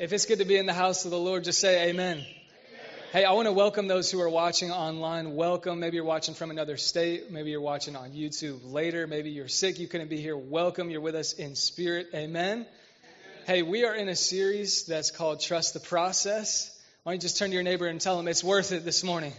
If 0.00 0.14
it's 0.14 0.24
good 0.24 0.38
to 0.38 0.46
be 0.46 0.56
in 0.56 0.64
the 0.64 0.72
house 0.72 1.04
of 1.04 1.10
the 1.10 1.18
Lord, 1.18 1.44
just 1.44 1.60
say 1.60 1.90
amen. 1.90 2.24
Hey, 3.12 3.26
I 3.26 3.32
want 3.32 3.48
to 3.48 3.52
welcome 3.52 3.86
those 3.86 4.10
who 4.10 4.18
are 4.22 4.30
watching 4.30 4.70
online. 4.70 5.34
Welcome. 5.34 5.78
Maybe 5.78 5.96
you're 5.96 6.06
watching 6.06 6.34
from 6.34 6.50
another 6.50 6.78
state. 6.78 7.30
Maybe 7.30 7.50
you're 7.50 7.60
watching 7.60 7.96
on 7.96 8.12
YouTube 8.12 8.60
later. 8.72 9.06
Maybe 9.06 9.28
you're 9.28 9.46
sick. 9.46 9.78
You 9.78 9.88
couldn't 9.88 10.08
be 10.08 10.18
here. 10.18 10.38
Welcome. 10.38 10.88
You're 10.88 11.02
with 11.02 11.16
us 11.16 11.34
in 11.34 11.54
spirit. 11.54 12.06
Amen. 12.14 12.64
Hey, 13.46 13.60
we 13.60 13.84
are 13.84 13.94
in 13.94 14.08
a 14.08 14.16
series 14.16 14.86
that's 14.86 15.10
called 15.10 15.40
Trust 15.40 15.74
the 15.74 15.80
Process. 15.80 16.74
Why 17.02 17.12
don't 17.12 17.16
you 17.16 17.20
just 17.20 17.36
turn 17.36 17.50
to 17.50 17.54
your 17.54 17.62
neighbor 17.62 17.86
and 17.86 18.00
tell 18.00 18.16
them 18.16 18.26
it's 18.26 18.42
worth 18.42 18.72
it 18.72 18.86
this 18.86 19.04
morning? 19.04 19.34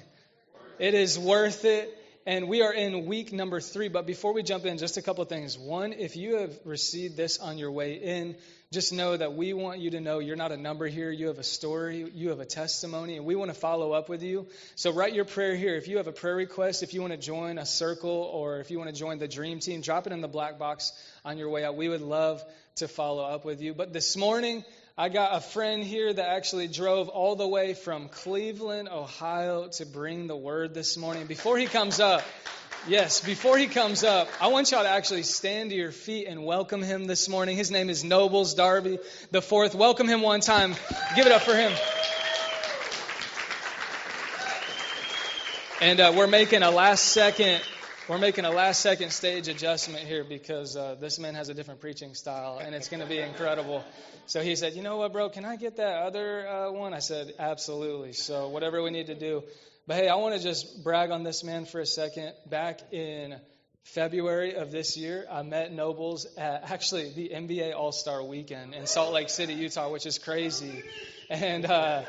It 0.78 0.94
is 0.94 1.18
worth 1.18 1.66
it 1.66 1.92
and 2.26 2.48
we 2.48 2.62
are 2.62 2.74
in 2.74 3.06
week 3.06 3.34
number 3.34 3.60
three. 3.60 3.88
But 3.88 4.06
before 4.06 4.34
we 4.34 4.44
jump 4.44 4.66
in, 4.66 4.78
just 4.78 4.98
a 4.98 5.02
couple 5.02 5.24
things. 5.26 5.58
One, 5.58 5.94
if 5.94 6.16
you 6.16 6.38
have 6.38 6.58
received 6.66 7.18
this 7.18 7.40
on 7.40 7.58
your 7.58 7.72
way 7.72 7.94
in, 7.96 8.36
just 8.72 8.94
know 8.94 9.18
that 9.18 9.34
we 9.34 9.54
want 9.54 9.80
you 9.80 9.92
to 9.92 10.00
know 10.00 10.20
you're 10.20 10.36
not 10.36 10.52
a 10.52 10.58
number 10.58 10.88
here. 10.88 11.12
You 11.12 11.28
have 11.28 11.40
a 11.40 11.44
story, 11.44 12.10
you 12.14 12.30
have 12.30 12.40
a 12.40 12.46
testimony, 12.46 13.18
and 13.18 13.26
we 13.26 13.36
want 13.36 13.52
to 13.52 13.60
follow 13.60 13.92
up 13.92 14.08
with 14.08 14.24
you. 14.24 14.48
So 14.76 14.94
write 14.94 15.14
your 15.14 15.26
prayer 15.26 15.56
here. 15.56 15.76
If 15.76 15.88
you 15.88 15.98
have 15.98 16.08
a 16.08 16.14
prayer 16.14 16.36
request, 16.36 16.84
if 16.84 16.94
you 16.94 17.02
want 17.02 17.12
to 17.14 17.20
join 17.20 17.58
a 17.58 17.66
circle, 17.66 18.30
or 18.34 18.60
if 18.60 18.72
you 18.72 18.78
want 18.78 18.90
to 18.90 18.96
join 18.96 19.18
the 19.18 19.28
dream 19.28 19.60
team, 19.60 19.82
drop 19.82 20.08
it 20.08 20.14
in 20.14 20.22
the 20.22 20.28
black 20.28 20.58
box 20.60 20.94
on 21.26 21.38
your 21.38 21.50
way 21.50 21.66
out. 21.66 21.76
We 21.76 21.90
would 21.90 22.02
love 22.02 22.44
to 22.76 22.88
follow 22.88 23.24
up 23.24 23.46
with 23.46 23.62
you. 23.62 23.74
But 23.74 23.94
this 23.94 24.16
morning, 24.16 24.64
I 24.98 25.08
got 25.08 25.38
a 25.38 25.40
friend 25.40 25.86
here 25.86 26.12
that 26.12 26.28
actually 26.28 26.68
drove 26.68 27.08
all 27.08 27.38
the 27.38 27.48
way 27.48 27.74
from 27.74 28.10
Cleveland, 28.10 28.90
Ohio 28.90 29.70
to 29.70 29.86
bring 29.86 30.28
the 30.28 30.36
word 30.36 30.74
this 30.74 30.98
morning. 30.98 31.28
Before 31.28 31.58
he 31.58 31.66
comes 31.66 32.02
up, 32.02 32.24
yes, 32.90 33.22
before 33.22 33.58
he 33.58 33.68
comes 33.68 34.04
up, 34.04 34.28
I 34.42 34.48
want 34.48 34.70
y'all 34.70 34.84
to 34.84 34.90
actually 34.90 35.24
stand 35.24 35.70
to 35.70 35.78
your 35.78 35.94
feet 35.94 36.28
and 36.28 36.44
welcome 36.44 36.84
him 36.84 37.08
this 37.08 37.30
morning. 37.30 37.56
His 37.56 37.72
name 37.72 37.90
is 37.90 38.04
Nobles 38.04 38.54
Darby 38.54 39.00
the 39.32 39.42
fourth. 39.42 39.76
Welcome 39.76 40.10
him 40.10 40.22
one 40.22 40.42
time. 40.42 40.76
Give 41.16 41.26
it 41.26 41.32
up 41.32 41.44
for 41.44 41.56
him. 41.56 41.72
And 45.80 46.02
uh, 46.02 46.14
we're 46.18 46.28
making 46.28 46.64
a 46.64 46.70
last 46.70 47.06
second 47.06 47.62
we're 48.08 48.18
making 48.18 48.46
a 48.46 48.50
last 48.50 48.82
second 48.82 49.12
stage 49.12 49.48
adjustment 49.48 50.06
here 50.08 50.24
because 50.24 50.76
uh, 50.76 50.96
this 51.00 51.20
man 51.20 51.36
has 51.36 51.50
a 51.50 51.54
different 51.54 51.82
preaching 51.82 52.16
style 52.16 52.60
and 52.60 52.74
it's 52.74 52.90
going 52.90 53.02
to 53.02 53.08
be 53.08 53.20
incredible. 53.20 53.84
So 54.26 54.42
he 54.42 54.56
said, 54.56 54.74
You 54.74 54.82
know 54.82 54.98
what, 54.98 55.14
bro, 55.14 55.30
can 55.30 55.46
I 55.46 55.56
get 55.56 55.78
that 55.78 56.02
other 56.02 56.48
uh, 56.48 56.72
one? 56.72 56.94
I 56.94 57.00
said, 57.00 57.34
Absolutely. 57.38 58.14
So 58.14 58.50
whatever 58.50 58.82
we 58.82 58.90
need 58.90 59.08
to 59.08 59.16
do. 59.16 59.44
But 59.88 59.98
hey, 59.98 60.10
I 60.10 60.16
want 60.16 60.36
to 60.36 60.42
just 60.42 60.84
brag 60.84 61.12
on 61.12 61.24
this 61.24 61.44
man 61.44 61.66
for 61.66 61.80
a 61.80 61.86
second. 61.86 62.34
Back 62.50 62.80
in 62.92 63.36
February 63.84 64.56
of 64.56 64.72
this 64.72 64.98
year, 64.98 65.26
I 65.30 65.44
met 65.44 65.72
Nobles 65.72 66.26
at 66.38 66.72
actually 66.72 67.14
the 67.14 67.32
NBA 67.34 67.76
All 67.76 67.92
Star 67.92 68.24
weekend 68.24 68.74
in 68.74 68.88
Salt 68.88 69.14
Lake 69.14 69.30
City, 69.30 69.54
Utah, 69.54 69.92
which 69.92 70.06
is 70.06 70.18
crazy. 70.18 70.84
And, 71.30 71.66
uh, 71.66 72.04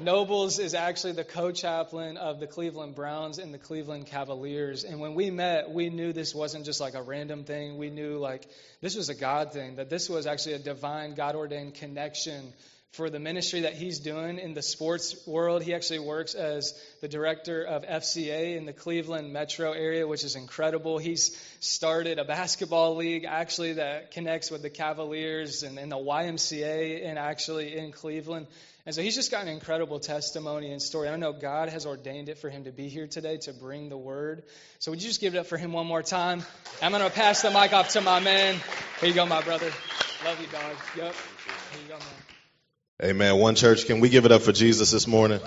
Nobles 0.00 0.58
is 0.58 0.74
actually 0.74 1.12
the 1.12 1.24
co-chaplain 1.24 2.16
of 2.16 2.40
the 2.40 2.46
Cleveland 2.48 2.96
Browns 2.96 3.38
and 3.38 3.54
the 3.54 3.58
Cleveland 3.58 4.06
Cavaliers. 4.06 4.82
And 4.82 4.98
when 4.98 5.14
we 5.14 5.30
met, 5.30 5.70
we 5.70 5.88
knew 5.88 6.12
this 6.12 6.34
wasn't 6.34 6.64
just 6.64 6.80
like 6.80 6.94
a 6.94 7.02
random 7.02 7.44
thing. 7.44 7.78
We 7.78 7.90
knew 7.90 8.18
like 8.18 8.44
this 8.80 8.96
was 8.96 9.08
a 9.08 9.14
God 9.14 9.52
thing, 9.52 9.76
that 9.76 9.90
this 9.90 10.08
was 10.10 10.26
actually 10.26 10.54
a 10.54 10.58
divine, 10.58 11.14
God 11.14 11.36
ordained 11.36 11.74
connection 11.74 12.52
for 12.94 13.10
the 13.10 13.18
ministry 13.18 13.62
that 13.62 13.74
he's 13.74 13.98
doing 13.98 14.38
in 14.38 14.54
the 14.54 14.62
sports 14.62 15.26
world. 15.26 15.62
He 15.64 15.74
actually 15.74 15.98
works 15.98 16.34
as 16.34 16.80
the 17.00 17.08
director 17.08 17.62
of 17.62 17.82
FCA 17.82 18.56
in 18.56 18.66
the 18.66 18.72
Cleveland 18.72 19.32
metro 19.32 19.72
area, 19.72 20.06
which 20.06 20.22
is 20.22 20.36
incredible. 20.36 20.98
He's 20.98 21.36
started 21.58 22.20
a 22.20 22.24
basketball 22.24 22.94
league 22.94 23.24
actually 23.24 23.74
that 23.74 24.12
connects 24.12 24.48
with 24.48 24.62
the 24.62 24.70
Cavaliers 24.70 25.64
and, 25.64 25.76
and 25.76 25.90
the 25.90 25.96
YMCA 25.96 27.04
and 27.04 27.18
actually 27.18 27.76
in 27.76 27.90
Cleveland. 27.90 28.46
And 28.86 28.94
so 28.94 29.02
he's 29.02 29.16
just 29.16 29.30
got 29.30 29.42
an 29.42 29.48
incredible 29.48 29.98
testimony 29.98 30.70
and 30.70 30.80
story. 30.80 31.08
I 31.08 31.16
know 31.16 31.32
God 31.32 31.70
has 31.70 31.86
ordained 31.86 32.28
it 32.28 32.38
for 32.38 32.48
him 32.48 32.64
to 32.64 32.70
be 32.70 32.88
here 32.88 33.08
today 33.08 33.38
to 33.38 33.52
bring 33.52 33.88
the 33.88 33.96
word. 33.96 34.44
So 34.78 34.92
would 34.92 35.02
you 35.02 35.08
just 35.08 35.20
give 35.20 35.34
it 35.34 35.38
up 35.38 35.46
for 35.46 35.56
him 35.56 35.72
one 35.72 35.86
more 35.86 36.02
time? 36.02 36.44
I'm 36.80 36.92
going 36.92 37.02
to 37.02 37.10
pass 37.10 37.42
the 37.42 37.50
mic 37.50 37.72
off 37.72 37.88
to 37.90 38.02
my 38.02 38.20
man. 38.20 38.54
Here 39.00 39.08
you 39.08 39.14
go, 39.14 39.26
my 39.26 39.40
brother. 39.40 39.70
Love 40.24 40.40
you, 40.40 40.46
dog. 40.46 40.76
Yep. 40.96 41.14
Here 41.72 41.82
you 41.82 41.88
go, 41.88 41.98
man. 41.98 42.33
Amen. 43.02 43.38
One 43.38 43.54
church, 43.56 43.86
can 43.86 44.00
we 44.00 44.08
give 44.08 44.24
it 44.24 44.32
up 44.32 44.42
for 44.42 44.52
Jesus 44.52 44.90
this 44.90 45.06
morning? 45.06 45.40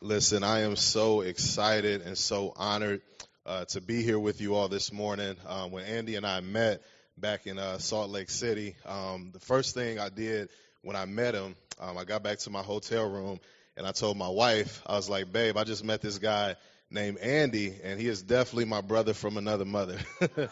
Listen, 0.00 0.42
I 0.42 0.60
am 0.60 0.74
so 0.76 1.20
excited 1.20 2.02
and 2.02 2.16
so 2.16 2.52
honored 2.56 3.02
uh, 3.44 3.66
to 3.66 3.80
be 3.80 4.02
here 4.02 4.18
with 4.18 4.40
you 4.40 4.54
all 4.54 4.68
this 4.68 4.92
morning. 4.92 5.36
Um, 5.46 5.70
when 5.70 5.84
Andy 5.84 6.16
and 6.16 6.26
I 6.26 6.40
met, 6.40 6.82
back 7.18 7.46
in 7.46 7.58
uh, 7.58 7.78
Salt 7.78 8.10
Lake 8.10 8.30
City. 8.30 8.74
Um, 8.86 9.30
the 9.32 9.40
first 9.40 9.74
thing 9.74 9.98
I 9.98 10.08
did 10.08 10.48
when 10.82 10.96
I 10.96 11.04
met 11.04 11.34
him, 11.34 11.54
um, 11.80 11.98
I 11.98 12.04
got 12.04 12.22
back 12.22 12.38
to 12.38 12.50
my 12.50 12.62
hotel 12.62 13.08
room 13.08 13.38
and 13.76 13.86
I 13.86 13.92
told 13.92 14.16
my 14.16 14.28
wife, 14.28 14.82
I 14.86 14.94
was 14.96 15.08
like, 15.08 15.32
babe, 15.32 15.56
I 15.56 15.64
just 15.64 15.84
met 15.84 16.00
this 16.00 16.18
guy 16.18 16.56
named 16.90 17.18
Andy, 17.18 17.74
and 17.82 17.98
he 17.98 18.06
is 18.06 18.22
definitely 18.22 18.66
my 18.66 18.82
brother 18.82 19.14
from 19.14 19.36
another 19.38 19.64
mother. 19.64 19.98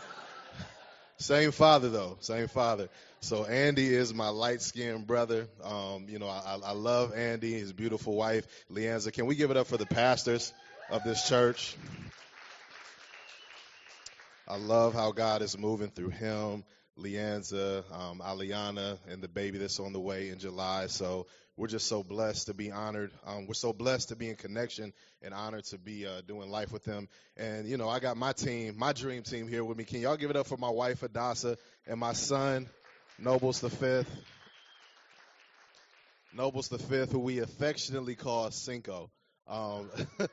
same 1.20 1.52
father, 1.52 1.90
though, 1.90 2.16
same 2.20 2.48
father. 2.48 2.88
So 3.20 3.44
Andy 3.44 3.94
is 3.94 4.14
my 4.14 4.30
light 4.30 4.62
skinned 4.62 5.06
brother. 5.06 5.48
Um, 5.62 6.06
you 6.08 6.18
know, 6.18 6.28
I, 6.28 6.58
I 6.64 6.72
love 6.72 7.12
Andy, 7.14 7.52
his 7.52 7.74
beautiful 7.74 8.14
wife, 8.16 8.46
Leanza. 8.72 9.12
Can 9.12 9.26
we 9.26 9.34
give 9.34 9.50
it 9.50 9.58
up 9.58 9.66
for 9.66 9.76
the 9.76 9.84
pastors 9.84 10.52
of 10.88 11.04
this 11.04 11.28
church? 11.28 11.76
I 14.48 14.56
love 14.56 14.94
how 14.94 15.12
God 15.12 15.42
is 15.42 15.58
moving 15.58 15.90
through 15.90 16.08
him, 16.08 16.64
Leanza, 16.98 17.84
um, 17.92 18.20
Aliana, 18.24 18.98
and 19.06 19.22
the 19.22 19.28
baby 19.28 19.58
that's 19.58 19.78
on 19.78 19.92
the 19.92 20.00
way 20.00 20.30
in 20.30 20.38
July. 20.38 20.86
So 20.86 21.26
we're 21.60 21.66
just 21.66 21.88
so 21.88 22.02
blessed 22.02 22.46
to 22.46 22.54
be 22.54 22.72
honored. 22.72 23.12
Um, 23.26 23.46
we're 23.46 23.52
so 23.52 23.74
blessed 23.74 24.08
to 24.08 24.16
be 24.16 24.30
in 24.30 24.36
connection 24.36 24.94
and 25.20 25.34
honored 25.34 25.64
to 25.64 25.76
be 25.76 26.06
uh, 26.06 26.22
doing 26.26 26.50
life 26.50 26.72
with 26.72 26.84
them. 26.84 27.06
And, 27.36 27.68
you 27.68 27.76
know, 27.76 27.86
I 27.86 28.00
got 28.00 28.16
my 28.16 28.32
team, 28.32 28.76
my 28.78 28.94
dream 28.94 29.22
team 29.24 29.46
here 29.46 29.62
with 29.62 29.76
me. 29.76 29.84
Can 29.84 30.00
y'all 30.00 30.16
give 30.16 30.30
it 30.30 30.36
up 30.36 30.46
for 30.46 30.56
my 30.56 30.70
wife, 30.70 31.00
Hadassah, 31.00 31.58
and 31.86 32.00
my 32.00 32.14
son, 32.14 32.66
Nobles 33.18 33.60
the 33.60 33.68
Fifth? 33.68 34.10
Nobles 36.32 36.68
the 36.68 36.78
Fifth, 36.78 37.12
who 37.12 37.18
we 37.18 37.40
affectionately 37.40 38.14
call 38.14 38.50
Cinco. 38.50 39.10
Um, 39.50 39.90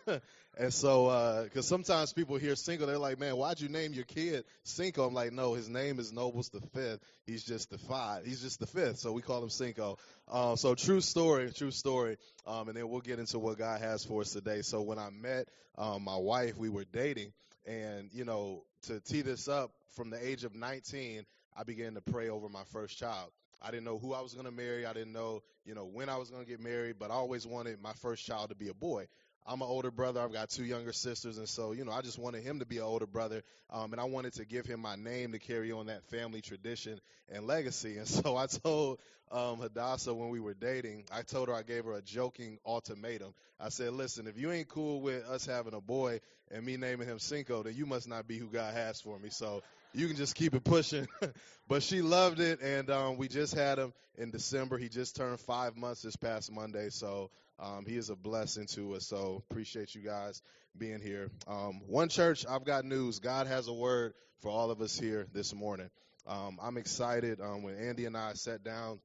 and 0.57 0.71
so, 0.71 1.43
because 1.45 1.65
uh, 1.65 1.69
sometimes 1.69 2.13
people 2.13 2.37
hear 2.37 2.55
Cinco, 2.55 2.85
they're 2.85 2.99
like, 2.99 3.19
"Man, 3.19 3.35
why'd 3.35 3.59
you 3.59 3.67
name 3.67 3.93
your 3.93 4.03
kid 4.03 4.45
Cinco?" 4.63 5.07
I'm 5.07 5.13
like, 5.13 5.33
"No, 5.33 5.55
his 5.55 5.67
name 5.67 5.99
is 5.99 6.13
Nobles 6.13 6.49
the 6.49 6.61
Fifth. 6.61 6.99
He's 7.25 7.43
just 7.43 7.71
the 7.71 7.79
five. 7.79 8.25
He's 8.25 8.41
just 8.41 8.59
the 8.59 8.67
fifth, 8.67 8.99
so 8.99 9.11
we 9.11 9.23
call 9.23 9.41
him 9.41 9.49
Cinco." 9.49 9.97
Um, 10.27 10.55
so, 10.55 10.75
true 10.75 11.01
story, 11.01 11.51
true 11.51 11.71
story. 11.71 12.17
Um, 12.45 12.67
and 12.67 12.77
then 12.77 12.87
we'll 12.87 13.01
get 13.01 13.17
into 13.17 13.39
what 13.39 13.57
God 13.57 13.81
has 13.81 14.05
for 14.05 14.21
us 14.21 14.31
today. 14.31 14.61
So, 14.61 14.83
when 14.83 14.99
I 14.99 15.09
met 15.09 15.47
um, 15.77 16.03
my 16.03 16.17
wife, 16.17 16.55
we 16.55 16.69
were 16.69 16.85
dating, 16.85 17.33
and 17.65 18.13
you 18.13 18.23
know, 18.23 18.63
to 18.83 18.99
tee 18.99 19.21
this 19.21 19.47
up, 19.47 19.71
from 19.95 20.11
the 20.11 20.27
age 20.27 20.43
of 20.43 20.53
19, 20.53 21.25
I 21.57 21.63
began 21.63 21.95
to 21.95 22.01
pray 22.01 22.29
over 22.29 22.49
my 22.49 22.63
first 22.71 22.99
child. 22.99 23.31
I 23.61 23.71
didn't 23.71 23.85
know 23.85 23.97
who 23.97 24.13
I 24.13 24.21
was 24.21 24.33
going 24.33 24.45
to 24.45 24.51
marry. 24.51 24.85
I 24.85 24.93
didn't 24.93 25.13
know, 25.13 25.41
you 25.65 25.75
know, 25.75 25.85
when 25.85 26.09
I 26.09 26.17
was 26.17 26.29
going 26.29 26.43
to 26.43 26.49
get 26.49 26.59
married, 26.59 26.95
but 26.99 27.11
I 27.11 27.15
always 27.15 27.45
wanted 27.45 27.81
my 27.81 27.93
first 27.93 28.25
child 28.25 28.49
to 28.49 28.55
be 28.55 28.69
a 28.69 28.73
boy. 28.73 29.07
I'm 29.49 29.61
an 29.61 29.67
older 29.67 29.91
brother. 29.91 30.19
I've 30.19 30.33
got 30.33 30.49
two 30.49 30.65
younger 30.65 30.91
sisters, 30.91 31.37
and 31.37 31.47
so 31.47 31.71
you 31.71 31.85
know, 31.85 31.93
I 31.93 32.01
just 32.01 32.19
wanted 32.19 32.43
him 32.43 32.59
to 32.59 32.65
be 32.65 32.77
an 32.77 32.83
older 32.83 33.07
brother, 33.07 33.43
um, 33.69 33.93
and 33.93 34.01
I 34.01 34.03
wanted 34.03 34.33
to 34.33 34.45
give 34.45 34.65
him 34.65 34.81
my 34.81 34.97
name 34.97 35.31
to 35.31 35.39
carry 35.39 35.71
on 35.71 35.85
that 35.85 36.03
family 36.09 36.41
tradition 36.41 36.99
and 37.29 37.47
legacy. 37.47 37.97
And 37.97 38.07
so 38.07 38.35
I 38.35 38.47
told 38.47 38.99
um, 39.31 39.59
Hadassah 39.59 40.13
when 40.13 40.29
we 40.29 40.41
were 40.41 40.53
dating, 40.53 41.05
I 41.13 41.21
told 41.21 41.47
her 41.47 41.53
I 41.53 41.63
gave 41.63 41.85
her 41.85 41.93
a 41.93 42.01
joking 42.01 42.59
ultimatum. 42.65 43.33
I 43.57 43.69
said, 43.69 43.93
"Listen, 43.93 44.27
if 44.27 44.37
you 44.37 44.51
ain't 44.51 44.67
cool 44.67 44.99
with 44.99 45.25
us 45.25 45.45
having 45.45 45.73
a 45.73 45.81
boy 45.81 46.19
and 46.51 46.65
me 46.65 46.75
naming 46.75 47.07
him 47.07 47.17
Cinco, 47.17 47.63
then 47.63 47.73
you 47.73 47.85
must 47.85 48.07
not 48.09 48.27
be 48.27 48.37
who 48.37 48.47
God 48.47 48.73
has 48.73 48.99
for 48.99 49.17
me." 49.17 49.29
So 49.29 49.63
you 49.97 50.07
can 50.07 50.15
just 50.15 50.35
keep 50.35 50.53
it 50.53 50.63
pushing. 50.63 51.07
but 51.67 51.81
she 51.81 52.01
loved 52.01 52.39
it, 52.39 52.61
and 52.61 52.89
um, 52.91 53.17
we 53.17 53.27
just 53.27 53.55
had 53.55 53.79
him 53.79 53.93
in 54.15 54.29
December. 54.29 54.77
He 54.77 54.89
just 54.89 55.15
turned 55.15 55.39
five 55.39 55.75
months 55.75 56.03
this 56.03 56.15
past 56.15 56.51
Monday, 56.51 56.89
so 56.89 57.31
um, 57.59 57.83
he 57.87 57.97
is 57.97 58.11
a 58.11 58.15
blessing 58.15 58.67
to 58.75 58.93
us. 58.93 59.07
So 59.07 59.43
appreciate 59.49 59.95
you 59.95 60.01
guys 60.01 60.41
being 60.77 61.01
here. 61.01 61.31
Um, 61.47 61.81
one 61.87 62.09
church, 62.09 62.45
I've 62.47 62.63
got 62.63 62.85
news. 62.85 63.17
God 63.17 63.47
has 63.47 63.67
a 63.67 63.73
word 63.73 64.13
for 64.41 64.51
all 64.51 64.69
of 64.69 64.81
us 64.81 64.97
here 64.99 65.25
this 65.33 65.53
morning. 65.55 65.89
Um, 66.27 66.59
I'm 66.61 66.77
excited. 66.77 67.41
Um, 67.41 67.63
when 67.63 67.75
Andy 67.75 68.05
and 68.05 68.15
I 68.15 68.33
sat 68.33 68.63
down 68.63 68.99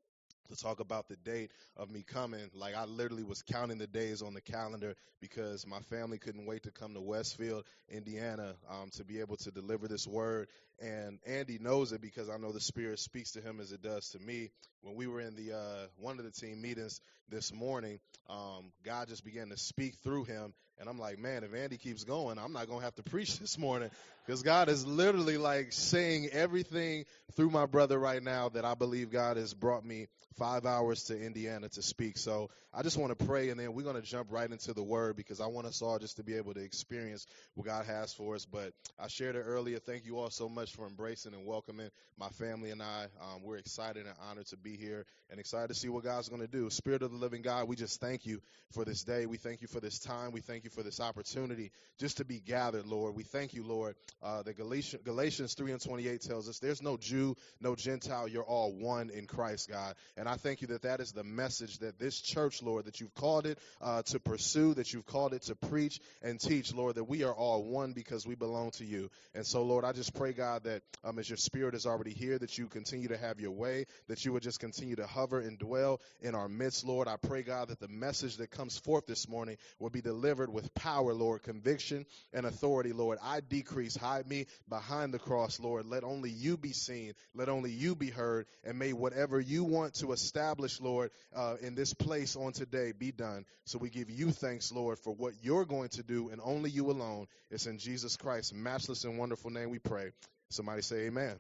to 0.53 0.63
talk 0.63 0.81
about 0.81 1.09
the 1.09 1.17
date 1.17 1.51
of 1.77 1.91
me 1.91 2.05
coming. 2.07 2.51
Like 2.55 2.75
I 2.75 2.85
literally 2.85 3.25
was 3.25 3.43
counting 3.43 3.79
the 3.79 3.87
days 3.87 4.23
on 4.23 4.35
the 4.35 4.41
calendar 4.41 4.95
because 5.21 5.67
my 5.67 5.81
family 5.81 6.19
couldn't 6.19 6.47
wait 6.47 6.65
to 6.65 6.71
come 6.71 6.95
to 6.95 7.01
Westfield, 7.01 7.65
Indiana, 7.89 8.55
um, 8.71 8.91
to 8.97 9.05
be 9.05 9.21
able 9.21 9.37
to 9.39 9.51
deliver 9.51 9.89
this 9.89 10.07
word. 10.07 10.49
And 10.83 11.21
Andy 11.25 11.59
knows 11.61 11.93
it 11.93 12.01
because 12.01 12.29
I 12.29 12.37
know 12.39 12.51
the 12.51 12.61
Spirit 12.61 12.99
speaks 12.99 13.33
to 13.33 13.41
him 13.41 13.61
as 13.61 13.71
it 13.71 13.83
does 13.83 14.11
to 14.11 14.19
me. 14.19 14.51
When 14.83 14.97
we 14.97 15.07
were 15.07 15.21
in 15.21 15.37
the 15.37 15.53
uh, 15.57 15.87
one 15.97 16.19
of 16.19 16.25
the 16.25 16.33
team 16.33 16.61
meetings 16.61 17.01
this 17.29 17.53
morning, 17.53 18.01
um, 18.29 18.73
God 18.85 19.07
just 19.07 19.25
began 19.25 19.51
to 19.51 19.57
speak 19.57 19.95
through 20.03 20.25
him, 20.25 20.53
and 20.81 20.89
I'm 20.89 20.99
like, 20.99 21.21
man, 21.21 21.45
if 21.45 21.55
Andy 21.55 21.77
keeps 21.77 22.03
going, 22.03 22.37
I'm 22.37 22.53
not 22.53 22.69
gonna 22.69 22.83
have 22.83 22.97
to 22.97 23.03
preach 23.11 23.39
this 23.39 23.57
morning 23.57 23.91
because 24.27 24.43
God 24.43 24.69
is 24.69 24.85
literally 24.85 25.39
like 25.39 25.73
saying 25.73 26.31
everything 26.33 27.05
through 27.37 27.51
my 27.51 27.67
brother 27.67 27.97
right 27.97 28.23
now 28.23 28.49
that 28.49 28.65
I 28.65 28.75
believe 28.75 29.11
God 29.11 29.37
has 29.37 29.55
brought 29.55 29.85
me 29.85 30.09
five 30.37 30.67
hours 30.67 31.05
to 31.05 31.21
Indiana 31.21 31.69
to 31.69 31.83
speak. 31.83 32.19
So 32.19 32.51
I 32.75 32.83
just 32.83 32.97
want 32.97 33.17
to 33.17 33.25
pray, 33.25 33.51
and 33.51 33.61
then 33.61 33.75
we're 33.75 33.85
to 33.93 34.03
jump 34.03 34.33
right 34.33 34.51
into 34.51 34.73
the 34.73 34.83
word 34.83 35.17
because 35.17 35.41
I 35.41 35.47
want 35.47 35.67
us 35.67 35.83
all 35.83 35.99
just 35.99 36.17
to 36.17 36.23
be 36.23 36.35
able 36.35 36.55
to 36.55 36.61
experience 36.61 37.27
what 37.55 37.67
God 37.67 37.87
has 37.87 38.13
for 38.13 38.35
us. 38.35 38.47
But 38.47 38.73
I 38.99 39.09
shared 39.09 39.37
it 39.37 39.45
earlier. 39.47 39.79
Thank 39.79 40.07
you 40.07 40.19
all 40.19 40.31
so 40.31 40.49
much 40.49 40.72
for 40.73 40.87
embracing 40.87 41.35
and 41.35 41.47
welcoming 41.47 41.91
my 42.19 42.29
family 42.31 42.71
and 42.71 42.83
I. 42.83 43.07
Um, 43.21 43.43
we're 43.43 43.57
excited 43.57 44.07
and 44.07 44.15
honored 44.29 44.47
to 44.47 44.57
be 44.57 44.77
here 44.77 45.05
and 45.31 45.39
excited 45.41 45.69
to 45.69 45.75
see 45.75 45.89
what 45.89 46.05
God's 46.05 46.29
going 46.29 46.41
to 46.41 46.49
do. 46.49 46.71
Spirit 46.71 47.03
of 47.03 47.11
the 47.11 47.17
living 47.17 47.43
God, 47.43 47.69
we 47.69 47.77
just 47.77 48.01
thank 48.01 48.27
you 48.27 48.41
for 48.73 48.85
this 48.85 49.03
day. 49.05 49.27
We 49.27 49.37
thank 49.37 49.63
you 49.63 49.69
for 49.69 49.81
this 49.81 49.99
time. 49.99 50.33
We 50.33 50.41
thank 50.41 50.65
you 50.65 50.71
for 50.71 50.83
this 50.83 51.01
opportunity 51.01 51.71
just 51.99 52.19
to 52.19 52.25
be 52.25 52.41
gathered, 52.41 52.87
Lord. 52.87 53.15
We 53.15 53.23
thank 53.23 53.55
you, 53.55 53.63
Lord. 53.65 53.97
Uh, 54.23 54.43
the 54.43 54.53
Galatians, 54.53 55.03
Galatians 55.05 55.55
3 55.55 55.73
and 55.73 55.81
28 55.81 56.21
tells 56.21 56.49
us 56.49 56.59
there's 56.59 56.83
no 56.83 56.97
Jew, 56.97 57.37
no 57.61 57.75
Gentile. 57.75 58.29
You're 58.29 58.43
all 58.43 58.73
one 58.73 59.11
in 59.11 59.27
Christ, 59.27 59.71
God. 59.71 59.95
And 60.17 60.29
I 60.29 60.35
thank 60.35 60.61
you 60.61 60.69
that 60.69 60.83
that 60.83 61.01
is 61.01 61.13
the 61.13 61.25
message 61.25 61.79
that 61.79 61.99
this 61.99 62.21
church, 62.21 62.63
Lord, 62.63 62.85
that 62.85 63.01
you've 63.01 63.15
called 63.15 63.47
it 63.47 63.59
uh, 63.81 64.03
to 64.03 64.21
pursue, 64.21 64.75
that 64.75 64.93
you've 64.93 65.07
called 65.07 65.33
it 65.33 65.43
to 65.43 65.55
preach 65.55 66.01
and 66.23 66.39
teach, 66.39 66.75
Lord, 66.75 66.97
that 66.97 67.05
we 67.05 67.25
are 67.25 67.33
all 67.33 67.65
one 67.65 67.93
because 67.93 68.27
we 68.27 68.35
belong 68.35 68.73
to 68.73 68.85
you. 68.85 69.11
And 69.35 69.47
so, 69.47 69.63
Lord, 69.63 69.85
I 69.85 69.93
just 69.93 70.15
pray, 70.15 70.33
God, 70.33 70.52
that 70.61 70.83
um, 71.05 71.19
as 71.19 71.29
your 71.29 71.37
spirit 71.37 71.75
is 71.75 71.87
already 71.87 72.13
here, 72.13 72.39
that 72.39 72.57
you 72.59 72.67
continue 72.67 73.09
to 73.09 73.17
have 73.17 73.41
your 73.41 73.51
way, 73.51 73.87
that 74.09 74.25
you 74.25 74.33
would 74.33 74.43
just 74.43 74.61
continue 74.61 74.97
to 74.97 75.07
hover 75.07 75.41
and 75.41 75.59
dwell 75.59 76.01
in 76.21 76.35
our 76.35 76.49
midst, 76.49 76.85
Lord. 76.85 77.09
I 77.09 77.17
pray, 77.17 77.43
God, 77.43 77.69
that 77.69 77.81
the 77.81 77.89
message 77.89 78.37
that 78.37 78.51
comes 78.51 78.79
forth 78.79 79.07
this 79.07 79.29
morning 79.29 79.57
will 79.79 79.91
be 79.91 80.01
delivered 80.01 80.53
with 80.53 80.73
power, 80.75 81.13
Lord, 81.15 81.43
conviction 81.43 82.07
and 82.33 82.47
authority, 82.47 82.93
Lord. 82.93 83.19
I 83.23 83.41
decrease, 83.41 83.97
hide 83.97 84.29
me 84.29 84.47
behind 84.69 85.13
the 85.13 85.19
cross, 85.19 85.61
Lord. 85.61 85.87
Let 85.87 86.05
only 86.05 86.31
you 86.31 86.57
be 86.57 86.73
seen, 86.73 87.15
let 87.35 87.49
only 87.49 87.71
you 87.71 87.95
be 87.95 88.11
heard, 88.11 88.47
and 88.65 88.79
may 88.79 88.93
whatever 88.93 89.41
you 89.41 89.65
want 89.65 89.95
to 89.95 90.13
establish, 90.13 90.81
Lord, 90.81 91.11
uh, 91.35 91.57
in 91.61 91.75
this 91.75 91.95
place 91.95 92.37
on 92.37 92.53
today 92.53 92.93
be 92.93 93.13
done. 93.13 93.45
So 93.65 93.79
we 93.79 93.91
give 93.91 94.11
you 94.11 94.31
thanks, 94.31 94.73
Lord, 94.73 94.99
for 94.99 95.15
what 95.15 95.35
you're 95.43 95.65
going 95.65 95.91
to 95.91 96.03
do, 96.03 96.29
and 96.31 96.41
only 96.43 96.71
you 96.71 96.91
alone. 96.91 97.27
It's 97.51 97.67
in 97.67 97.79
Jesus 97.79 98.17
Christ's 98.17 98.53
matchless 98.53 99.05
and 99.05 99.19
wonderful 99.19 99.51
name 99.51 99.71
we 99.71 99.79
pray. 99.79 100.13
Somebody 100.53 100.83
say 100.83 101.07
amen. 101.07 101.39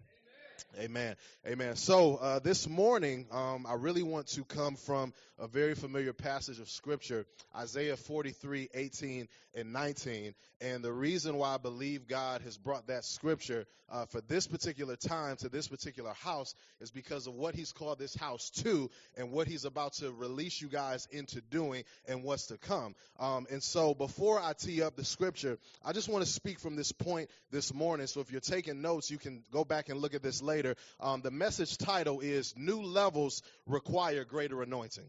Amen. 0.78 1.16
Amen. 1.46 1.76
So 1.76 2.16
uh, 2.16 2.38
this 2.38 2.68
morning, 2.68 3.26
um, 3.30 3.66
I 3.68 3.74
really 3.74 4.02
want 4.02 4.28
to 4.28 4.44
come 4.44 4.76
from 4.76 5.12
a 5.38 5.48
very 5.48 5.74
familiar 5.74 6.12
passage 6.12 6.60
of 6.60 6.70
Scripture, 6.70 7.26
Isaiah 7.56 7.96
43, 7.96 8.68
18 8.72 9.28
and 9.54 9.72
19. 9.72 10.34
And 10.60 10.84
the 10.84 10.92
reason 10.92 11.36
why 11.36 11.54
I 11.54 11.58
believe 11.58 12.06
God 12.06 12.42
has 12.42 12.56
brought 12.56 12.86
that 12.86 13.04
Scripture 13.04 13.66
uh, 13.90 14.06
for 14.06 14.20
this 14.22 14.46
particular 14.46 14.94
time 14.94 15.36
to 15.36 15.48
this 15.48 15.66
particular 15.66 16.12
house 16.12 16.54
is 16.80 16.92
because 16.92 17.26
of 17.26 17.34
what 17.34 17.56
He's 17.56 17.72
called 17.72 17.98
this 17.98 18.14
house 18.14 18.50
to 18.62 18.88
and 19.16 19.32
what 19.32 19.48
He's 19.48 19.64
about 19.64 19.94
to 19.94 20.12
release 20.12 20.60
you 20.62 20.68
guys 20.68 21.08
into 21.10 21.40
doing 21.40 21.82
and 22.06 22.22
what's 22.22 22.46
to 22.46 22.56
come. 22.56 22.94
Um, 23.18 23.46
and 23.50 23.62
so 23.62 23.94
before 23.94 24.40
I 24.40 24.52
tee 24.52 24.82
up 24.82 24.94
the 24.94 25.04
Scripture, 25.04 25.58
I 25.84 25.92
just 25.92 26.08
want 26.08 26.24
to 26.24 26.30
speak 26.30 26.60
from 26.60 26.76
this 26.76 26.92
point 26.92 27.28
this 27.50 27.74
morning. 27.74 28.06
So 28.06 28.20
if 28.20 28.30
you're 28.30 28.40
taking 28.40 28.80
notes, 28.80 29.10
you 29.10 29.18
can 29.18 29.42
go 29.52 29.64
back 29.64 29.88
and 29.88 30.00
look 30.00 30.14
at 30.14 30.22
this 30.22 30.40
later. 30.40 30.51
Um, 31.00 31.22
the 31.22 31.30
message 31.30 31.78
title 31.78 32.20
is 32.20 32.54
New 32.56 32.82
Levels 32.82 33.42
Require 33.66 34.24
Greater 34.24 34.62
Anointing. 34.62 35.08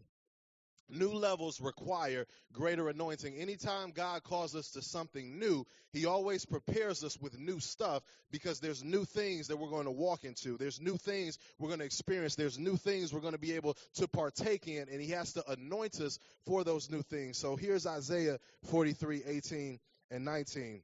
New 0.90 1.12
levels 1.12 1.60
require 1.60 2.26
greater 2.52 2.88
anointing. 2.88 3.34
Anytime 3.36 3.90
God 3.90 4.22
calls 4.22 4.54
us 4.54 4.70
to 4.72 4.82
something 4.82 5.38
new, 5.38 5.66
He 5.92 6.04
always 6.04 6.44
prepares 6.44 7.02
us 7.02 7.18
with 7.18 7.38
new 7.38 7.58
stuff 7.58 8.02
because 8.30 8.60
there's 8.60 8.84
new 8.84 9.04
things 9.04 9.48
that 9.48 9.56
we're 9.56 9.70
going 9.70 9.86
to 9.86 9.90
walk 9.90 10.24
into. 10.24 10.58
There's 10.58 10.80
new 10.80 10.96
things 10.98 11.38
we're 11.58 11.68
going 11.68 11.78
to 11.80 11.86
experience. 11.86 12.34
There's 12.34 12.58
new 12.58 12.76
things 12.76 13.12
we're 13.12 13.20
going 13.20 13.32
to 13.32 13.38
be 13.38 13.52
able 13.52 13.76
to 13.94 14.06
partake 14.06 14.68
in, 14.68 14.88
and 14.90 15.00
He 15.00 15.10
has 15.10 15.32
to 15.34 15.50
anoint 15.50 16.00
us 16.00 16.18
for 16.44 16.64
those 16.64 16.90
new 16.90 17.02
things. 17.02 17.38
So 17.38 17.56
here's 17.56 17.86
Isaiah 17.86 18.38
43 18.64 19.22
18 19.26 19.80
and 20.10 20.24
19. 20.24 20.82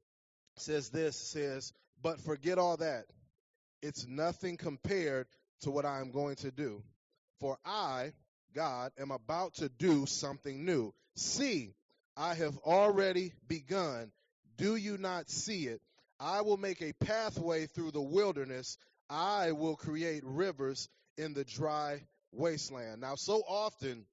It 0.56 0.62
says 0.62 0.88
this 0.88 1.16
says, 1.16 1.72
But 2.02 2.20
forget 2.20 2.58
all 2.58 2.78
that. 2.78 3.04
It's 3.82 4.06
nothing 4.06 4.56
compared 4.56 5.26
to 5.62 5.70
what 5.70 5.84
I 5.84 6.00
am 6.00 6.10
going 6.10 6.36
to 6.36 6.50
do. 6.50 6.82
For 7.40 7.56
I, 7.64 8.12
God, 8.54 8.92
am 8.98 9.10
about 9.10 9.54
to 9.54 9.68
do 9.68 10.06
something 10.06 10.64
new. 10.64 10.92
See, 11.16 11.74
I 12.16 12.34
have 12.34 12.56
already 12.58 13.32
begun. 13.48 14.12
Do 14.56 14.76
you 14.76 14.98
not 14.98 15.30
see 15.30 15.66
it? 15.66 15.80
I 16.18 16.42
will 16.42 16.58
make 16.58 16.82
a 16.82 16.92
pathway 16.92 17.66
through 17.66 17.92
the 17.92 18.00
wilderness. 18.00 18.76
I 19.08 19.52
will 19.52 19.76
create 19.76 20.22
rivers 20.24 20.88
in 21.16 21.32
the 21.32 21.44
dry 21.44 22.02
wasteland. 22.32 23.00
Now, 23.00 23.14
so 23.14 23.42
often 23.48 24.04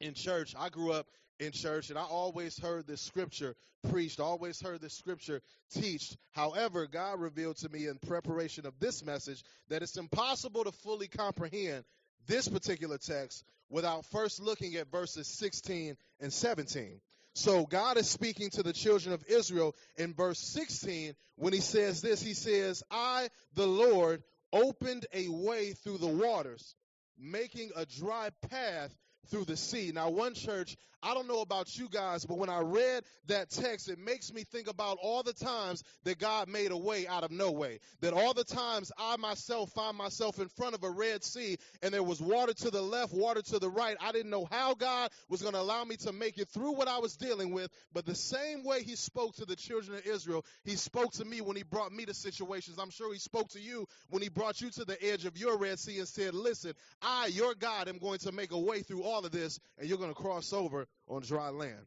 in 0.00 0.14
church, 0.14 0.54
I 0.58 0.70
grew 0.70 0.92
up 0.92 1.06
in 1.40 1.52
church, 1.52 1.90
and 1.90 1.98
I 1.98 2.02
always 2.02 2.58
heard 2.58 2.86
this 2.86 3.00
scripture 3.00 3.56
preached, 3.90 4.20
always 4.20 4.60
heard 4.60 4.80
this 4.80 4.92
scripture 4.92 5.40
teached. 5.72 6.16
However, 6.32 6.86
God 6.86 7.18
revealed 7.18 7.56
to 7.58 7.68
me 7.70 7.86
in 7.86 7.96
preparation 7.98 8.66
of 8.66 8.78
this 8.78 9.04
message 9.04 9.42
that 9.68 9.82
it's 9.82 9.96
impossible 9.96 10.64
to 10.64 10.72
fully 10.72 11.08
comprehend 11.08 11.84
this 12.26 12.46
particular 12.46 12.98
text 12.98 13.42
without 13.70 14.04
first 14.06 14.40
looking 14.40 14.76
at 14.76 14.90
verses 14.90 15.26
16 15.26 15.96
and 16.20 16.32
17. 16.32 17.00
So 17.34 17.64
God 17.64 17.96
is 17.96 18.08
speaking 18.08 18.50
to 18.50 18.62
the 18.62 18.72
children 18.72 19.14
of 19.14 19.24
Israel 19.26 19.74
in 19.96 20.12
verse 20.12 20.40
16 20.40 21.14
when 21.36 21.52
he 21.52 21.60
says 21.60 22.02
this. 22.02 22.20
He 22.20 22.34
says, 22.34 22.82
I, 22.90 23.28
the 23.54 23.66
Lord, 23.66 24.22
opened 24.52 25.06
a 25.14 25.28
way 25.28 25.72
through 25.72 25.98
the 25.98 26.06
waters, 26.06 26.74
making 27.18 27.70
a 27.76 27.86
dry 27.86 28.30
path 28.50 28.94
through 29.30 29.44
the 29.44 29.56
sea. 29.56 29.92
Now, 29.94 30.10
one 30.10 30.34
church, 30.34 30.76
I 31.02 31.14
don't 31.14 31.28
know 31.28 31.40
about 31.40 31.78
you 31.78 31.88
guys, 31.88 32.26
but 32.26 32.36
when 32.36 32.50
I 32.50 32.60
read 32.60 33.04
that 33.28 33.50
text, 33.50 33.88
it 33.88 33.98
makes 33.98 34.32
me 34.32 34.44
think 34.44 34.68
about 34.68 34.98
all 35.02 35.22
the 35.22 35.32
times 35.32 35.82
that 36.04 36.18
God 36.18 36.48
made 36.48 36.72
a 36.72 36.76
way 36.76 37.06
out 37.06 37.24
of 37.24 37.30
no 37.30 37.50
way. 37.50 37.80
That 38.00 38.12
all 38.12 38.34
the 38.34 38.44
times 38.44 38.92
I 38.98 39.16
myself 39.16 39.72
find 39.72 39.96
myself 39.96 40.38
in 40.38 40.48
front 40.48 40.74
of 40.74 40.84
a 40.84 40.90
Red 40.90 41.24
Sea 41.24 41.56
and 41.82 41.94
there 41.94 42.02
was 42.02 42.20
water 42.20 42.52
to 42.52 42.70
the 42.70 42.82
left, 42.82 43.14
water 43.14 43.40
to 43.40 43.58
the 43.58 43.70
right. 43.70 43.96
I 44.00 44.12
didn't 44.12 44.30
know 44.30 44.46
how 44.50 44.74
God 44.74 45.10
was 45.28 45.40
going 45.40 45.54
to 45.54 45.60
allow 45.60 45.84
me 45.84 45.96
to 45.98 46.12
make 46.12 46.36
it 46.36 46.48
through 46.48 46.72
what 46.72 46.88
I 46.88 46.98
was 46.98 47.16
dealing 47.16 47.52
with, 47.52 47.70
but 47.94 48.04
the 48.04 48.14
same 48.14 48.62
way 48.62 48.82
He 48.82 48.96
spoke 48.96 49.36
to 49.36 49.46
the 49.46 49.56
children 49.56 49.96
of 49.96 50.06
Israel, 50.06 50.44
He 50.64 50.76
spoke 50.76 51.12
to 51.14 51.24
me 51.24 51.40
when 51.40 51.56
He 51.56 51.62
brought 51.62 51.92
me 51.92 52.04
to 52.04 52.14
situations. 52.14 52.78
I'm 52.78 52.90
sure 52.90 53.10
He 53.12 53.18
spoke 53.18 53.48
to 53.50 53.60
you 53.60 53.86
when 54.10 54.22
He 54.22 54.28
brought 54.28 54.60
you 54.60 54.70
to 54.72 54.84
the 54.84 55.02
edge 55.02 55.24
of 55.24 55.38
your 55.38 55.56
Red 55.56 55.78
Sea 55.78 55.98
and 55.98 56.08
said, 56.08 56.34
Listen, 56.34 56.74
I, 57.00 57.26
your 57.28 57.54
God, 57.54 57.88
am 57.88 57.98
going 57.98 58.18
to 58.20 58.32
make 58.32 58.52
a 58.52 58.58
way 58.58 58.82
through 58.82 59.04
all 59.04 59.24
of 59.24 59.32
this, 59.32 59.58
and 59.78 59.88
you're 59.88 59.98
going 59.98 60.10
to 60.10 60.14
cross 60.14 60.52
over 60.52 60.86
on 61.08 61.22
dry 61.22 61.48
land. 61.50 61.86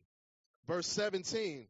Verse 0.67 0.87
17, 0.87 1.67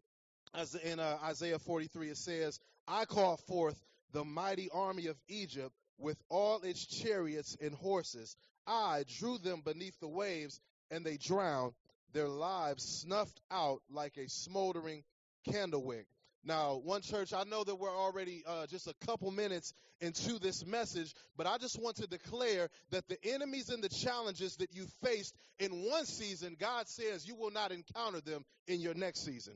as 0.53 0.75
in 0.75 0.99
uh, 0.99 1.17
Isaiah 1.23 1.59
43, 1.59 2.09
it 2.09 2.17
says, 2.17 2.59
I 2.87 3.05
call 3.05 3.37
forth 3.47 3.79
the 4.11 4.23
mighty 4.23 4.69
army 4.71 5.07
of 5.07 5.17
Egypt 5.27 5.73
with 5.97 6.17
all 6.29 6.61
its 6.61 6.85
chariots 6.85 7.57
and 7.61 7.73
horses. 7.73 8.35
I 8.67 9.03
drew 9.19 9.37
them 9.37 9.61
beneath 9.65 9.99
the 9.99 10.07
waves, 10.07 10.59
and 10.91 11.05
they 11.05 11.17
drowned, 11.17 11.73
their 12.13 12.27
lives 12.27 12.83
snuffed 12.83 13.41
out 13.49 13.81
like 13.89 14.17
a 14.17 14.29
smoldering 14.29 15.03
candle 15.51 15.83
wick. 15.83 16.05
Now, 16.45 16.81
one 16.83 17.01
church, 17.01 17.33
I 17.33 17.45
know 17.45 17.63
that 17.63 17.75
we're 17.75 17.95
already 17.95 18.43
uh, 18.45 18.67
just 18.67 18.87
a 18.87 18.93
couple 19.05 19.31
minutes 19.31 19.73
into 20.01 20.39
this 20.39 20.65
message, 20.65 21.13
but 21.37 21.47
I 21.47 21.57
just 21.57 21.81
want 21.81 21.97
to 21.97 22.07
declare 22.07 22.69
that 22.91 23.07
the 23.07 23.17
enemies 23.23 23.69
and 23.69 23.81
the 23.81 23.89
challenges 23.89 24.57
that 24.57 24.73
you 24.75 24.85
faced 25.03 25.35
in 25.59 25.71
one 25.71 26.05
season, 26.05 26.57
God 26.59 26.89
says 26.89 27.25
you 27.25 27.35
will 27.35 27.51
not 27.51 27.71
encounter 27.71 28.19
them 28.19 28.43
in 28.67 28.81
your 28.81 28.93
next 28.93 29.23
season. 29.23 29.53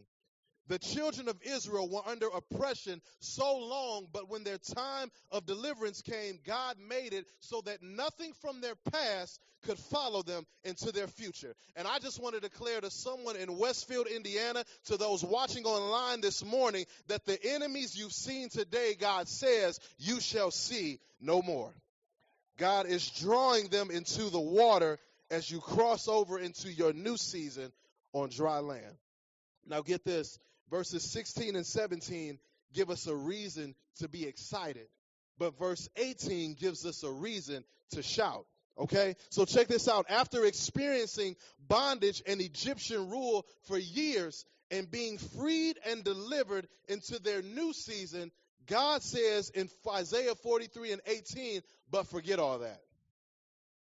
The 0.67 0.79
children 0.79 1.29
of 1.29 1.38
Israel 1.43 1.88
were 1.89 2.01
under 2.05 2.27
oppression 2.27 3.01
so 3.19 3.57
long, 3.57 4.07
but 4.12 4.29
when 4.29 4.43
their 4.43 4.57
time 4.57 5.09
of 5.31 5.45
deliverance 5.45 6.01
came, 6.01 6.39
God 6.45 6.75
made 6.89 7.13
it 7.13 7.25
so 7.39 7.62
that 7.62 7.81
nothing 7.81 8.33
from 8.41 8.59
their 8.59 8.75
past 8.91 9.39
could 9.65 9.79
follow 9.79 10.21
them 10.24 10.45
into 10.63 10.91
their 10.91 11.07
future. 11.07 11.55
And 11.75 11.88
I 11.88 12.00
just 12.00 12.21
want 12.21 12.36
to 12.36 12.41
declare 12.41 12.81
to 12.81 12.91
someone 12.91 13.38
in 13.38 13.57
Westfield, 13.57 14.07
Indiana, 14.07 14.63
to 14.86 14.97
those 14.97 15.24
watching 15.24 15.63
online 15.63 16.21
this 16.21 16.43
morning, 16.43 16.86
that 17.07 17.25
the 17.25 17.39
enemies 17.53 17.97
you've 17.97 18.12
seen 18.12 18.50
today, 18.50 18.95
God 19.00 19.27
says, 19.27 19.79
you 19.97 20.19
shall 20.19 20.51
see 20.51 21.00
no 21.21 21.41
more. 21.41 21.71
God 22.57 22.88
is 22.88 23.09
drawing 23.09 23.67
them 23.67 23.89
into 23.91 24.29
the 24.29 24.39
water 24.39 25.00
as 25.29 25.50
you 25.50 25.59
cross 25.59 26.07
over 26.07 26.39
into 26.39 26.71
your 26.71 26.93
new 26.93 27.17
season 27.17 27.71
on 28.13 28.29
dry 28.29 28.59
land. 28.59 28.97
Now, 29.65 29.81
get 29.81 30.03
this 30.03 30.39
verses 30.69 31.03
16 31.12 31.55
and 31.55 31.65
17 31.65 32.39
give 32.74 32.89
us 32.89 33.07
a 33.07 33.15
reason 33.15 33.75
to 34.00 34.07
be 34.07 34.25
excited, 34.25 34.88
but 35.38 35.57
verse 35.57 35.89
18 35.95 36.55
gives 36.55 36.86
us 36.86 37.03
a 37.03 37.12
reason 37.12 37.63
to 37.91 38.03
shout. 38.03 38.45
Okay, 38.79 39.15
so 39.29 39.45
check 39.45 39.67
this 39.67 39.88
out. 39.88 40.05
After 40.09 40.45
experiencing 40.45 41.36
bondage 41.67 42.21
and 42.27 42.39
Egyptian 42.41 43.09
rule 43.09 43.45
for 43.63 43.77
years 43.77 44.45
and 44.69 44.89
being 44.89 45.17
freed 45.17 45.79
and 45.86 46.03
delivered 46.03 46.67
into 46.88 47.19
their 47.19 47.41
new 47.41 47.74
season, 47.74 48.31
God 48.67 49.01
says 49.01 49.50
in 49.50 49.69
Isaiah 49.89 50.36
43 50.36 50.91
and 50.91 51.01
18, 51.07 51.62
but 51.89 52.07
forget 52.07 52.38
all 52.38 52.59
that. 52.59 52.81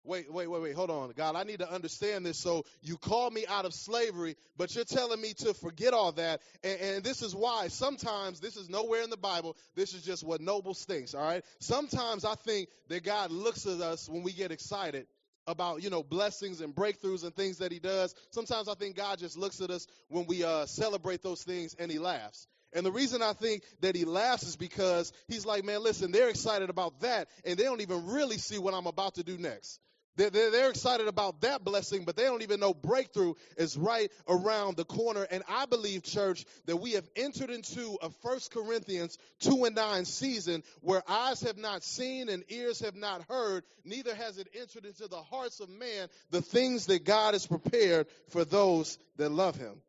Wait, 0.06 0.32
wait, 0.32 0.48
wait, 0.48 0.62
wait, 0.62 0.76
hold 0.76 0.90
on. 0.90 1.14
God, 1.16 1.36
I 1.36 1.44
need 1.44 1.60
to 1.60 1.72
understand 1.72 2.26
this. 2.26 2.38
So 2.38 2.66
you 2.82 2.98
call 2.98 3.32
me 3.32 3.46
out 3.48 3.66
of 3.66 3.74
slavery, 3.74 4.36
but 4.58 4.76
you're 4.76 4.84
telling 4.84 5.22
me 5.22 5.34
to 5.36 5.54
forget 5.54 5.94
all 5.94 6.12
that. 6.14 6.42
And, 6.62 6.80
and, 6.82 7.04
this 7.04 7.22
is 7.22 7.34
why 7.34 7.70
sometimes 7.70 8.42
this 8.42 8.58
is 8.58 8.70
nowhere 8.70 9.04
in 9.04 9.10
the 9.10 9.18
Bible. 9.18 9.56
This 9.76 9.94
is 9.94 10.04
just 10.04 10.24
what 10.24 10.42
Nobles 10.42 10.84
thinks, 10.84 11.14
all 11.14 11.24
right? 11.24 11.44
Sometimes 11.60 12.26
I 12.26 12.36
think 12.36 12.68
that 12.90 13.04
God 13.04 13.32
looks 13.32 13.66
at 13.66 13.80
us 13.80 14.10
when 14.10 14.24
we 14.24 14.34
get 14.34 14.52
excited 14.52 15.08
about, 15.48 15.84
you 15.84 15.90
know, 15.90 16.04
blessings 16.04 16.60
and 16.60 16.76
breakthroughs 16.76 17.24
and 17.24 17.34
things 17.34 17.60
that 17.60 17.72
he 17.72 17.80
does. 17.80 18.14
Sometimes 18.32 18.68
I 18.68 18.76
think 18.76 18.98
God 18.98 19.20
just 19.20 19.38
looks 19.38 19.62
at 19.62 19.70
us 19.70 19.88
when 20.10 20.26
we 20.26 20.44
uh, 20.44 20.66
celebrate 20.66 21.24
those 21.24 21.44
things 21.44 21.76
and 21.80 21.90
he 21.90 22.00
laughs. 22.00 22.48
And 22.74 22.86
the 22.86 22.92
reason 22.92 23.22
I 23.22 23.34
think 23.34 23.64
that 23.82 23.96
he 23.96 24.04
laughs 24.04 24.44
is 24.44 24.56
because 24.56 25.14
he's 25.28 25.46
like, 25.46 25.64
man, 25.64 25.84
listen, 25.84 26.12
they're 26.12 26.30
excited 26.30 26.70
about 26.70 27.02
that, 27.02 27.28
and 27.46 27.58
they 27.58 27.64
don't 27.64 27.82
even 27.82 28.08
really 28.08 28.38
see 28.38 28.58
what 28.58 28.74
I'm 28.74 28.88
about 28.88 29.16
to 29.16 29.24
do 29.24 29.38
next. 29.38 29.80
They're, 30.16 30.70
excited 30.70 31.08
about 31.08 31.42
that 31.42 31.64
blessing, 31.64 32.04
but 32.06 32.16
they 32.16 32.24
don't 32.24 32.44
even 32.44 32.60
know 32.60 32.74
breakthrough 32.74 33.34
is 33.58 33.76
right 33.76 34.12
around 34.28 34.78
the 34.78 34.86
corner. 34.86 35.26
And 35.30 35.44
I 35.50 35.66
believe, 35.66 36.04
church, 36.04 36.46
that 36.66 36.78
we 36.78 36.92
have 36.92 37.08
entered 37.16 37.50
into 37.50 37.98
a 38.02 38.10
First 38.22 38.52
Corinthians 38.52 39.18
2 39.40 39.66
and 39.66 39.76
9 39.76 40.06
season 40.06 40.64
where 40.82 41.02
eyes 41.08 41.42
have 41.42 41.58
not 41.58 41.84
seen 41.84 42.30
and 42.30 42.44
ears 42.50 42.80
have 42.82 42.96
not 42.96 43.24
heard, 43.28 43.64
neither 43.84 44.14
has 44.14 44.38
it 44.38 44.48
entered 44.54 44.86
into 44.86 45.08
the 45.08 45.22
hearts 45.22 45.60
of 45.60 45.70
man 45.70 46.08
the 46.30 46.42
things 46.42 46.86
that 46.88 47.06
God 47.06 47.34
has 47.34 47.48
prepared 47.48 48.08
for 48.30 48.46
those 48.46 49.00
that 49.18 49.32
love 49.32 49.56
him. 49.56 49.82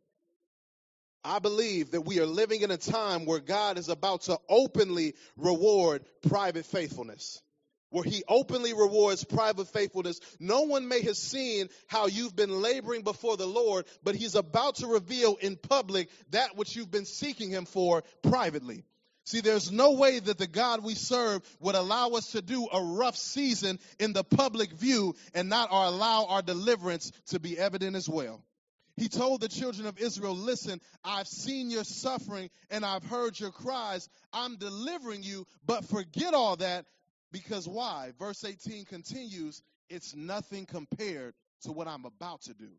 I 1.23 1.38
believe 1.38 1.93
that 1.93 2.02
we 2.02 2.21
are 2.21 2.26
living 2.26 2.62
in 2.62 2.71
a 2.71 2.76
time 2.76 3.25
where 3.25 3.40
God 3.40 3.78
is 3.78 3.88
about 3.88 4.23
to 4.23 4.38
openly 4.49 5.14
reward 5.37 6.04
private 6.23 6.66
faithfulness 6.66 7.40
where 7.91 8.05
he 8.05 8.25
openly 8.29 8.73
rewards 8.73 9.25
private 9.25 9.69
faithfulness. 9.69 10.21
No 10.41 10.62
one 10.62 10.88
may 10.88 11.03
have 11.03 11.17
seen 11.17 11.69
how 11.87 12.07
you've 12.07 12.35
been 12.35 12.62
laboring 12.62 13.03
before 13.03 13.37
the 13.37 13.47
Lord, 13.47 13.87
but 14.03 14.14
he's 14.14 14.35
about 14.35 14.76
to 14.76 14.87
reveal 14.87 15.37
in 15.37 15.57
public 15.57 16.09
that 16.31 16.57
which 16.57 16.75
you've 16.75 16.91
been 16.91 17.07
seeking 17.07 17.50
him 17.50 17.64
for 17.64 18.03
privately. 18.23 18.85
See, 19.26 19.41
there's 19.41 19.73
no 19.73 19.93
way 19.93 20.19
that 20.19 20.37
the 20.37 20.47
God 20.47 20.85
we 20.85 20.95
serve 20.95 21.43
would 21.61 21.75
allow 21.75 22.11
us 22.11 22.33
to 22.33 22.43
do 22.43 22.69
a 22.71 22.83
rough 22.83 23.17
season 23.17 23.79
in 23.99 24.12
the 24.12 24.25
public 24.25 24.73
view 24.73 25.14
and 25.35 25.49
not 25.49 25.71
allow 25.71 26.26
our 26.26 26.43
deliverance 26.43 27.11
to 27.29 27.41
be 27.41 27.59
evident 27.59 27.97
as 27.97 28.07
well. 28.09 28.45
He 28.97 29.09
told 29.09 29.41
the 29.41 29.49
children 29.49 29.87
of 29.87 29.99
Israel, 29.99 30.37
Listen, 30.37 30.81
I've 31.03 31.26
seen 31.26 31.71
your 31.71 31.85
suffering 31.85 32.50
and 32.71 32.85
I've 32.85 33.05
heard 33.05 33.41
your 33.41 33.50
cries. 33.50 34.09
I'm 34.33 34.57
delivering 34.57 35.23
you, 35.23 35.47
but 35.67 35.85
forget 35.87 36.35
all 36.35 36.57
that 36.57 36.85
because 37.35 37.69
why? 37.69 38.12
Verse 38.17 38.45
18 38.45 38.85
continues, 38.85 39.61
it's 39.91 40.14
nothing 40.14 40.64
compared 40.64 41.35
to 41.62 41.73
what 41.73 41.88
I'm 41.88 42.05
about 42.05 42.43
to 42.43 42.55
do. 42.55 42.71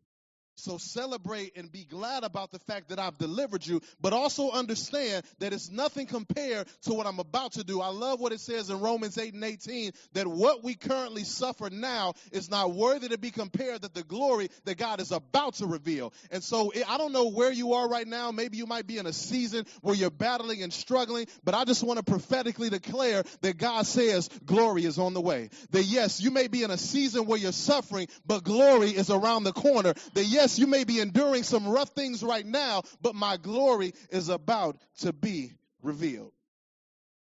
So 0.56 0.78
celebrate 0.78 1.56
and 1.56 1.70
be 1.70 1.84
glad 1.84 2.24
about 2.24 2.50
the 2.50 2.58
fact 2.58 2.88
that 2.88 2.98
I've 2.98 3.18
delivered 3.18 3.66
you, 3.66 3.82
but 4.00 4.14
also 4.14 4.50
understand 4.50 5.24
that 5.38 5.52
it's 5.52 5.70
nothing 5.70 6.06
compared 6.06 6.66
to 6.82 6.94
what 6.94 7.06
I'm 7.06 7.18
about 7.18 7.52
to 7.52 7.64
do. 7.64 7.82
I 7.82 7.88
love 7.88 8.20
what 8.20 8.32
it 8.32 8.40
says 8.40 8.70
in 8.70 8.80
Romans 8.80 9.18
8 9.18 9.34
and 9.34 9.44
18 9.44 9.92
that 10.14 10.26
what 10.26 10.64
we 10.64 10.74
currently 10.74 11.24
suffer 11.24 11.68
now 11.68 12.14
is 12.32 12.50
not 12.50 12.72
worthy 12.72 13.08
to 13.08 13.18
be 13.18 13.30
compared 13.30 13.82
to 13.82 13.90
the 13.92 14.02
glory 14.02 14.48
that 14.64 14.78
God 14.78 15.00
is 15.00 15.12
about 15.12 15.54
to 15.56 15.66
reveal. 15.66 16.14
And 16.30 16.42
so 16.42 16.72
I 16.88 16.96
don't 16.96 17.12
know 17.12 17.28
where 17.28 17.52
you 17.52 17.74
are 17.74 17.86
right 17.86 18.06
now. 18.06 18.30
Maybe 18.32 18.56
you 18.56 18.66
might 18.66 18.86
be 18.86 18.96
in 18.96 19.06
a 19.06 19.12
season 19.12 19.66
where 19.82 19.94
you're 19.94 20.10
battling 20.10 20.62
and 20.62 20.72
struggling, 20.72 21.26
but 21.44 21.54
I 21.54 21.64
just 21.64 21.82
want 21.82 21.98
to 21.98 22.04
prophetically 22.04 22.70
declare 22.70 23.24
that 23.42 23.58
God 23.58 23.86
says 23.86 24.30
glory 24.46 24.86
is 24.86 24.98
on 24.98 25.12
the 25.12 25.20
way. 25.20 25.50
That 25.72 25.82
yes, 25.82 26.22
you 26.22 26.30
may 26.30 26.48
be 26.48 26.62
in 26.62 26.70
a 26.70 26.78
season 26.78 27.26
where 27.26 27.38
you're 27.38 27.52
suffering, 27.52 28.08
but 28.24 28.42
glory 28.42 28.90
is 28.90 29.10
around 29.10 29.44
the 29.44 29.52
corner. 29.52 29.92
That 30.14 30.24
yes, 30.24 30.45
yes, 30.46 30.60
you 30.60 30.68
may 30.68 30.84
be 30.84 31.00
enduring 31.00 31.42
some 31.42 31.66
rough 31.66 31.88
things 31.88 32.22
right 32.22 32.46
now, 32.46 32.82
but 33.02 33.16
my 33.16 33.36
glory 33.36 33.92
is 34.10 34.28
about 34.28 34.78
to 34.98 35.12
be 35.12 35.52
revealed. 35.82 36.30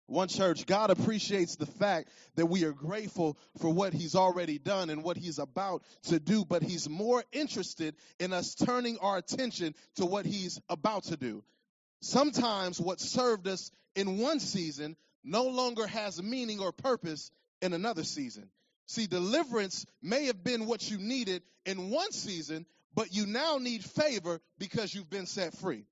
One 0.07 0.26
church, 0.26 0.67
God 0.67 0.91
appreciates 0.91 1.55
the 1.55 1.67
fact 1.67 2.11
that 2.35 2.47
we 2.47 2.64
are 2.64 2.73
grateful 2.73 3.38
for 3.59 3.73
what 3.73 3.93
He's 3.93 4.17
already 4.17 4.59
done 4.59 4.91
and 4.91 5.05
what 5.05 5.17
He's 5.17 5.38
about 5.38 5.85
to 6.09 6.19
do, 6.19 6.45
but 6.45 6.64
He's 6.64 6.88
more 6.88 7.23
interested 7.31 7.95
in 8.19 8.33
us 8.33 8.57
turning 8.57 8.99
our 8.99 9.19
attention 9.19 9.76
to 9.97 10.05
what 10.05 10.26
He's 10.26 10.61
about 10.69 11.05
to 11.05 11.17
do. 11.17 11.45
Sometimes 12.00 12.81
what 12.81 13.00
served 13.00 13.47
us 13.47 13.71
in 13.95 14.19
one 14.19 14.41
season 14.41 14.97
no 15.23 15.45
longer 15.45 15.87
has 15.87 16.21
meaning 16.21 16.59
or 16.59 16.73
purpose 16.73 17.31
in 17.61 17.73
another 17.73 18.02
season. 18.02 18.49
See, 18.87 19.07
deliverance 19.07 19.87
may 20.02 20.26
have 20.26 20.43
been 20.43 20.67
what 20.67 20.91
you 20.91 20.99
needed 20.99 21.45
in 21.64 21.91
one 21.91 22.11
season, 22.11 22.67
but 22.95 23.13
you 23.15 23.27
now 23.27 23.59
need 23.59 23.85
favor 23.85 24.41
because 24.59 24.95
you've 24.95 25.11
been 25.11 25.27
set 25.27 25.57
free. 25.59 25.85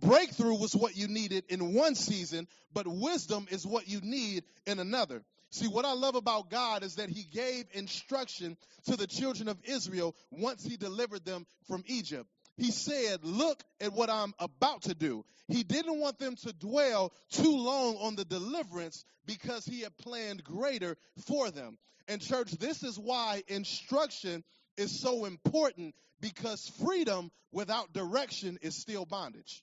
Breakthrough 0.00 0.56
was 0.58 0.74
what 0.74 0.96
you 0.96 1.06
needed 1.06 1.44
in 1.48 1.74
one 1.74 1.94
season, 1.94 2.48
but 2.72 2.86
wisdom 2.86 3.46
is 3.50 3.66
what 3.66 3.88
you 3.88 4.00
need 4.00 4.44
in 4.66 4.78
another. 4.78 5.22
See, 5.50 5.68
what 5.68 5.84
I 5.84 5.92
love 5.92 6.14
about 6.14 6.50
God 6.50 6.82
is 6.82 6.96
that 6.96 7.10
He 7.10 7.24
gave 7.24 7.66
instruction 7.72 8.56
to 8.86 8.96
the 8.96 9.06
children 9.06 9.48
of 9.48 9.58
Israel 9.64 10.16
once 10.30 10.64
He 10.64 10.76
delivered 10.76 11.24
them 11.24 11.46
from 11.68 11.84
Egypt. 11.86 12.26
He 12.56 12.70
said, 12.70 13.20
Look 13.22 13.62
at 13.80 13.92
what 13.92 14.10
I'm 14.10 14.32
about 14.38 14.82
to 14.82 14.94
do. 14.94 15.24
He 15.48 15.62
didn't 15.62 16.00
want 16.00 16.18
them 16.18 16.36
to 16.36 16.52
dwell 16.54 17.12
too 17.30 17.56
long 17.56 17.96
on 17.96 18.16
the 18.16 18.24
deliverance 18.24 19.04
because 19.26 19.66
He 19.66 19.82
had 19.82 19.96
planned 19.98 20.42
greater 20.42 20.96
for 21.26 21.50
them. 21.50 21.76
And, 22.08 22.20
church, 22.20 22.50
this 22.52 22.82
is 22.82 22.98
why 22.98 23.42
instruction 23.46 24.42
is 24.76 25.00
so 25.00 25.24
important 25.24 25.94
because 26.20 26.68
freedom 26.84 27.30
without 27.52 27.92
direction 27.92 28.58
is 28.62 28.76
still 28.76 29.04
bondage. 29.04 29.62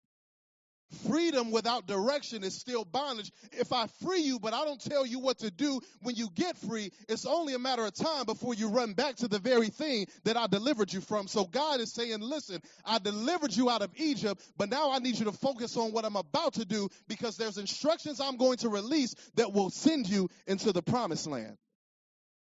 Freedom 1.07 1.51
without 1.51 1.85
direction 1.85 2.43
is 2.43 2.59
still 2.59 2.83
bondage. 2.83 3.31
If 3.51 3.71
I 3.71 3.85
free 4.03 4.21
you, 4.21 4.39
but 4.39 4.55
I 4.55 4.65
don't 4.65 4.83
tell 4.83 5.05
you 5.05 5.19
what 5.19 5.37
to 5.39 5.51
do 5.51 5.81
when 6.01 6.15
you 6.15 6.29
get 6.33 6.57
free, 6.57 6.91
it's 7.07 7.27
only 7.27 7.53
a 7.53 7.59
matter 7.59 7.85
of 7.85 7.93
time 7.93 8.25
before 8.25 8.55
you 8.55 8.69
run 8.69 8.93
back 8.93 9.17
to 9.17 9.27
the 9.27 9.37
very 9.37 9.67
thing 9.67 10.07
that 10.23 10.35
I 10.35 10.47
delivered 10.47 10.91
you 10.91 11.01
from. 11.01 11.27
So 11.27 11.45
God 11.45 11.79
is 11.79 11.93
saying, 11.93 12.21
listen, 12.21 12.59
I 12.83 12.97
delivered 12.97 13.55
you 13.55 13.69
out 13.69 13.83
of 13.83 13.91
Egypt, 13.97 14.41
but 14.57 14.69
now 14.69 14.91
I 14.91 14.97
need 14.97 15.19
you 15.19 15.25
to 15.25 15.31
focus 15.31 15.77
on 15.77 15.91
what 15.91 16.05
I'm 16.05 16.15
about 16.15 16.55
to 16.55 16.65
do 16.65 16.89
because 17.07 17.37
there's 17.37 17.59
instructions 17.59 18.19
I'm 18.19 18.37
going 18.37 18.57
to 18.57 18.69
release 18.69 19.13
that 19.35 19.53
will 19.53 19.69
send 19.69 20.09
you 20.09 20.27
into 20.47 20.71
the 20.71 20.81
promised 20.81 21.27
land. 21.27 21.55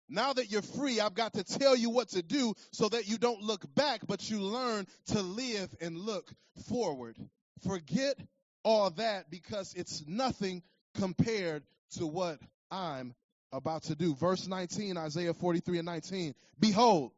Now 0.07 0.33
that 0.33 0.51
you're 0.51 0.61
free, 0.61 0.99
I've 0.99 1.15
got 1.15 1.33
to 1.33 1.43
tell 1.43 1.75
you 1.75 1.89
what 1.89 2.09
to 2.09 2.21
do 2.21 2.53
so 2.71 2.89
that 2.89 3.07
you 3.07 3.17
don't 3.17 3.41
look 3.41 3.63
back, 3.73 4.01
but 4.07 4.29
you 4.29 4.39
learn 4.39 4.85
to 5.07 5.21
live 5.21 5.73
and 5.81 5.97
look 5.97 6.31
forward. 6.69 7.17
Forget 7.67 8.17
all 8.63 8.91
that 8.91 9.31
because 9.31 9.73
it's 9.73 10.03
nothing 10.07 10.61
compared 10.95 11.63
to 11.97 12.05
what 12.05 12.39
I'm 12.69 13.15
about 13.51 13.83
to 13.83 13.95
do. 13.95 14.15
Verse 14.15 14.47
19, 14.47 14.97
Isaiah 14.97 15.33
43 15.33 15.79
and 15.79 15.85
19. 15.85 16.35
Behold, 16.59 17.11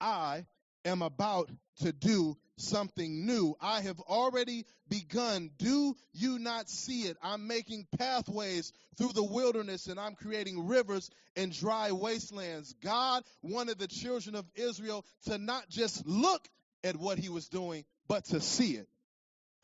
I 0.00 0.46
am 0.84 1.02
about 1.02 1.50
to 1.80 1.92
do 1.92 2.36
something 2.56 3.26
new. 3.26 3.56
I 3.60 3.80
have 3.82 4.00
already 4.00 4.64
begun. 4.88 5.50
Do 5.58 5.96
you 6.12 6.38
not 6.38 6.68
see 6.68 7.02
it? 7.02 7.16
I'm 7.22 7.46
making 7.46 7.86
pathways 7.98 8.72
through 8.96 9.12
the 9.14 9.24
wilderness 9.24 9.86
and 9.86 9.98
I'm 9.98 10.14
creating 10.14 10.66
rivers 10.66 11.10
and 11.36 11.52
dry 11.52 11.92
wastelands. 11.92 12.74
God 12.82 13.24
wanted 13.42 13.78
the 13.78 13.88
children 13.88 14.34
of 14.34 14.44
Israel 14.54 15.04
to 15.26 15.38
not 15.38 15.68
just 15.68 16.06
look 16.06 16.46
at 16.84 16.96
what 16.96 17.18
he 17.18 17.28
was 17.28 17.48
doing, 17.48 17.84
but 18.08 18.24
to 18.26 18.40
see 18.40 18.72
it. 18.72 18.88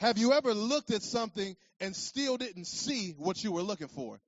Have 0.01 0.17
you 0.17 0.33
ever 0.33 0.55
looked 0.55 0.93
at 0.93 1.03
something 1.03 1.57
and 1.81 1.95
still 1.95 2.37
didn't 2.37 2.67
see 2.67 3.15
what 3.19 3.43
you 3.43 3.53
were 3.53 3.63
looking 3.63 3.89
for? 3.89 4.21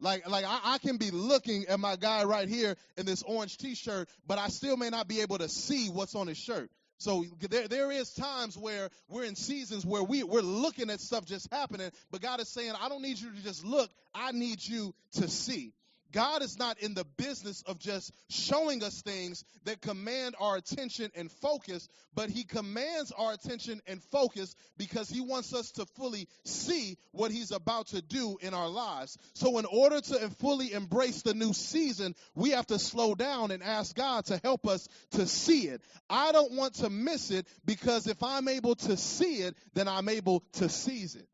Like, 0.00 0.28
like 0.28 0.44
I, 0.44 0.60
I, 0.64 0.78
can 0.78 0.96
be 0.96 1.10
looking 1.10 1.66
at 1.66 1.80
my 1.80 1.96
guy 1.96 2.24
right 2.24 2.48
here 2.48 2.76
in 2.96 3.04
this 3.04 3.22
orange 3.24 3.58
t-shirt, 3.58 4.08
but 4.26 4.38
I 4.38 4.48
still 4.48 4.76
may 4.76 4.90
not 4.90 5.08
be 5.08 5.20
able 5.20 5.38
to 5.38 5.48
see 5.48 5.88
what's 5.88 6.14
on 6.14 6.28
his 6.28 6.38
shirt. 6.38 6.70
So 6.98 7.24
there, 7.48 7.68
there 7.68 7.92
is 7.92 8.12
times 8.12 8.58
where 8.58 8.90
we're 9.08 9.24
in 9.24 9.36
seasons 9.36 9.86
where 9.86 10.02
we, 10.02 10.24
we're 10.24 10.40
looking 10.40 10.90
at 10.90 11.00
stuff 11.00 11.24
just 11.24 11.52
happening, 11.52 11.90
but 12.10 12.20
God 12.20 12.40
is 12.40 12.48
saying, 12.48 12.72
I 12.80 12.88
don't 12.88 13.02
need 13.02 13.18
you 13.18 13.30
to 13.30 13.42
just 13.42 13.64
look. 13.64 13.88
I 14.14 14.32
need 14.32 14.66
you 14.66 14.94
to 15.12 15.28
see. 15.28 15.72
God 16.12 16.42
is 16.42 16.58
not 16.58 16.78
in 16.78 16.94
the 16.94 17.04
business 17.16 17.62
of 17.66 17.78
just 17.78 18.12
showing 18.30 18.82
us 18.82 19.02
things 19.02 19.44
that 19.64 19.82
command 19.82 20.36
our 20.40 20.56
attention 20.56 21.10
and 21.14 21.30
focus, 21.30 21.88
but 22.14 22.30
He 22.30 22.44
commands 22.44 23.12
our 23.12 23.32
attention 23.32 23.82
and 23.86 24.02
focus 24.04 24.54
because 24.78 25.10
He 25.10 25.20
wants 25.20 25.52
us 25.52 25.72
to 25.72 25.84
fully 25.96 26.26
see 26.44 26.96
what 27.12 27.30
He's 27.30 27.50
about 27.50 27.88
to 27.88 28.00
do 28.00 28.38
in 28.40 28.54
our 28.54 28.68
lives. 28.68 29.18
So, 29.34 29.58
in 29.58 29.66
order 29.66 30.00
to 30.00 30.30
fully 30.38 30.72
embrace 30.72 31.22
the 31.22 31.34
new 31.34 31.52
season, 31.52 32.14
we 32.34 32.50
have 32.50 32.66
to 32.68 32.78
slow 32.78 33.14
down 33.14 33.50
and 33.50 33.62
ask 33.62 33.94
God 33.94 34.24
to 34.26 34.40
help 34.42 34.66
us 34.66 34.88
to 35.12 35.26
see 35.26 35.68
it. 35.68 35.82
I 36.08 36.32
don't 36.32 36.52
want 36.52 36.74
to 36.76 36.88
miss 36.90 37.30
it 37.30 37.46
because 37.66 38.06
if 38.06 38.22
I'm 38.22 38.48
able 38.48 38.76
to 38.76 38.96
see 38.96 39.42
it, 39.42 39.56
then 39.74 39.88
I'm 39.88 40.08
able 40.08 40.42
to 40.54 40.68
seize 40.68 41.16
it. 41.16 41.28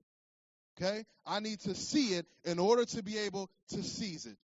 Okay? 0.77 1.05
I 1.25 1.41
need 1.41 1.61
to 1.61 1.75
see 1.75 2.15
it 2.15 2.27
in 2.45 2.59
order 2.59 2.85
to 2.85 3.03
be 3.03 3.19
able 3.19 3.49
to 3.69 3.83
seize 3.83 4.27
it. 4.27 4.37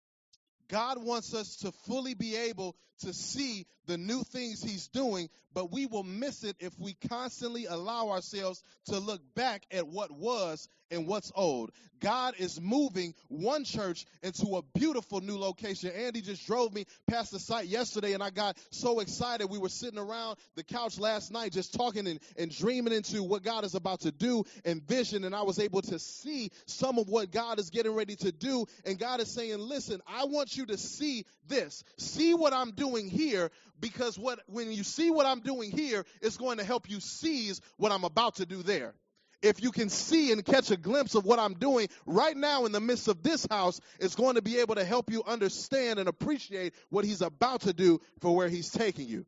God 0.69 1.03
wants 1.03 1.33
us 1.33 1.57
to 1.57 1.71
fully 1.87 2.13
be 2.13 2.35
able 2.35 2.75
to 2.99 3.13
see 3.13 3.65
the 3.87 3.97
new 3.97 4.23
things 4.23 4.61
He's 4.61 4.87
doing, 4.87 5.29
but 5.53 5.71
we 5.71 5.85
will 5.85 6.03
miss 6.03 6.43
it 6.43 6.55
if 6.59 6.77
we 6.79 6.95
constantly 7.09 7.65
allow 7.65 8.09
ourselves 8.09 8.61
to 8.85 8.99
look 8.99 9.21
back 9.35 9.65
at 9.71 9.87
what 9.87 10.11
was 10.11 10.67
and 10.91 11.07
what's 11.07 11.31
old. 11.35 11.71
God 11.99 12.35
is 12.37 12.61
moving 12.61 13.13
one 13.27 13.63
church 13.63 14.05
into 14.23 14.55
a 14.55 14.61
beautiful 14.73 15.21
new 15.21 15.37
location. 15.37 15.91
Andy 15.91 16.21
just 16.21 16.45
drove 16.47 16.73
me 16.73 16.85
past 17.09 17.31
the 17.31 17.39
site 17.39 17.65
yesterday, 17.65 18.13
and 18.13 18.23
I 18.23 18.29
got 18.29 18.57
so 18.71 18.99
excited. 18.99 19.49
We 19.49 19.57
were 19.57 19.69
sitting 19.69 19.99
around 19.99 20.37
the 20.55 20.63
couch 20.63 20.97
last 20.97 21.31
night 21.31 21.51
just 21.51 21.73
talking 21.73 22.07
and, 22.07 22.19
and 22.37 22.55
dreaming 22.55 22.93
into 22.93 23.23
what 23.23 23.43
God 23.43 23.65
is 23.65 23.75
about 23.75 24.01
to 24.01 24.11
do 24.11 24.45
and 24.65 24.81
vision, 24.81 25.23
and 25.25 25.35
I 25.35 25.43
was 25.43 25.59
able 25.59 25.81
to 25.83 25.99
see 25.99 26.51
some 26.65 26.97
of 26.97 27.09
what 27.09 27.31
God 27.31 27.59
is 27.59 27.69
getting 27.69 27.93
ready 27.93 28.15
to 28.17 28.31
do. 28.31 28.65
And 28.85 28.97
God 28.97 29.19
is 29.19 29.29
saying, 29.29 29.59
Listen, 29.59 30.01
I 30.07 30.25
want 30.25 30.55
you 30.55 30.65
to 30.67 30.77
see 30.77 31.25
this. 31.47 31.83
See 31.97 32.33
what 32.33 32.53
I'm 32.53 32.71
doing 32.71 33.09
here, 33.09 33.51
because 33.79 34.17
what 34.17 34.39
when 34.47 34.71
you 34.71 34.83
see 34.83 35.11
what 35.11 35.25
I'm 35.25 35.41
doing 35.41 35.71
here, 35.71 36.05
it's 36.21 36.37
going 36.37 36.57
to 36.59 36.63
help 36.63 36.89
you 36.89 36.99
seize 36.99 37.61
what 37.77 37.91
I'm 37.91 38.03
about 38.03 38.35
to 38.35 38.45
do 38.45 38.63
there. 38.63 38.93
If 39.41 39.63
you 39.63 39.71
can 39.71 39.89
see 39.89 40.31
and 40.31 40.43
catch 40.43 40.69
a 40.71 40.77
glimpse 40.77 41.15
of 41.15 41.25
what 41.25 41.39
I'm 41.39 41.53
doing 41.53 41.87
right 42.05 42.35
now 42.35 42.65
in 42.65 42.71
the 42.71 42.81
midst 42.81 43.07
of 43.07 43.23
this 43.23 43.47
house, 43.49 43.79
it's 43.99 44.15
going 44.15 44.35
to 44.35 44.41
be 44.41 44.59
able 44.59 44.75
to 44.75 44.83
help 44.83 45.09
you 45.09 45.23
understand 45.25 45.99
and 45.99 46.09
appreciate 46.09 46.73
what 46.89 47.05
he's 47.05 47.21
about 47.21 47.61
to 47.61 47.73
do 47.73 48.01
for 48.19 48.35
where 48.35 48.49
he's 48.49 48.69
taking 48.69 49.07
you. 49.07 49.25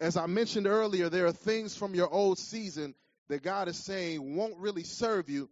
As 0.00 0.16
I 0.16 0.26
mentioned 0.26 0.66
earlier, 0.66 1.08
there 1.08 1.26
are 1.26 1.32
things 1.32 1.76
from 1.76 1.94
your 1.94 2.08
old 2.12 2.38
season 2.38 2.94
that 3.28 3.42
God 3.42 3.68
is 3.68 3.76
saying 3.76 4.36
won't 4.36 4.56
really 4.58 4.82
serve 4.82 5.28
you 5.28 5.48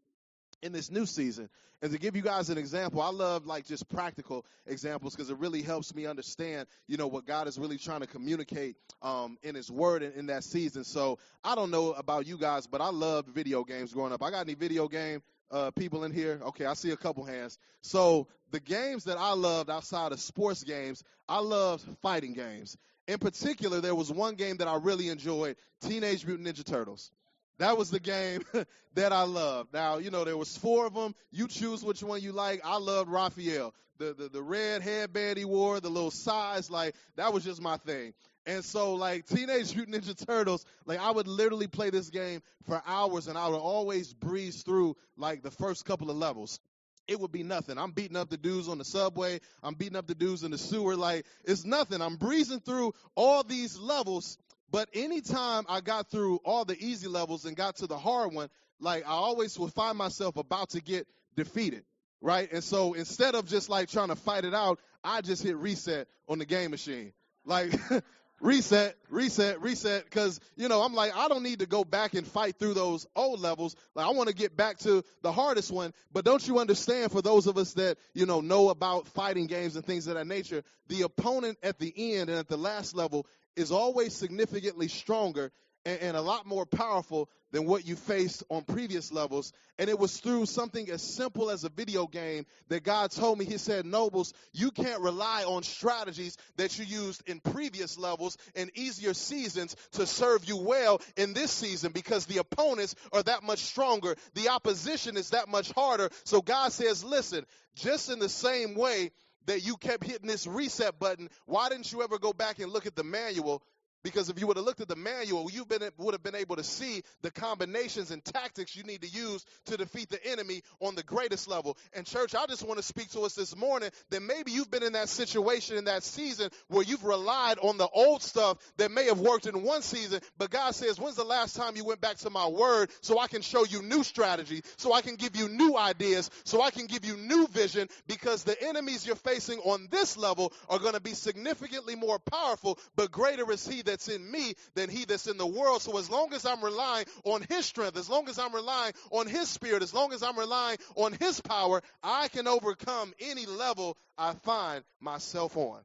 in 0.62 0.72
this 0.72 0.90
new 0.90 1.06
season. 1.06 1.48
And 1.80 1.92
to 1.92 1.98
give 1.98 2.16
you 2.16 2.22
guys 2.22 2.50
an 2.50 2.58
example, 2.58 3.00
I 3.00 3.10
love 3.10 3.46
like 3.46 3.66
just 3.66 3.88
practical 3.88 4.44
examples 4.66 5.14
because 5.14 5.30
it 5.30 5.38
really 5.38 5.62
helps 5.62 5.94
me 5.94 6.06
understand, 6.06 6.66
you 6.88 6.96
know, 6.96 7.06
what 7.06 7.24
God 7.24 7.46
is 7.46 7.58
really 7.58 7.78
trying 7.78 8.00
to 8.00 8.06
communicate 8.06 8.76
um, 9.00 9.38
in 9.42 9.54
His 9.54 9.70
Word 9.70 10.02
in, 10.02 10.12
in 10.12 10.26
that 10.26 10.42
season. 10.42 10.82
So 10.82 11.18
I 11.44 11.54
don't 11.54 11.70
know 11.70 11.92
about 11.92 12.26
you 12.26 12.36
guys, 12.36 12.66
but 12.66 12.80
I 12.80 12.88
loved 12.88 13.28
video 13.28 13.62
games 13.62 13.92
growing 13.92 14.12
up. 14.12 14.22
I 14.22 14.30
got 14.30 14.40
any 14.40 14.54
video 14.54 14.88
game 14.88 15.22
uh, 15.50 15.70
people 15.72 16.04
in 16.04 16.12
here? 16.12 16.40
Okay, 16.48 16.66
I 16.66 16.74
see 16.74 16.90
a 16.90 16.96
couple 16.96 17.24
hands. 17.24 17.58
So 17.80 18.28
the 18.50 18.60
games 18.60 19.04
that 19.04 19.18
I 19.18 19.32
loved 19.32 19.70
outside 19.70 20.12
of 20.12 20.20
sports 20.20 20.64
games, 20.64 21.02
I 21.28 21.40
loved 21.40 21.84
fighting 22.02 22.34
games. 22.34 22.76
In 23.06 23.18
particular, 23.18 23.80
there 23.80 23.94
was 23.94 24.12
one 24.12 24.34
game 24.34 24.58
that 24.58 24.68
I 24.68 24.76
really 24.76 25.08
enjoyed: 25.08 25.56
Teenage 25.80 26.26
Mutant 26.26 26.48
Ninja 26.48 26.64
Turtles. 26.64 27.10
That 27.58 27.76
was 27.76 27.90
the 27.90 28.00
game 28.00 28.44
that 28.94 29.12
I 29.12 29.22
loved. 29.22 29.72
Now, 29.72 29.98
you 29.98 30.10
know, 30.10 30.24
there 30.24 30.36
was 30.36 30.56
four 30.56 30.86
of 30.86 30.94
them. 30.94 31.14
You 31.30 31.48
choose 31.48 31.84
which 31.84 32.02
one 32.02 32.20
you 32.22 32.32
like. 32.32 32.60
I 32.64 32.78
loved 32.78 33.10
Raphael. 33.10 33.74
The, 33.98 34.14
the, 34.14 34.28
the 34.28 34.42
red 34.42 34.82
headband 34.82 35.38
he 35.38 35.44
wore, 35.44 35.80
the 35.80 35.88
little 35.90 36.12
size, 36.12 36.70
like, 36.70 36.94
that 37.16 37.32
was 37.32 37.42
just 37.42 37.60
my 37.60 37.78
thing. 37.78 38.14
And 38.46 38.64
so, 38.64 38.94
like, 38.94 39.26
Teenage 39.26 39.74
Mutant 39.74 40.04
Ninja 40.04 40.26
Turtles, 40.26 40.64
like, 40.86 41.00
I 41.00 41.10
would 41.10 41.26
literally 41.26 41.66
play 41.66 41.90
this 41.90 42.08
game 42.08 42.40
for 42.64 42.80
hours 42.86 43.26
and 43.26 43.36
I 43.36 43.48
would 43.48 43.58
always 43.58 44.14
breeze 44.14 44.62
through, 44.62 44.96
like, 45.16 45.42
the 45.42 45.50
first 45.50 45.84
couple 45.84 46.10
of 46.10 46.16
levels 46.16 46.60
it 47.08 47.18
would 47.18 47.32
be 47.32 47.42
nothing. 47.42 47.78
I'm 47.78 47.90
beating 47.90 48.16
up 48.16 48.28
the 48.28 48.36
dudes 48.36 48.68
on 48.68 48.76
the 48.78 48.84
subway. 48.84 49.40
I'm 49.62 49.74
beating 49.74 49.96
up 49.96 50.06
the 50.06 50.14
dudes 50.14 50.44
in 50.44 50.50
the 50.50 50.58
sewer. 50.58 50.94
Like, 50.94 51.24
it's 51.42 51.64
nothing. 51.64 52.02
I'm 52.02 52.16
breezing 52.16 52.60
through 52.60 52.92
all 53.14 53.42
these 53.42 53.78
levels 53.78 54.36
but 54.70 54.88
anytime 54.92 55.64
I 55.68 55.80
got 55.80 56.10
through 56.10 56.40
all 56.44 56.64
the 56.64 56.76
easy 56.78 57.08
levels 57.08 57.44
and 57.44 57.56
got 57.56 57.76
to 57.76 57.86
the 57.86 57.98
hard 57.98 58.32
one, 58.32 58.48
like 58.80 59.04
I 59.06 59.12
always 59.12 59.58
would 59.58 59.72
find 59.72 59.96
myself 59.96 60.36
about 60.36 60.70
to 60.70 60.80
get 60.80 61.06
defeated, 61.36 61.84
right? 62.20 62.50
And 62.52 62.62
so 62.62 62.94
instead 62.94 63.34
of 63.34 63.46
just 63.46 63.68
like 63.68 63.88
trying 63.88 64.08
to 64.08 64.16
fight 64.16 64.44
it 64.44 64.54
out, 64.54 64.80
I 65.02 65.20
just 65.20 65.42
hit 65.42 65.56
reset 65.56 66.08
on 66.28 66.38
the 66.38 66.46
game 66.46 66.70
machine. 66.70 67.12
Like 67.44 67.72
reset, 68.40 68.96
reset, 69.08 69.60
reset. 69.60 70.04
Because, 70.04 70.40
you 70.56 70.68
know, 70.68 70.82
I'm 70.82 70.94
like, 70.94 71.16
I 71.16 71.28
don't 71.28 71.42
need 71.42 71.60
to 71.60 71.66
go 71.66 71.84
back 71.84 72.14
and 72.14 72.26
fight 72.26 72.58
through 72.58 72.74
those 72.74 73.06
old 73.16 73.40
levels. 73.40 73.74
Like, 73.94 74.06
I 74.06 74.10
want 74.10 74.28
to 74.28 74.34
get 74.34 74.56
back 74.56 74.78
to 74.78 75.04
the 75.22 75.32
hardest 75.32 75.72
one. 75.72 75.92
But 76.12 76.24
don't 76.24 76.46
you 76.46 76.58
understand, 76.58 77.12
for 77.12 77.22
those 77.22 77.46
of 77.46 77.56
us 77.56 77.74
that, 77.74 77.98
you 78.14 78.26
know, 78.26 78.40
know 78.40 78.68
about 78.68 79.08
fighting 79.08 79.46
games 79.46 79.76
and 79.76 79.84
things 79.84 80.06
of 80.06 80.14
that 80.14 80.26
nature, 80.26 80.62
the 80.88 81.02
opponent 81.02 81.58
at 81.62 81.78
the 81.78 81.92
end 81.96 82.28
and 82.30 82.38
at 82.38 82.48
the 82.48 82.56
last 82.56 82.94
level 82.94 83.26
is 83.58 83.72
always 83.72 84.14
significantly 84.14 84.88
stronger 84.88 85.50
and, 85.84 86.00
and, 86.00 86.16
a 86.16 86.20
lot 86.20 86.44
more 86.44 86.66
powerful 86.66 87.28
than 87.50 87.64
what 87.64 87.86
you 87.86 87.96
faced 87.96 88.42
on 88.50 88.62
previous 88.62 89.10
levels. 89.12 89.52
And 89.78 89.88
it 89.88 89.98
was 89.98 90.18
through 90.18 90.46
something 90.46 90.90
as 90.90 91.02
simple 91.02 91.50
as 91.50 91.64
a 91.64 91.68
video 91.68 92.06
game 92.06 92.46
that 92.68 92.82
God 92.82 93.10
told 93.10 93.38
me, 93.38 93.44
He 93.44 93.58
said, 93.58 93.86
Nobles, 93.86 94.34
you 94.52 94.70
can't 94.70 95.00
rely 95.00 95.44
on 95.44 95.62
strategies 95.62 96.36
that 96.56 96.78
you 96.78 96.84
used 96.84 97.22
in 97.28 97.40
previous 97.40 97.96
levels 97.96 98.36
and 98.54 98.70
easier 98.74 99.14
seasons 99.14 99.76
to 99.92 100.06
serve 100.06 100.44
you 100.44 100.56
well 100.58 101.00
in 101.16 101.32
this 101.32 101.52
season 101.52 101.92
because 101.92 102.26
the 102.26 102.38
opponents 102.38 102.94
are 103.12 103.22
that 103.22 103.42
much 103.42 103.60
stronger. 103.60 104.16
The 104.34 104.50
opposition 104.50 105.16
is 105.16 105.30
that 105.30 105.48
much 105.48 105.72
harder. 105.72 106.10
So 106.24 106.42
God 106.42 106.72
says, 106.72 107.04
Listen, 107.04 107.46
just 107.76 108.10
in 108.10 108.18
the 108.18 108.28
same 108.28 108.74
way 108.74 109.10
that 109.48 109.64
you 109.64 109.76
kept 109.76 110.04
hitting 110.04 110.28
this 110.28 110.46
reset 110.46 110.98
button, 110.98 111.28
why 111.46 111.68
didn't 111.68 111.90
you 111.90 112.02
ever 112.02 112.18
go 112.18 112.32
back 112.32 112.58
and 112.58 112.70
look 112.70 112.86
at 112.86 112.94
the 112.94 113.04
manual 113.04 113.62
because 114.02 114.28
if 114.28 114.40
you 114.40 114.46
would 114.46 114.56
have 114.56 114.66
looked 114.66 114.80
at 114.80 114.88
the 114.88 114.96
manual, 114.96 115.50
you 115.50 115.64
would 115.98 116.14
have 116.14 116.22
been 116.22 116.34
able 116.34 116.56
to 116.56 116.64
see 116.64 117.02
the 117.22 117.30
combinations 117.30 118.10
and 118.10 118.24
tactics 118.24 118.76
you 118.76 118.82
need 118.84 119.02
to 119.02 119.08
use 119.08 119.44
to 119.66 119.76
defeat 119.76 120.08
the 120.08 120.24
enemy 120.26 120.62
on 120.80 120.94
the 120.94 121.02
greatest 121.02 121.48
level. 121.48 121.76
And, 121.92 122.06
church, 122.06 122.34
I 122.34 122.46
just 122.46 122.66
want 122.66 122.78
to 122.78 122.84
speak 122.84 123.10
to 123.10 123.20
us 123.22 123.34
this 123.34 123.56
morning 123.56 123.90
that 124.10 124.22
maybe 124.22 124.52
you've 124.52 124.70
been 124.70 124.82
in 124.82 124.92
that 124.92 125.08
situation 125.08 125.76
in 125.76 125.84
that 125.84 126.02
season 126.02 126.50
where 126.68 126.82
you've 126.82 127.04
relied 127.04 127.58
on 127.58 127.78
the 127.78 127.88
old 127.88 128.22
stuff 128.22 128.58
that 128.76 128.90
may 128.90 129.06
have 129.06 129.18
worked 129.18 129.46
in 129.46 129.62
one 129.62 129.82
season, 129.82 130.20
but 130.36 130.50
God 130.50 130.74
says, 130.74 130.98
When's 130.98 131.16
the 131.16 131.24
last 131.24 131.56
time 131.56 131.76
you 131.76 131.84
went 131.84 132.00
back 132.00 132.16
to 132.18 132.30
my 132.30 132.46
word 132.46 132.90
so 133.00 133.18
I 133.18 133.26
can 133.26 133.42
show 133.42 133.64
you 133.64 133.82
new 133.82 134.04
strategy, 134.04 134.62
so 134.76 134.92
I 134.92 135.02
can 135.02 135.16
give 135.16 135.36
you 135.36 135.48
new 135.48 135.76
ideas, 135.76 136.30
so 136.44 136.62
I 136.62 136.70
can 136.70 136.86
give 136.86 137.04
you 137.04 137.16
new 137.16 137.46
vision? 137.48 137.88
Because 138.06 138.44
the 138.44 138.60
enemies 138.62 139.06
you're 139.06 139.16
facing 139.16 139.58
on 139.60 139.88
this 139.90 140.16
level 140.16 140.52
are 140.68 140.78
going 140.78 140.94
to 140.94 141.00
be 141.00 141.14
significantly 141.14 141.96
more 141.96 142.18
powerful, 142.18 142.78
but 142.96 143.10
greater 143.10 143.50
is 143.50 143.66
He 143.66 143.82
that's 143.88 144.08
in 144.08 144.30
me 144.30 144.54
than 144.74 144.88
he 144.90 145.04
that's 145.04 145.26
in 145.26 145.38
the 145.38 145.46
world. 145.46 145.82
So 145.82 145.98
as 145.98 146.10
long 146.10 146.32
as 146.34 146.44
I'm 146.44 146.62
relying 146.62 147.06
on 147.24 147.44
his 147.48 147.66
strength, 147.66 147.96
as 147.96 148.08
long 148.08 148.28
as 148.28 148.38
I'm 148.38 148.54
relying 148.54 148.92
on 149.10 149.26
his 149.26 149.48
spirit, 149.48 149.82
as 149.82 149.94
long 149.94 150.12
as 150.12 150.22
I'm 150.22 150.38
relying 150.38 150.78
on 150.94 151.12
his 151.12 151.40
power, 151.40 151.82
I 152.02 152.28
can 152.28 152.46
overcome 152.46 153.12
any 153.20 153.46
level 153.46 153.96
I 154.16 154.34
find 154.44 154.84
myself 155.00 155.56
on. 155.56 155.80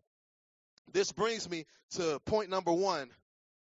This 0.91 1.11
brings 1.11 1.49
me 1.49 1.65
to 1.91 2.19
point 2.25 2.49
number 2.49 2.73
one. 2.73 3.09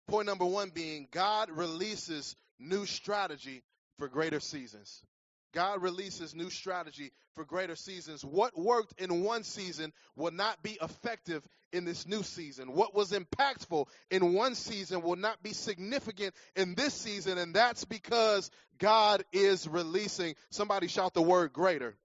Point 0.09 0.27
number 0.27 0.47
one 0.47 0.71
being 0.71 1.07
God 1.11 1.51
releases 1.51 2.35
new 2.59 2.87
strategy 2.87 3.63
for 3.99 4.09
greater 4.09 4.41
seasons. 4.41 5.03
God 5.53 5.83
releases 5.83 6.35
new 6.35 6.51
strategy 6.51 7.11
for 7.35 7.45
greater 7.45 7.77
seasons. 7.77 8.25
What 8.25 8.59
worked 8.59 9.01
in 9.01 9.25
one 9.25 9.45
season 9.45 9.93
will 10.17 10.31
not 10.31 10.63
be 10.63 10.79
effective 10.81 11.43
in 11.73 11.85
this 11.85 12.07
new 12.07 12.23
season. 12.23 12.73
What 12.73 12.95
was 12.95 13.13
impactful 13.13 13.87
in 14.11 14.33
one 14.33 14.55
season 14.55 15.03
will 15.03 15.17
not 15.17 15.43
be 15.43 15.53
significant 15.53 16.35
in 16.57 16.75
this 16.75 16.95
season, 16.95 17.39
and 17.39 17.55
that's 17.55 17.85
because 17.85 18.51
God 18.79 19.25
is 19.33 19.67
releasing. 19.69 20.35
Somebody 20.51 20.89
shout 20.89 21.15
the 21.15 21.23
word 21.23 21.53
greater. 21.53 21.97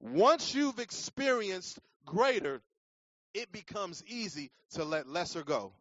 Once 0.00 0.54
you've 0.54 0.78
experienced 0.78 1.78
greater, 2.04 2.60
it 3.34 3.52
becomes 3.52 4.02
easy 4.06 4.50
to 4.72 4.84
let 4.84 5.08
lesser 5.08 5.42
go. 5.42 5.72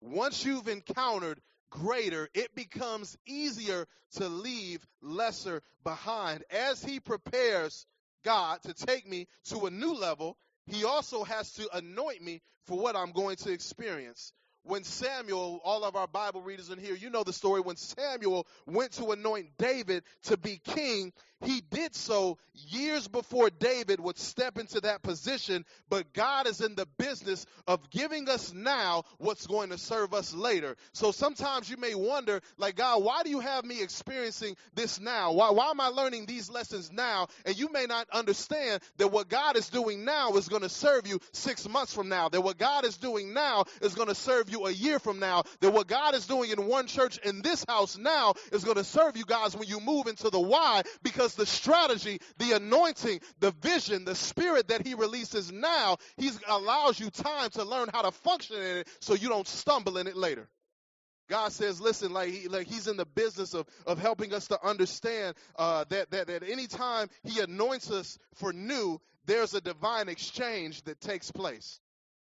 Once 0.00 0.44
you've 0.44 0.68
encountered 0.68 1.40
greater, 1.72 2.28
it 2.34 2.54
becomes 2.54 3.16
easier 3.26 3.86
to 4.16 4.28
leave 4.28 4.86
lesser 5.00 5.62
behind. 5.82 6.44
As 6.50 6.84
He 6.84 7.00
prepares 7.00 7.86
God 8.24 8.62
to 8.64 8.74
take 8.74 9.08
me 9.08 9.26
to 9.46 9.66
a 9.66 9.70
new 9.70 9.94
level, 9.94 10.36
He 10.66 10.84
also 10.84 11.24
has 11.24 11.52
to 11.54 11.68
anoint 11.74 12.22
me 12.22 12.42
for 12.66 12.78
what 12.78 12.94
I'm 12.94 13.12
going 13.12 13.36
to 13.36 13.52
experience. 13.52 14.32
When 14.64 14.84
Samuel, 14.84 15.60
all 15.64 15.82
of 15.82 15.96
our 15.96 16.06
Bible 16.06 16.42
readers 16.42 16.70
in 16.70 16.78
here, 16.78 16.94
you 16.94 17.10
know 17.10 17.24
the 17.24 17.32
story. 17.32 17.60
When 17.60 17.74
Samuel 17.74 18.46
went 18.64 18.92
to 18.92 19.10
anoint 19.10 19.56
David 19.58 20.04
to 20.24 20.36
be 20.36 20.60
king, 20.62 21.12
he 21.44 21.62
did 21.70 21.94
so 21.94 22.38
years 22.68 23.08
before 23.08 23.50
David 23.50 24.00
would 24.00 24.18
step 24.18 24.58
into 24.58 24.80
that 24.82 25.02
position, 25.02 25.64
but 25.88 26.12
God 26.12 26.46
is 26.46 26.60
in 26.60 26.74
the 26.74 26.86
business 26.98 27.46
of 27.66 27.90
giving 27.90 28.28
us 28.28 28.52
now 28.52 29.04
what's 29.18 29.46
going 29.46 29.70
to 29.70 29.78
serve 29.78 30.14
us 30.14 30.34
later. 30.34 30.76
So 30.92 31.12
sometimes 31.12 31.68
you 31.70 31.76
may 31.76 31.94
wonder, 31.94 32.40
like, 32.58 32.76
God, 32.76 33.02
why 33.02 33.22
do 33.22 33.30
you 33.30 33.40
have 33.40 33.64
me 33.64 33.82
experiencing 33.82 34.56
this 34.74 35.00
now? 35.00 35.32
Why, 35.32 35.50
why 35.50 35.70
am 35.70 35.80
I 35.80 35.88
learning 35.88 36.26
these 36.26 36.50
lessons 36.50 36.92
now? 36.92 37.28
And 37.46 37.58
you 37.58 37.70
may 37.72 37.86
not 37.86 38.08
understand 38.10 38.82
that 38.98 39.08
what 39.08 39.28
God 39.28 39.56
is 39.56 39.68
doing 39.68 40.04
now 40.04 40.34
is 40.36 40.48
going 40.48 40.62
to 40.62 40.68
serve 40.68 41.06
you 41.06 41.20
six 41.32 41.68
months 41.68 41.94
from 41.94 42.08
now, 42.08 42.28
that 42.28 42.40
what 42.40 42.58
God 42.58 42.84
is 42.84 42.96
doing 42.96 43.32
now 43.32 43.64
is 43.80 43.94
going 43.94 44.08
to 44.08 44.14
serve 44.14 44.50
you 44.50 44.66
a 44.66 44.70
year 44.70 44.98
from 44.98 45.18
now, 45.18 45.44
that 45.60 45.70
what 45.72 45.86
God 45.86 46.14
is 46.14 46.26
doing 46.26 46.50
in 46.50 46.66
one 46.66 46.86
church 46.86 47.18
in 47.18 47.42
this 47.42 47.64
house 47.66 47.96
now 47.96 48.34
is 48.52 48.64
going 48.64 48.76
to 48.76 48.84
serve 48.84 49.16
you 49.16 49.24
guys 49.24 49.56
when 49.56 49.68
you 49.68 49.80
move 49.80 50.06
into 50.06 50.30
the 50.30 50.40
why, 50.40 50.82
because 51.02 51.31
the 51.34 51.46
strategy, 51.46 52.20
the 52.38 52.52
anointing, 52.52 53.20
the 53.40 53.50
vision, 53.62 54.04
the 54.04 54.14
spirit 54.14 54.68
that 54.68 54.86
He 54.86 54.94
releases 54.94 55.52
now, 55.52 55.98
He 56.16 56.30
allows 56.48 56.98
you 56.98 57.10
time 57.10 57.50
to 57.50 57.64
learn 57.64 57.88
how 57.92 58.02
to 58.02 58.10
function 58.10 58.56
in 58.56 58.78
it 58.78 58.88
so 59.00 59.14
you 59.14 59.28
don't 59.28 59.48
stumble 59.48 59.98
in 59.98 60.06
it 60.06 60.16
later. 60.16 60.48
God 61.28 61.52
says, 61.52 61.80
listen, 61.80 62.12
like, 62.12 62.30
he, 62.30 62.48
like 62.48 62.66
he's 62.66 62.88
in 62.88 62.98
the 62.98 63.06
business 63.06 63.54
of, 63.54 63.66
of 63.86 63.98
helping 63.98 64.34
us 64.34 64.48
to 64.48 64.66
understand 64.66 65.34
uh, 65.56 65.84
that, 65.88 66.10
that, 66.10 66.26
that 66.26 66.42
anytime 66.42 67.08
he 67.22 67.40
anoints 67.40 67.90
us 67.90 68.18
for 68.34 68.52
new, 68.52 69.00
there's 69.24 69.54
a 69.54 69.60
divine 69.60 70.08
exchange 70.08 70.82
that 70.82 71.00
takes 71.00 71.30
place. 71.30 71.80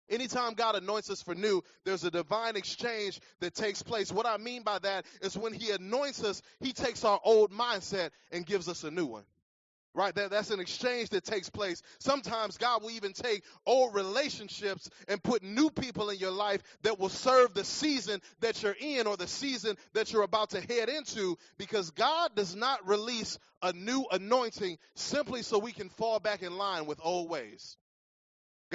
Anytime 0.09 0.53
God 0.53 0.75
anoints 0.75 1.09
us 1.09 1.21
for 1.21 1.33
new, 1.33 1.63
there's 1.83 2.03
a 2.03 2.11
divine 2.11 2.55
exchange 2.55 3.19
that 3.39 3.55
takes 3.55 3.81
place. 3.81 4.11
What 4.11 4.27
I 4.27 4.37
mean 4.37 4.61
by 4.61 4.77
that 4.79 5.05
is 5.21 5.37
when 5.37 5.53
He 5.53 5.71
anoints 5.71 6.23
us, 6.23 6.41
He 6.59 6.73
takes 6.73 7.03
our 7.03 7.19
old 7.23 7.51
mindset 7.51 8.11
and 8.31 8.45
gives 8.45 8.69
us 8.69 8.83
a 8.83 8.91
new 8.91 9.07
one. 9.07 9.23
Right? 9.95 10.13
That, 10.13 10.29
that's 10.29 10.51
an 10.51 10.59
exchange 10.59 11.09
that 11.11 11.23
takes 11.23 11.49
place. 11.49 11.81
Sometimes 11.99 12.57
God 12.57 12.83
will 12.83 12.91
even 12.91 13.13
take 13.13 13.43
old 13.65 13.95
relationships 13.95 14.89
and 15.07 15.23
put 15.23 15.41
new 15.41 15.69
people 15.69 16.09
in 16.09 16.19
your 16.19 16.31
life 16.31 16.61
that 16.83 16.99
will 16.99 17.09
serve 17.09 17.53
the 17.53 17.63
season 17.63 18.19
that 18.41 18.61
you're 18.61 18.75
in 18.77 19.07
or 19.07 19.15
the 19.15 19.25
season 19.25 19.77
that 19.93 20.11
you're 20.11 20.23
about 20.23 20.49
to 20.49 20.59
head 20.59 20.89
into 20.89 21.37
because 21.57 21.91
God 21.91 22.35
does 22.35 22.57
not 22.57 22.85
release 22.85 23.39
a 23.61 23.71
new 23.71 24.05
anointing 24.11 24.77
simply 24.95 25.43
so 25.43 25.59
we 25.59 25.71
can 25.71 25.87
fall 25.87 26.19
back 26.19 26.43
in 26.43 26.57
line 26.57 26.85
with 26.85 26.99
old 27.01 27.29
ways. 27.29 27.77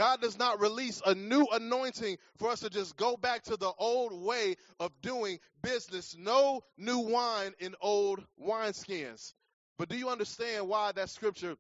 God 0.01 0.23
does 0.23 0.39
not 0.39 0.63
release 0.63 1.03
a 1.05 1.15
new 1.15 1.47
anointing 1.53 2.17
for 2.39 2.49
us 2.49 2.61
to 2.61 2.71
just 2.71 2.97
go 2.97 3.19
back 3.19 3.43
to 3.43 3.59
the 3.59 3.71
old 3.77 4.25
way 4.25 4.57
of 4.79 4.91
doing 5.03 5.39
business. 5.63 6.17
No 6.19 6.63
new 6.79 7.01
wine 7.01 7.53
in 7.59 7.75
old 7.83 8.25
wineskins. 8.43 9.35
But 9.77 9.91
do 9.91 9.99
you 9.99 10.09
understand 10.09 10.67
why 10.69 10.93
that 10.93 11.11
scripture 11.11 11.55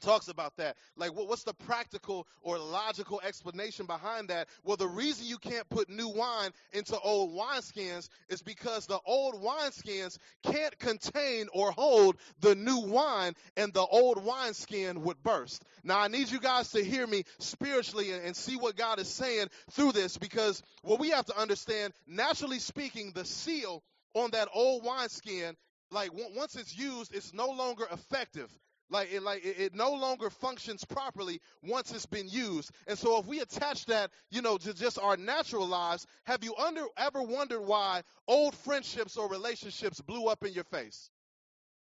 talks 0.00 0.28
about 0.28 0.56
that. 0.56 0.76
Like, 0.96 1.10
what's 1.14 1.44
the 1.44 1.54
practical 1.54 2.26
or 2.42 2.58
logical 2.58 3.20
explanation 3.24 3.86
behind 3.86 4.28
that? 4.28 4.48
Well, 4.62 4.76
the 4.76 4.88
reason 4.88 5.26
you 5.26 5.38
can't 5.38 5.68
put 5.68 5.88
new 5.88 6.08
wine 6.08 6.50
into 6.72 6.98
old 6.98 7.32
wineskins 7.32 8.08
is 8.28 8.42
because 8.42 8.86
the 8.86 8.98
old 9.06 9.34
wineskins 9.42 10.18
can't 10.42 10.78
contain 10.78 11.48
or 11.52 11.72
hold 11.72 12.16
the 12.40 12.54
new 12.54 12.80
wine, 12.80 13.34
and 13.56 13.72
the 13.72 13.84
old 13.84 14.24
wineskin 14.24 15.02
would 15.02 15.22
burst. 15.22 15.64
Now, 15.82 15.98
I 16.00 16.08
need 16.08 16.30
you 16.30 16.40
guys 16.40 16.70
to 16.72 16.84
hear 16.84 17.06
me 17.06 17.24
spiritually 17.38 18.12
and, 18.12 18.24
and 18.24 18.36
see 18.36 18.56
what 18.56 18.76
God 18.76 18.98
is 18.98 19.08
saying 19.08 19.48
through 19.70 19.92
this 19.92 20.18
because 20.18 20.62
what 20.82 21.00
we 21.00 21.10
have 21.10 21.26
to 21.26 21.38
understand, 21.38 21.92
naturally 22.06 22.58
speaking, 22.58 23.12
the 23.14 23.24
seal 23.24 23.82
on 24.14 24.30
that 24.30 24.48
old 24.54 24.84
wineskin 24.84 25.56
like 25.90 26.10
once 26.34 26.56
it's 26.56 26.76
used, 26.76 27.14
it's 27.14 27.32
no 27.32 27.50
longer 27.50 27.86
effective. 27.90 28.50
Like 28.90 29.12
it, 29.12 29.22
like 29.22 29.44
it, 29.44 29.58
it, 29.58 29.74
no 29.74 29.92
longer 29.94 30.30
functions 30.30 30.84
properly 30.84 31.40
once 31.62 31.92
it's 31.92 32.06
been 32.06 32.28
used. 32.28 32.70
And 32.86 32.98
so, 32.98 33.18
if 33.18 33.26
we 33.26 33.40
attach 33.40 33.86
that, 33.86 34.10
you 34.30 34.42
know, 34.42 34.58
to 34.58 34.74
just 34.74 34.98
our 34.98 35.16
natural 35.16 35.66
lives, 35.66 36.06
have 36.24 36.44
you 36.44 36.54
under, 36.56 36.84
ever 36.96 37.22
wondered 37.22 37.62
why 37.62 38.02
old 38.28 38.54
friendships 38.54 39.16
or 39.16 39.28
relationships 39.28 40.00
blew 40.00 40.26
up 40.28 40.44
in 40.44 40.52
your 40.52 40.64
face? 40.64 41.10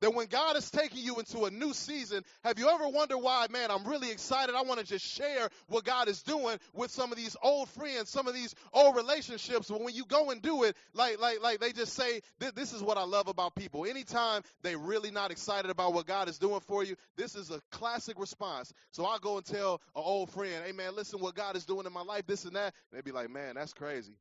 That 0.05 0.13
when 0.13 0.27
God 0.27 0.55
is 0.59 0.71
taking 0.71 1.03
you 1.03 1.17
into 1.17 1.47
a 1.47 1.51
new 1.51 1.73
season, 1.73 2.25
have 2.43 2.59
you 2.59 2.69
ever 2.69 2.87
wondered 2.87 3.17
why, 3.17 3.47
man, 3.51 3.71
I'm 3.71 3.87
really 3.87 4.11
excited. 4.11 4.55
I 4.55 4.61
want 4.61 4.79
to 4.79 4.85
just 4.85 5.03
share 5.03 5.49
what 5.69 5.85
God 5.85 6.09
is 6.09 6.23
doing 6.23 6.59
with 6.75 6.91
some 6.91 7.11
of 7.11 7.17
these 7.17 7.39
old 7.43 7.71
friends, 7.71 8.11
some 8.11 8.29
of 8.29 8.35
these 8.35 8.55
old 8.75 8.97
relationships. 8.97 9.71
But 9.71 9.81
when 9.81 9.95
you 9.95 10.05
go 10.05 10.29
and 10.29 10.43
do 10.43 10.65
it, 10.65 10.77
like, 10.93 11.19
like, 11.23 11.43
like 11.43 11.61
they 11.61 11.73
just 11.73 11.95
say, 11.95 12.21
this 12.39 12.75
is 12.75 12.83
what 12.83 12.99
I 12.99 13.05
love 13.05 13.29
about 13.29 13.55
people. 13.55 13.87
Anytime 13.87 14.43
they 14.61 14.77
really 14.77 15.11
not 15.11 15.31
excited 15.31 15.71
about 15.71 15.95
what 15.95 16.05
God 16.05 16.29
is 16.29 16.37
doing 16.37 16.61
for 16.61 16.85
you, 16.85 16.97
this 17.17 17.35
is 17.35 17.51
a 17.51 17.63
classic 17.71 18.21
response. 18.21 18.75
So 18.91 19.07
I 19.07 19.17
go 19.23 19.39
and 19.39 19.47
tell 19.47 19.81
an 19.97 20.03
old 20.05 20.29
friend, 20.29 20.65
hey 20.67 20.73
man, 20.73 20.95
listen 20.95 21.19
what 21.19 21.35
God 21.35 21.57
is 21.57 21.65
doing 21.65 21.87
in 21.87 21.95
my 21.95 22.03
life, 22.03 22.27
this 22.27 22.45
and 22.45 22.57
that. 22.57 22.75
they'd 22.93 23.05
be 23.05 23.13
like, 23.13 23.31
man, 23.31 23.55
that's 23.55 23.73
crazy. 23.73 24.13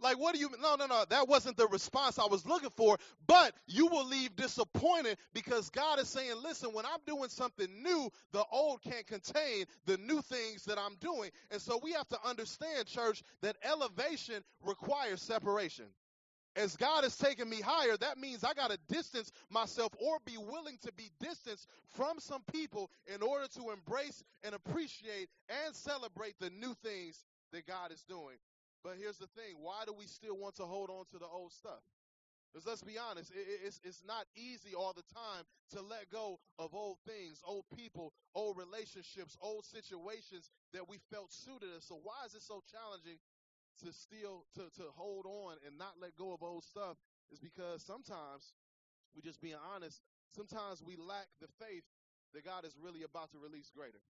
Like, 0.00 0.18
what 0.18 0.34
do 0.34 0.40
you, 0.40 0.50
no, 0.60 0.76
no, 0.76 0.86
no, 0.86 1.04
that 1.10 1.28
wasn't 1.28 1.56
the 1.56 1.66
response 1.66 2.18
I 2.18 2.26
was 2.26 2.46
looking 2.46 2.70
for, 2.70 2.96
but 3.26 3.54
you 3.66 3.86
will 3.86 4.06
leave 4.06 4.34
disappointed 4.36 5.18
because 5.34 5.68
God 5.70 5.98
is 5.98 6.08
saying, 6.08 6.34
listen, 6.42 6.70
when 6.72 6.86
I'm 6.86 7.00
doing 7.06 7.28
something 7.28 7.68
new, 7.82 8.10
the 8.32 8.44
old 8.50 8.82
can't 8.82 9.06
contain 9.06 9.66
the 9.86 9.98
new 9.98 10.22
things 10.22 10.64
that 10.64 10.78
I'm 10.78 10.96
doing. 11.00 11.30
And 11.50 11.60
so 11.60 11.78
we 11.82 11.92
have 11.92 12.08
to 12.08 12.18
understand, 12.24 12.86
church, 12.86 13.22
that 13.42 13.56
elevation 13.62 14.42
requires 14.64 15.20
separation. 15.20 15.86
As 16.56 16.76
God 16.76 17.04
is 17.04 17.16
taking 17.16 17.48
me 17.48 17.60
higher, 17.60 17.96
that 17.96 18.18
means 18.18 18.42
I 18.42 18.54
got 18.54 18.70
to 18.70 18.78
distance 18.88 19.30
myself 19.50 19.92
or 20.00 20.18
be 20.24 20.36
willing 20.36 20.78
to 20.82 20.92
be 20.92 21.10
distanced 21.20 21.68
from 21.90 22.18
some 22.18 22.42
people 22.52 22.90
in 23.06 23.22
order 23.22 23.46
to 23.56 23.70
embrace 23.70 24.22
and 24.42 24.54
appreciate 24.54 25.28
and 25.64 25.74
celebrate 25.76 26.34
the 26.40 26.50
new 26.50 26.74
things 26.82 27.24
that 27.52 27.66
God 27.66 27.92
is 27.92 28.02
doing. 28.08 28.36
But 28.82 28.96
here's 28.98 29.18
the 29.18 29.28
thing 29.28 29.60
why 29.60 29.84
do 29.86 29.92
we 29.92 30.06
still 30.06 30.36
want 30.36 30.56
to 30.56 30.64
hold 30.64 30.90
on 30.90 31.04
to 31.12 31.18
the 31.18 31.26
old 31.26 31.52
stuff? 31.52 31.84
Because 32.50 32.66
let's 32.66 32.82
be 32.82 32.98
honest, 32.98 33.30
it, 33.30 33.46
it's, 33.62 33.80
it's 33.84 34.02
not 34.02 34.26
easy 34.34 34.74
all 34.74 34.92
the 34.92 35.06
time 35.14 35.46
to 35.70 35.80
let 35.82 36.10
go 36.10 36.40
of 36.58 36.74
old 36.74 36.98
things, 37.06 37.38
old 37.46 37.64
people, 37.76 38.12
old 38.34 38.58
relationships, 38.58 39.38
old 39.40 39.64
situations 39.64 40.50
that 40.72 40.88
we 40.88 40.98
felt 41.12 41.30
suited 41.30 41.70
us. 41.76 41.86
So 41.86 42.00
why 42.02 42.26
is 42.26 42.34
it 42.34 42.42
so 42.42 42.62
challenging 42.66 43.22
to 43.86 43.92
still 43.94 44.46
to, 44.58 44.66
to 44.82 44.90
hold 44.96 45.26
on 45.26 45.62
and 45.64 45.78
not 45.78 45.94
let 46.02 46.16
go 46.16 46.34
of 46.34 46.42
old 46.42 46.64
stuff? 46.64 46.96
Is 47.30 47.38
because 47.38 47.86
sometimes 47.86 48.58
we're 49.14 49.22
just 49.22 49.40
being 49.40 49.60
honest, 49.74 50.02
sometimes 50.34 50.82
we 50.82 50.96
lack 50.98 51.30
the 51.40 51.46
faith 51.62 51.86
that 52.34 52.44
God 52.44 52.64
is 52.64 52.74
really 52.74 53.02
about 53.02 53.30
to 53.30 53.38
release 53.38 53.70
greater. 53.70 54.02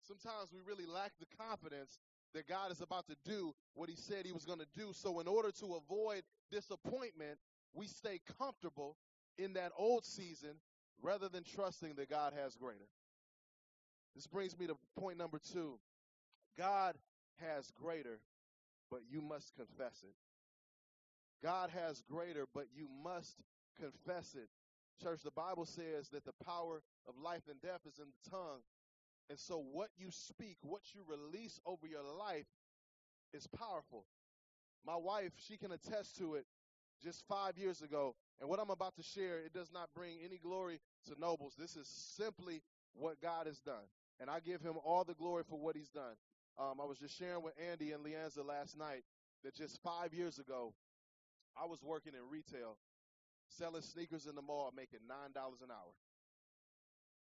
Sometimes 0.00 0.52
we 0.52 0.60
really 0.64 0.84
lack 0.88 1.12
the 1.20 1.28
confidence 1.36 1.98
that 2.34 2.48
God 2.48 2.70
is 2.72 2.80
about 2.80 3.06
to 3.06 3.16
do 3.24 3.54
what 3.74 3.88
he 3.88 3.96
said 3.96 4.26
he 4.26 4.32
was 4.32 4.44
going 4.44 4.58
to 4.58 4.66
do. 4.76 4.92
So, 4.92 5.20
in 5.20 5.26
order 5.26 5.50
to 5.60 5.74
avoid 5.76 6.22
disappointment, 6.50 7.38
we 7.72 7.86
stay 7.86 8.20
comfortable 8.38 8.96
in 9.38 9.54
that 9.54 9.72
old 9.76 10.04
season 10.04 10.56
rather 11.02 11.28
than 11.28 11.44
trusting 11.44 11.94
that 11.96 12.10
God 12.10 12.32
has 12.40 12.56
greater. 12.56 12.88
This 14.14 14.26
brings 14.26 14.58
me 14.58 14.66
to 14.66 14.76
point 14.98 15.18
number 15.18 15.38
two 15.52 15.78
God 16.56 16.94
has 17.40 17.70
greater, 17.70 18.20
but 18.90 19.00
you 19.10 19.20
must 19.20 19.54
confess 19.54 20.04
it. 20.04 20.14
God 21.42 21.70
has 21.70 22.02
greater, 22.10 22.46
but 22.54 22.66
you 22.74 22.88
must 23.02 23.42
confess 23.78 24.34
it. 24.34 24.48
Church, 25.02 25.20
the 25.22 25.32
Bible 25.32 25.66
says 25.66 26.08
that 26.12 26.24
the 26.24 26.44
power 26.44 26.82
of 27.08 27.18
life 27.18 27.42
and 27.50 27.60
death 27.60 27.80
is 27.86 27.98
in 27.98 28.06
the 28.06 28.30
tongue, 28.30 28.62
and 29.30 29.38
so, 29.38 29.64
what 29.72 29.88
you 29.96 30.08
speak, 30.10 30.58
what 30.62 30.82
you 30.94 31.02
release 31.08 31.58
over 31.64 31.86
your 31.86 32.02
life 32.18 32.46
is 33.32 33.46
powerful. 33.46 34.04
My 34.86 34.96
wife, 34.96 35.32
she 35.48 35.56
can 35.56 35.72
attest 35.72 36.16
to 36.18 36.34
it 36.34 36.44
just 37.02 37.24
five 37.26 37.56
years 37.56 37.80
ago. 37.80 38.14
And 38.40 38.50
what 38.50 38.60
I'm 38.60 38.70
about 38.70 38.96
to 38.96 39.02
share, 39.02 39.38
it 39.38 39.54
does 39.54 39.72
not 39.72 39.88
bring 39.94 40.18
any 40.22 40.38
glory 40.38 40.80
to 41.06 41.18
Nobles. 41.18 41.54
This 41.58 41.76
is 41.76 41.88
simply 41.88 42.62
what 42.92 43.20
God 43.20 43.46
has 43.46 43.60
done. 43.60 43.88
And 44.20 44.28
I 44.28 44.40
give 44.40 44.60
him 44.60 44.74
all 44.84 45.04
the 45.04 45.14
glory 45.14 45.42
for 45.48 45.58
what 45.58 45.74
he's 45.74 45.88
done. 45.88 46.16
Um, 46.58 46.80
I 46.80 46.84
was 46.84 46.98
just 46.98 47.18
sharing 47.18 47.42
with 47.42 47.54
Andy 47.70 47.92
and 47.92 48.04
Leanza 48.04 48.44
last 48.46 48.78
night 48.78 49.02
that 49.42 49.54
just 49.54 49.80
five 49.82 50.12
years 50.12 50.38
ago, 50.38 50.74
I 51.60 51.66
was 51.66 51.82
working 51.82 52.12
in 52.14 52.30
retail, 52.30 52.76
selling 53.48 53.82
sneakers 53.82 54.26
in 54.26 54.34
the 54.34 54.42
mall, 54.42 54.72
making 54.76 55.00
$9 55.08 55.62
an 55.62 55.70
hour 55.70 55.94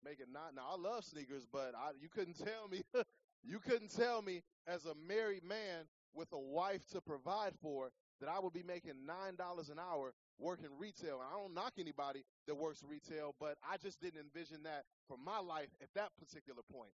make 0.06 0.20
it 0.20 0.28
not. 0.32 0.54
Now 0.56 0.68
I 0.72 0.78
love 0.78 1.04
sneakers, 1.04 1.46
but 1.52 1.74
I, 1.76 1.92
you 2.00 2.10
couldn't 2.10 2.38
tell 2.46 2.68
me, 2.70 2.82
you 3.44 3.60
couldn't 3.60 3.96
tell 3.96 4.22
me 4.22 4.42
as 4.68 4.86
a 4.86 4.94
married 5.08 5.44
man 5.44 5.86
with 6.14 6.32
a 6.32 6.40
wife 6.40 6.88
to 6.94 7.02
provide 7.02 7.54
for 7.62 7.90
that 8.22 8.30
I 8.30 8.40
would 8.40 8.54
be 8.54 8.64
making 8.64 9.06
nine 9.06 9.36
dollars 9.36 9.70
an 9.70 9.80
hour 9.80 10.14
working 10.40 10.70
retail. 10.80 11.20
And 11.20 11.28
I 11.34 11.38
don't 11.38 11.54
knock 11.54 11.74
anybody 11.78 12.24
that 12.48 12.56
works 12.56 12.84
retail, 12.88 13.36
but 13.40 13.58
I 13.68 13.78
just 13.78 14.00
didn't 14.00 14.22
envision 14.22 14.64
that 14.64 14.84
for 15.08 15.18
my 15.18 15.40
life 15.40 15.70
at 15.82 15.90
that 15.96 16.12
particular 16.18 16.62
point. 16.72 16.92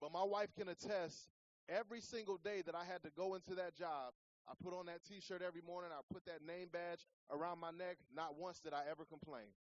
But 0.00 0.12
my 0.12 0.24
wife 0.24 0.48
can 0.56 0.68
attest 0.68 1.28
every 1.68 2.00
single 2.00 2.38
day 2.38 2.62
that 2.64 2.74
I 2.74 2.84
had 2.84 3.02
to 3.02 3.10
go 3.16 3.34
into 3.34 3.54
that 3.56 3.76
job, 3.76 4.12
I 4.48 4.54
put 4.62 4.74
on 4.74 4.86
that 4.86 5.04
t-shirt 5.08 5.42
every 5.42 5.62
morning. 5.62 5.90
I 5.92 6.00
put 6.12 6.24
that 6.26 6.44
name 6.44 6.68
badge 6.72 7.06
around 7.30 7.60
my 7.60 7.70
neck. 7.70 7.96
Not 8.14 8.36
once 8.38 8.58
did 8.60 8.72
I 8.72 8.82
ever 8.90 9.04
complain. 9.04 9.54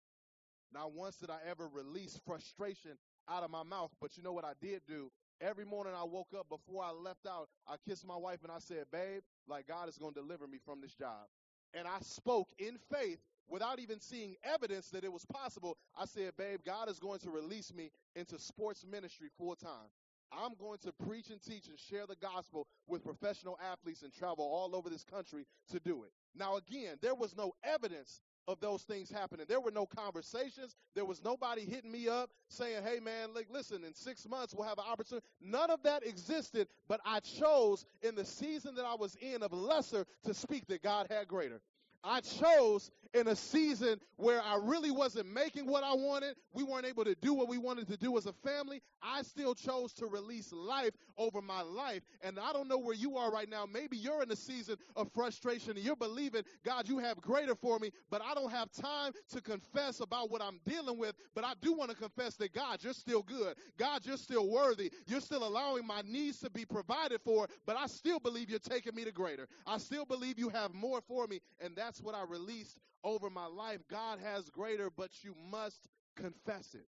Not 0.72 0.92
once 0.92 1.16
did 1.16 1.30
I 1.30 1.38
ever 1.48 1.68
release 1.68 2.18
frustration 2.24 2.92
out 3.28 3.42
of 3.42 3.50
my 3.50 3.62
mouth. 3.62 3.90
But 4.00 4.16
you 4.16 4.22
know 4.22 4.32
what 4.32 4.44
I 4.44 4.52
did 4.60 4.82
do? 4.86 5.10
Every 5.40 5.64
morning 5.64 5.94
I 5.96 6.04
woke 6.04 6.28
up 6.38 6.48
before 6.48 6.82
I 6.84 6.90
left 6.90 7.26
out, 7.26 7.48
I 7.66 7.76
kissed 7.88 8.06
my 8.06 8.16
wife 8.16 8.40
and 8.42 8.52
I 8.52 8.58
said, 8.58 8.84
babe, 8.92 9.22
like 9.48 9.66
God 9.66 9.88
is 9.88 9.96
going 9.96 10.12
to 10.12 10.20
deliver 10.20 10.46
me 10.46 10.58
from 10.64 10.80
this 10.80 10.94
job. 10.94 11.28
And 11.72 11.86
I 11.86 11.98
spoke 12.00 12.48
in 12.58 12.76
faith 12.92 13.20
without 13.48 13.78
even 13.78 14.00
seeing 14.00 14.36
evidence 14.44 14.90
that 14.90 15.04
it 15.04 15.12
was 15.12 15.24
possible. 15.24 15.78
I 15.98 16.04
said, 16.04 16.32
babe, 16.36 16.60
God 16.64 16.90
is 16.90 16.98
going 16.98 17.20
to 17.20 17.30
release 17.30 17.72
me 17.72 17.90
into 18.14 18.38
sports 18.38 18.84
ministry 18.90 19.28
full 19.38 19.54
time. 19.54 19.88
I'm 20.32 20.52
going 20.60 20.78
to 20.82 20.92
preach 20.92 21.30
and 21.30 21.42
teach 21.42 21.66
and 21.68 21.78
share 21.78 22.06
the 22.06 22.14
gospel 22.16 22.68
with 22.86 23.02
professional 23.02 23.58
athletes 23.72 24.02
and 24.02 24.12
travel 24.12 24.44
all 24.44 24.76
over 24.76 24.88
this 24.88 25.04
country 25.04 25.44
to 25.70 25.80
do 25.80 26.04
it. 26.04 26.12
Now, 26.36 26.56
again, 26.56 26.98
there 27.02 27.16
was 27.16 27.36
no 27.36 27.52
evidence 27.64 28.20
of 28.50 28.60
those 28.60 28.82
things 28.82 29.10
happening. 29.10 29.46
There 29.48 29.60
were 29.60 29.70
no 29.70 29.86
conversations. 29.86 30.74
There 30.94 31.04
was 31.04 31.22
nobody 31.24 31.64
hitting 31.64 31.90
me 31.92 32.08
up 32.08 32.30
saying, 32.48 32.82
hey, 32.84 33.00
man, 33.00 33.30
like, 33.34 33.48
listen, 33.50 33.84
in 33.84 33.94
six 33.94 34.28
months 34.28 34.54
we'll 34.54 34.68
have 34.68 34.78
an 34.78 34.84
opportunity. 34.90 35.26
None 35.40 35.70
of 35.70 35.82
that 35.84 36.06
existed, 36.06 36.68
but 36.88 37.00
I 37.04 37.20
chose 37.20 37.84
in 38.02 38.14
the 38.14 38.24
season 38.24 38.74
that 38.76 38.84
I 38.84 38.94
was 38.94 39.16
in 39.20 39.42
of 39.42 39.52
lesser 39.52 40.06
to 40.24 40.34
speak 40.34 40.66
that 40.68 40.82
God 40.82 41.06
had 41.10 41.28
greater. 41.28 41.60
I 42.02 42.20
chose 42.20 42.90
in 43.14 43.28
a 43.28 43.36
season 43.36 43.98
where 44.16 44.40
I 44.42 44.56
really 44.62 44.90
wasn't 44.90 45.32
making 45.32 45.66
what 45.66 45.82
I 45.82 45.94
wanted. 45.94 46.36
We 46.52 46.62
weren't 46.62 46.86
able 46.86 47.04
to 47.04 47.14
do 47.14 47.34
what 47.34 47.48
we 47.48 47.58
wanted 47.58 47.88
to 47.88 47.96
do 47.96 48.16
as 48.16 48.26
a 48.26 48.32
family. 48.32 48.80
I 49.02 49.22
still 49.22 49.54
chose 49.54 49.92
to 49.94 50.06
release 50.06 50.52
life 50.52 50.92
over 51.16 51.40
my 51.40 51.62
life. 51.62 52.02
And 52.22 52.38
I 52.38 52.52
don't 52.52 52.68
know 52.68 52.78
where 52.78 52.94
you 52.94 53.16
are 53.16 53.30
right 53.30 53.48
now. 53.48 53.66
Maybe 53.70 53.96
you're 53.96 54.22
in 54.22 54.30
a 54.30 54.36
season 54.36 54.76
of 54.96 55.10
frustration 55.12 55.72
and 55.76 55.80
you're 55.80 55.96
believing, 55.96 56.42
God, 56.64 56.88
you 56.88 56.98
have 56.98 57.20
greater 57.20 57.54
for 57.54 57.78
me, 57.78 57.90
but 58.10 58.22
I 58.22 58.34
don't 58.34 58.50
have 58.50 58.70
time 58.72 59.12
to 59.32 59.40
confess 59.40 60.00
about 60.00 60.30
what 60.30 60.42
I'm 60.42 60.60
dealing 60.66 60.98
with. 60.98 61.14
But 61.34 61.44
I 61.44 61.52
do 61.60 61.72
want 61.72 61.90
to 61.90 61.96
confess 61.96 62.36
that, 62.36 62.52
God, 62.52 62.82
you're 62.82 62.92
still 62.92 63.22
good. 63.22 63.56
God, 63.78 64.04
you're 64.04 64.16
still 64.16 64.48
worthy. 64.48 64.92
You're 65.06 65.20
still 65.20 65.46
allowing 65.46 65.86
my 65.86 66.02
needs 66.04 66.40
to 66.40 66.50
be 66.50 66.64
provided 66.64 67.20
for, 67.22 67.48
but 67.66 67.76
I 67.76 67.86
still 67.86 68.20
believe 68.20 68.50
you're 68.50 68.58
taking 68.58 68.94
me 68.94 69.04
to 69.04 69.12
greater. 69.12 69.48
I 69.66 69.78
still 69.78 70.04
believe 70.04 70.38
you 70.38 70.48
have 70.50 70.74
more 70.74 71.00
for 71.00 71.26
me. 71.26 71.40
And 71.60 71.74
that's 71.74 72.00
what 72.00 72.14
I 72.14 72.24
released 72.24 72.78
over 73.04 73.30
my 73.30 73.46
life. 73.46 73.80
God 73.90 74.18
has 74.20 74.48
greater, 74.50 74.90
but 74.90 75.10
you 75.22 75.34
must 75.50 75.88
confess 76.16 76.74
it. 76.74 76.86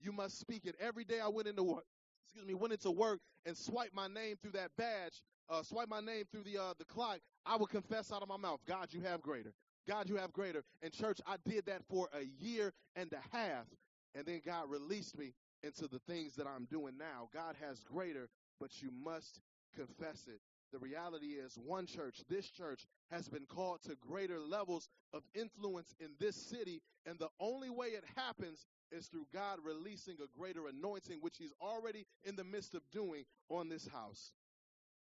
You 0.00 0.12
must 0.12 0.38
speak 0.38 0.66
it. 0.66 0.74
Every 0.80 1.04
day 1.04 1.20
I 1.20 1.28
went 1.28 1.48
into 1.48 1.62
work, 1.62 1.84
excuse 2.24 2.46
me, 2.46 2.54
went 2.54 2.72
into 2.72 2.90
work 2.90 3.20
and 3.44 3.56
swiped 3.56 3.94
my 3.94 4.08
name 4.08 4.36
through 4.40 4.52
that 4.52 4.70
badge, 4.76 5.22
uh, 5.48 5.62
swipe 5.62 5.88
my 5.88 6.00
name 6.00 6.24
through 6.30 6.44
the 6.44 6.58
uh, 6.58 6.74
the 6.78 6.84
clock. 6.84 7.18
I 7.44 7.56
would 7.56 7.68
confess 7.68 8.12
out 8.12 8.22
of 8.22 8.28
my 8.28 8.36
mouth, 8.36 8.60
God, 8.66 8.88
you 8.92 9.00
have 9.02 9.20
greater. 9.20 9.52
God, 9.88 10.08
you 10.08 10.16
have 10.16 10.32
greater. 10.32 10.62
And 10.82 10.92
church, 10.92 11.20
I 11.26 11.36
did 11.48 11.66
that 11.66 11.82
for 11.88 12.08
a 12.14 12.24
year 12.42 12.72
and 12.96 13.12
a 13.12 13.36
half, 13.36 13.66
and 14.14 14.24
then 14.24 14.40
God 14.44 14.70
released 14.70 15.18
me 15.18 15.32
into 15.62 15.88
the 15.88 15.98
things 16.00 16.34
that 16.36 16.46
I'm 16.46 16.66
doing 16.66 16.96
now. 16.96 17.28
God 17.34 17.56
has 17.60 17.80
greater, 17.80 18.28
but 18.58 18.82
you 18.82 18.90
must 19.04 19.40
confess 19.74 20.26
it. 20.28 20.40
The 20.72 20.78
reality 20.78 21.34
is, 21.34 21.58
one 21.58 21.86
church, 21.86 22.22
this 22.28 22.48
church, 22.48 22.86
has 23.10 23.28
been 23.28 23.46
called 23.46 23.82
to 23.82 23.96
greater 23.96 24.38
levels 24.38 24.88
of 25.12 25.22
influence 25.34 25.94
in 25.98 26.10
this 26.20 26.36
city, 26.36 26.80
and 27.06 27.18
the 27.18 27.30
only 27.40 27.70
way 27.70 27.88
it 27.88 28.04
happens 28.16 28.66
is 28.92 29.06
through 29.06 29.26
God 29.32 29.58
releasing 29.64 30.14
a 30.14 30.38
greater 30.38 30.68
anointing, 30.68 31.18
which 31.20 31.36
He's 31.38 31.52
already 31.60 32.06
in 32.24 32.36
the 32.36 32.44
midst 32.44 32.74
of 32.74 32.82
doing 32.92 33.24
on 33.48 33.68
this 33.68 33.88
house. 33.88 34.32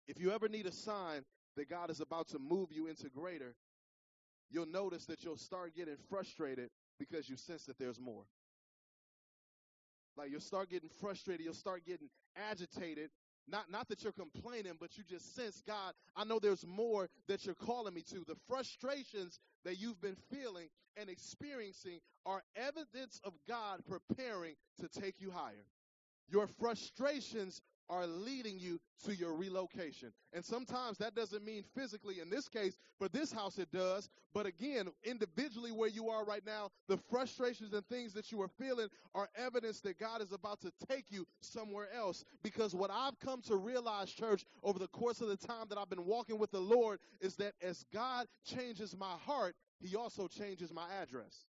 If 0.07 0.19
you 0.19 0.31
ever 0.31 0.47
need 0.47 0.67
a 0.67 0.71
sign 0.71 1.23
that 1.55 1.69
God 1.69 1.89
is 1.89 2.01
about 2.01 2.27
to 2.29 2.39
move 2.39 2.71
you 2.71 2.87
into 2.87 3.09
greater, 3.09 3.55
you'll 4.49 4.67
notice 4.67 5.05
that 5.05 5.23
you'll 5.23 5.37
start 5.37 5.75
getting 5.75 5.97
frustrated 6.09 6.69
because 6.99 7.29
you 7.29 7.35
sense 7.35 7.65
that 7.65 7.79
there's 7.79 7.99
more. 7.99 8.23
Like 10.15 10.31
you'll 10.31 10.39
start 10.39 10.69
getting 10.69 10.89
frustrated, 11.01 11.45
you'll 11.45 11.53
start 11.53 11.85
getting 11.85 12.09
agitated 12.35 13.09
not, 13.49 13.71
not 13.71 13.87
that 13.89 14.03
you're 14.03 14.11
complaining, 14.11 14.73
but 14.79 14.97
you 14.97 15.03
just 15.03 15.35
sense, 15.35 15.61
God, 15.65 15.93
I 16.15 16.23
know 16.23 16.39
there's 16.39 16.65
more 16.65 17.09
that 17.27 17.45
you're 17.45 17.55
calling 17.55 17.93
me 17.93 18.01
to. 18.11 18.23
The 18.27 18.37
frustrations 18.47 19.39
that 19.63 19.79
you've 19.79 20.01
been 20.01 20.17
feeling 20.31 20.67
and 20.97 21.09
experiencing 21.09 21.99
are 22.25 22.41
evidence 22.55 23.21
of 23.23 23.33
God 23.47 23.81
preparing 23.87 24.55
to 24.79 24.87
take 24.87 25.15
you 25.19 25.31
higher. 25.31 25.65
Your 26.29 26.47
frustrations 26.59 27.61
are 27.89 28.07
leading 28.07 28.59
you 28.59 28.79
to 29.05 29.15
your 29.15 29.33
relocation. 29.33 30.11
And 30.33 30.43
sometimes 30.43 30.97
that 30.97 31.15
doesn't 31.15 31.45
mean 31.45 31.63
physically. 31.75 32.19
In 32.19 32.29
this 32.29 32.47
case, 32.47 32.77
for 32.97 33.07
this 33.07 33.31
house, 33.31 33.57
it 33.57 33.71
does. 33.71 34.09
But 34.33 34.45
again, 34.45 34.87
individually, 35.03 35.71
where 35.71 35.89
you 35.89 36.09
are 36.09 36.25
right 36.25 36.45
now, 36.45 36.69
the 36.87 36.97
frustrations 37.09 37.73
and 37.73 37.85
things 37.87 38.13
that 38.13 38.31
you 38.31 38.41
are 38.41 38.49
feeling 38.59 38.87
are 39.15 39.29
evidence 39.35 39.81
that 39.81 39.99
God 39.99 40.21
is 40.21 40.31
about 40.31 40.61
to 40.61 40.71
take 40.87 41.05
you 41.09 41.25
somewhere 41.41 41.87
else. 41.95 42.23
Because 42.43 42.75
what 42.75 42.91
I've 42.91 43.19
come 43.19 43.41
to 43.43 43.55
realize, 43.55 44.11
church, 44.11 44.45
over 44.63 44.79
the 44.79 44.87
course 44.87 45.21
of 45.21 45.27
the 45.27 45.37
time 45.37 45.67
that 45.69 45.77
I've 45.77 45.89
been 45.89 46.05
walking 46.05 46.37
with 46.37 46.51
the 46.51 46.59
Lord, 46.59 46.99
is 47.21 47.35
that 47.37 47.53
as 47.61 47.85
God 47.93 48.27
changes 48.45 48.95
my 48.97 49.15
heart, 49.25 49.55
He 49.79 49.95
also 49.95 50.27
changes 50.27 50.73
my 50.73 50.87
address. 51.01 51.45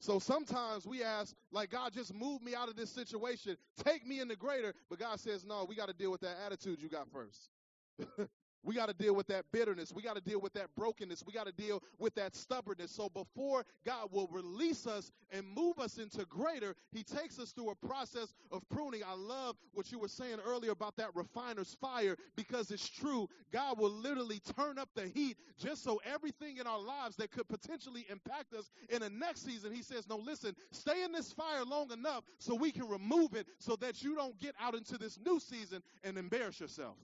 So 0.00 0.18
sometimes 0.18 0.86
we 0.86 1.02
ask, 1.02 1.36
like, 1.52 1.70
God, 1.70 1.92
just 1.92 2.14
move 2.14 2.42
me 2.42 2.54
out 2.54 2.70
of 2.70 2.76
this 2.76 2.90
situation. 2.90 3.58
Take 3.84 4.06
me 4.06 4.20
into 4.20 4.34
greater. 4.34 4.74
But 4.88 4.98
God 4.98 5.20
says, 5.20 5.44
no, 5.44 5.66
we 5.68 5.76
got 5.76 5.88
to 5.88 5.94
deal 5.94 6.10
with 6.10 6.22
that 6.22 6.36
attitude 6.44 6.80
you 6.80 6.88
got 6.88 7.06
first. 7.12 7.50
We 8.62 8.74
got 8.74 8.88
to 8.88 8.94
deal 8.94 9.14
with 9.14 9.26
that 9.28 9.46
bitterness. 9.52 9.92
We 9.92 10.02
got 10.02 10.16
to 10.16 10.20
deal 10.20 10.40
with 10.40 10.52
that 10.52 10.74
brokenness. 10.76 11.24
We 11.26 11.32
got 11.32 11.46
to 11.46 11.52
deal 11.52 11.82
with 11.98 12.14
that 12.16 12.36
stubbornness. 12.36 12.90
So 12.90 13.08
before 13.08 13.64
God 13.86 14.08
will 14.12 14.28
release 14.28 14.86
us 14.86 15.10
and 15.30 15.46
move 15.46 15.78
us 15.78 15.96
into 15.98 16.26
greater, 16.26 16.74
He 16.92 17.02
takes 17.02 17.38
us 17.38 17.52
through 17.52 17.70
a 17.70 17.74
process 17.74 18.34
of 18.52 18.68
pruning. 18.68 19.02
I 19.06 19.14
love 19.14 19.56
what 19.72 19.90
you 19.90 19.98
were 19.98 20.08
saying 20.08 20.38
earlier 20.44 20.72
about 20.72 20.96
that 20.98 21.14
refiner's 21.14 21.74
fire 21.80 22.16
because 22.36 22.70
it's 22.70 22.88
true. 22.88 23.28
God 23.50 23.78
will 23.78 23.90
literally 23.90 24.40
turn 24.56 24.78
up 24.78 24.90
the 24.94 25.06
heat 25.06 25.36
just 25.58 25.82
so 25.82 26.00
everything 26.04 26.58
in 26.58 26.66
our 26.66 26.80
lives 26.80 27.16
that 27.16 27.30
could 27.30 27.48
potentially 27.48 28.06
impact 28.10 28.52
us 28.52 28.70
in 28.90 29.00
the 29.00 29.10
next 29.10 29.44
season, 29.44 29.72
He 29.72 29.82
says, 29.82 30.08
No, 30.08 30.16
listen, 30.16 30.54
stay 30.70 31.02
in 31.02 31.12
this 31.12 31.32
fire 31.32 31.64
long 31.64 31.90
enough 31.92 32.24
so 32.38 32.54
we 32.54 32.72
can 32.72 32.88
remove 32.88 33.34
it 33.34 33.46
so 33.58 33.76
that 33.76 34.02
you 34.02 34.14
don't 34.14 34.38
get 34.38 34.54
out 34.60 34.74
into 34.74 34.98
this 34.98 35.18
new 35.24 35.40
season 35.40 35.82
and 36.04 36.18
embarrass 36.18 36.60
yourself. 36.60 36.96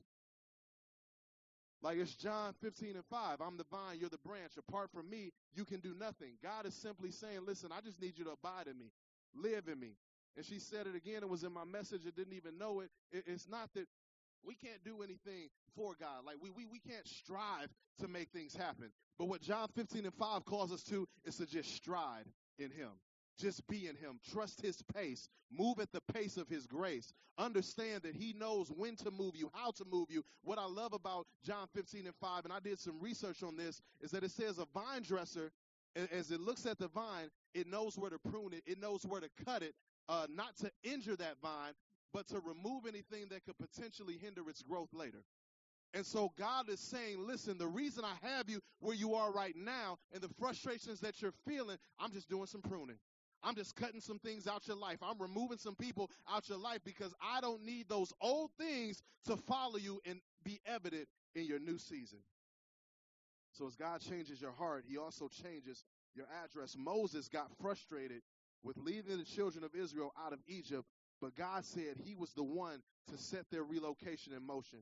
Like 1.83 1.99
it's 1.99 2.15
John 2.15 2.55
15 2.63 2.97
and 2.97 3.05
5. 3.11 3.41
I'm 3.41 3.57
the 3.57 3.65
vine, 3.71 3.99
you're 4.01 4.09
the 4.09 4.19
branch. 4.19 4.53
Apart 4.59 4.91
from 4.93 5.09
me, 5.11 5.33
you 5.55 5.65
can 5.65 5.81
do 5.81 5.95
nothing. 5.99 6.33
God 6.43 6.67
is 6.67 6.75
simply 6.75 7.11
saying, 7.11 7.41
listen, 7.47 7.71
I 7.73 7.81
just 7.81 8.01
need 8.01 8.15
you 8.17 8.25
to 8.25 8.31
abide 8.31 8.67
in 8.67 8.79
me, 8.79 8.91
live 9.35 9.69
in 9.71 9.79
me. 9.79 9.97
And 10.37 10.45
she 10.45 10.59
said 10.59 10.87
it 10.87 10.95
again. 10.95 11.23
It 11.23 11.29
was 11.29 11.45
in 11.45 11.53
my 11.53 11.65
message. 11.65 12.03
I 12.07 12.11
didn't 12.11 12.35
even 12.35 12.59
know 12.59 12.81
it. 12.81 12.91
It's 13.11 13.49
not 13.49 13.71
that 13.75 13.87
we 14.45 14.55
can't 14.55 14.83
do 14.85 15.03
anything 15.03 15.49
for 15.75 15.95
God. 15.99 16.25
Like 16.27 16.37
we, 16.41 16.51
we, 16.51 16.67
we 16.67 16.79
can't 16.79 17.07
strive 17.07 17.69
to 18.01 18.09
make 18.09 18.31
things 18.31 18.55
happen. 18.55 18.91
But 19.19 19.27
what 19.27 19.41
John 19.41 19.69
15 19.75 20.05
and 20.05 20.15
5 20.15 20.45
calls 20.45 20.73
us 20.73 20.83
to 20.85 21.07
is 21.25 21.37
to 21.37 21.47
just 21.47 21.75
stride 21.75 22.27
in 22.59 22.71
Him. 22.71 22.91
Just 23.39 23.67
be 23.69 23.87
in 23.87 23.97
Him. 23.97 24.19
Trust 24.33 24.61
His 24.61 24.83
pace. 24.95 25.29
Move 25.51 25.79
at 25.79 25.93
the 25.93 26.01
pace 26.13 26.37
of 26.37 26.49
His 26.49 26.67
grace. 26.67 27.13
Understand 27.39 28.03
that 28.03 28.15
He 28.15 28.33
knows 28.33 28.71
when 28.71 28.97
to 28.97 29.11
move 29.11 29.37
you, 29.37 29.51
how 29.53 29.71
to 29.73 29.85
move 29.91 30.07
you. 30.11 30.25
What 30.43 30.59
I 30.59 30.67
love 30.67 30.93
about 30.93 31.27
John 31.45 31.67
15 31.75 32.07
and 32.07 32.15
5, 32.17 32.45
and 32.45 32.53
I 32.53 32.61
did 32.61 32.79
some 32.79 32.99
research 33.01 33.43
on 33.43 33.57
this, 33.57 33.81
is 34.01 34.11
that 34.13 34.25
it 34.25 34.31
says 34.31 34.59
a 34.59 34.67
vine 34.75 35.03
dresser, 35.03 35.51
as 36.13 36.31
it 36.31 36.41
looks 36.41 36.67
at 36.67 36.79
the 36.79 36.89
vine, 36.89 37.31
it 37.55 37.67
knows 37.67 37.97
where 37.97 38.11
to 38.11 38.19
prune 38.19 38.53
it, 38.53 38.63
it 38.67 38.81
knows 38.81 39.05
where 39.05 39.21
to 39.21 39.29
cut 39.45 39.63
it, 39.63 39.75
uh, 40.09 40.27
not 40.31 40.57
to 40.59 40.71
injure 40.83 41.17
that 41.17 41.37
vine, 41.43 41.73
but 42.13 42.27
to 42.29 42.41
remove 42.41 42.87
anything 42.87 43.27
that 43.31 43.45
could 43.45 43.59
potentially 43.59 44.19
hinder 44.21 44.49
its 44.49 44.63
growth 44.63 44.93
later. 44.93 45.23
And 45.95 46.05
so 46.05 46.33
God 46.39 46.69
is 46.69 46.81
saying, 46.81 47.27
listen, 47.27 47.57
the 47.57 47.67
reason 47.67 48.05
I 48.05 48.15
have 48.27 48.51
you 48.51 48.61
where 48.81 48.95
you 48.95 49.15
are 49.15 49.33
right 49.33 49.57
now 49.57 49.99
and 50.13 50.23
the 50.23 50.29
frustrations 50.39 51.01
that 51.01 51.23
you're 51.23 51.33
feeling, 51.47 51.79
I'm 51.99 52.13
just 52.13 52.29
doing 52.29 52.47
some 52.47 52.61
pruning. 52.61 52.99
I'm 53.47 53.55
just 53.55 53.77
cutting 53.77 54.01
some 54.01 54.19
things 54.19 54.49
out 54.49 54.67
your 54.67 54.77
life. 54.77 54.99
I'm 55.01 55.21
removing 55.21 55.59
some 55.59 55.77
people 55.77 56.11
out 56.29 56.49
your 56.49 56.59
life 56.59 56.81
because 56.85 57.15
I 57.23 57.41
don't 57.41 57.65
need 57.65 57.89
those 57.89 58.13
old 58.21 58.51
things 58.59 59.01
to 59.27 59.37
follow 59.37 59.77
you 59.77 60.01
and 60.05 60.21
be 60.45 60.61
evident 60.67 61.07
in 61.37 61.45
your 61.45 61.61
new 61.61 61.79
season. 61.79 62.19
So 63.53 63.69
as 63.69 63.77
God 63.77 64.01
changes 64.01 64.41
your 64.41 64.51
heart, 64.51 64.85
he 64.89 64.99
also 64.99 65.29
changes 65.29 65.85
your 66.17 66.27
address. 66.45 66.75
Moses 66.77 67.29
got 67.29 67.47
frustrated 67.63 68.23
with 68.65 68.77
leading 68.79 69.17
the 69.17 69.25
children 69.25 69.63
of 69.63 69.77
Israel 69.77 70.13
out 70.21 70.33
of 70.33 70.41
Egypt, 70.49 70.85
but 71.21 71.37
God 71.37 71.65
said 71.65 71.99
he 72.05 72.17
was 72.17 72.33
the 72.33 72.43
one 72.43 72.83
to 73.13 73.17
set 73.17 73.49
their 73.53 73.63
relocation 73.63 74.33
in 74.33 74.45
motion. 74.45 74.81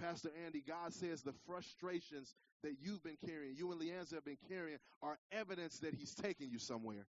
Pastor 0.00 0.30
Andy, 0.44 0.62
God 0.66 0.94
says 0.94 1.20
the 1.20 1.34
frustrations 1.46 2.34
that 2.62 2.76
you've 2.80 3.02
been 3.02 3.18
carrying, 3.26 3.56
you 3.56 3.70
and 3.72 3.80
Leanza 3.80 4.14
have 4.14 4.24
been 4.24 4.38
carrying, 4.48 4.78
are 5.02 5.18
evidence 5.32 5.78
that 5.80 5.94
he's 5.94 6.14
taking 6.14 6.50
you 6.50 6.58
somewhere. 6.58 7.06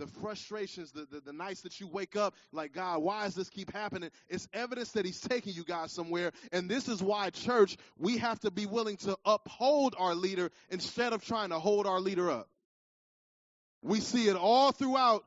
The 0.00 0.06
frustrations, 0.06 0.90
the, 0.92 1.06
the, 1.10 1.20
the 1.20 1.32
nights 1.32 1.60
that 1.60 1.78
you 1.78 1.86
wake 1.86 2.16
up 2.16 2.34
like, 2.52 2.72
God, 2.72 3.02
why 3.02 3.24
does 3.24 3.34
this 3.34 3.48
keep 3.48 3.72
happening? 3.72 4.10
It's 4.28 4.48
evidence 4.52 4.92
that 4.92 5.04
He's 5.04 5.20
taking 5.20 5.52
you 5.52 5.62
guys 5.62 5.92
somewhere. 5.92 6.32
And 6.52 6.68
this 6.68 6.88
is 6.88 7.02
why, 7.02 7.30
church, 7.30 7.76
we 7.98 8.18
have 8.18 8.40
to 8.40 8.50
be 8.50 8.66
willing 8.66 8.96
to 8.98 9.16
uphold 9.24 9.94
our 9.98 10.14
leader 10.14 10.50
instead 10.70 11.12
of 11.12 11.24
trying 11.24 11.50
to 11.50 11.58
hold 11.58 11.86
our 11.86 12.00
leader 12.00 12.30
up. 12.30 12.48
We 13.82 14.00
see 14.00 14.28
it 14.28 14.36
all 14.36 14.72
throughout 14.72 15.24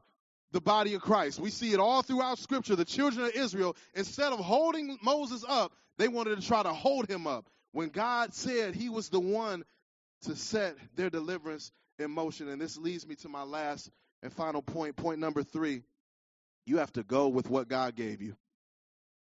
the 0.52 0.62
body 0.62 0.96
of 0.96 1.02
Christ. 1.02 1.40
We 1.40 1.50
see 1.52 1.74
it 1.74 1.80
all 1.80 2.02
throughout 2.02 2.40
Scripture. 2.40 2.76
The 2.76 2.86
children 2.86 3.28
of 3.28 3.32
Israel, 3.36 3.76
instead 3.94 4.34
of 4.34 4.40
holding 4.40 4.98
Moses 5.02 5.46
up, 5.48 5.72
they 5.98 6.08
wanted 6.08 6.42
to 6.42 6.48
try 6.48 6.64
to 6.64 6.74
hold 6.74 7.08
him 7.08 7.28
up. 7.28 7.48
When 7.72 7.90
God 7.90 8.34
said 8.34 8.76
He 8.76 8.90
was 8.90 9.10
the 9.10 9.20
one 9.20 9.64
to 10.24 10.36
set 10.36 10.76
their 10.96 11.10
deliverance 11.10 11.72
in 12.00 12.12
motion. 12.12 12.50
And 12.50 12.62
this 12.62 12.78
leads 12.78 13.08
me 13.08 13.16
to 13.16 13.30
my 13.30 13.44
last 13.44 13.90
and 14.24 14.34
final 14.34 14.62
point. 14.62 14.96
Point 14.96 15.20
number 15.20 15.44
three 15.44 15.84
you 16.66 16.78
have 16.78 16.94
to 16.94 17.04
go 17.04 17.28
with 17.28 17.50
what 17.50 17.68
God 17.68 17.96
gave 17.96 18.22
you. 18.22 18.36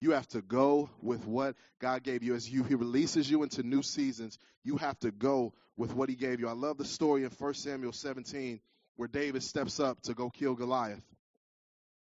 You 0.01 0.11
have 0.11 0.29
to 0.29 0.43
go 0.43 0.91
with 1.01 1.27
what 1.27 1.57
God 1.81 2.03
gave 2.03 2.23
you. 2.23 2.35
As 2.35 2.49
you, 2.49 2.63
He 2.63 2.75
releases 2.75 3.31
you 3.31 3.43
into 3.43 3.63
new 3.63 3.83
seasons, 3.83 4.39
you 4.63 4.77
have 4.77 4.99
to 5.01 5.11
go 5.11 5.55
with 5.77 5.95
what 5.95 6.11
He 6.11 6.15
gave 6.15 6.39
you. 6.39 6.49
I 6.49 6.53
love 6.53 6.77
the 6.77 6.85
story 6.85 7.25
in 7.25 7.31
1 7.31 7.55
Samuel 7.55 7.93
17 7.93 8.61
where 8.97 9.09
David 9.09 9.43
steps 9.43 9.81
up 9.81 10.01
to 10.03 10.15
go 10.15 10.29
kill 10.29 10.55
Goliath. 10.55 11.03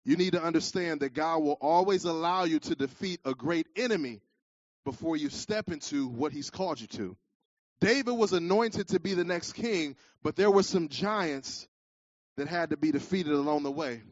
You 0.04 0.16
need 0.16 0.32
to 0.32 0.42
understand 0.42 1.00
that 1.00 1.12
God 1.12 1.42
will 1.42 1.58
always 1.60 2.04
allow 2.04 2.44
you 2.44 2.58
to 2.60 2.74
defeat 2.74 3.20
a 3.26 3.34
great 3.34 3.66
enemy 3.76 4.22
before 4.86 5.16
you 5.16 5.28
step 5.28 5.70
into 5.70 6.08
what 6.08 6.32
He's 6.32 6.48
called 6.48 6.80
you 6.80 6.86
to. 6.88 7.16
David 7.80 8.12
was 8.12 8.32
anointed 8.32 8.88
to 8.88 9.00
be 9.00 9.14
the 9.14 9.24
next 9.24 9.52
king, 9.52 9.96
but 10.22 10.36
there 10.36 10.50
were 10.50 10.62
some 10.62 10.88
giants 10.88 11.68
that 12.36 12.48
had 12.48 12.70
to 12.70 12.76
be 12.76 12.92
defeated 12.92 13.32
along 13.32 13.62
the 13.62 13.70
way. 13.70 14.02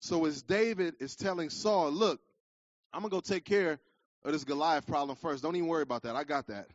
So 0.00 0.24
as 0.26 0.42
David 0.42 0.94
is 1.00 1.16
telling 1.16 1.50
Saul, 1.50 1.90
look, 1.90 2.20
I'm 2.92 3.00
going 3.00 3.10
to 3.10 3.16
go 3.16 3.20
take 3.20 3.44
care 3.44 3.78
of 4.24 4.32
this 4.32 4.44
Goliath 4.44 4.86
problem 4.86 5.16
first. 5.16 5.42
Don't 5.42 5.56
even 5.56 5.68
worry 5.68 5.82
about 5.82 6.02
that. 6.02 6.16
I 6.16 6.24
got 6.24 6.46
that. 6.48 6.66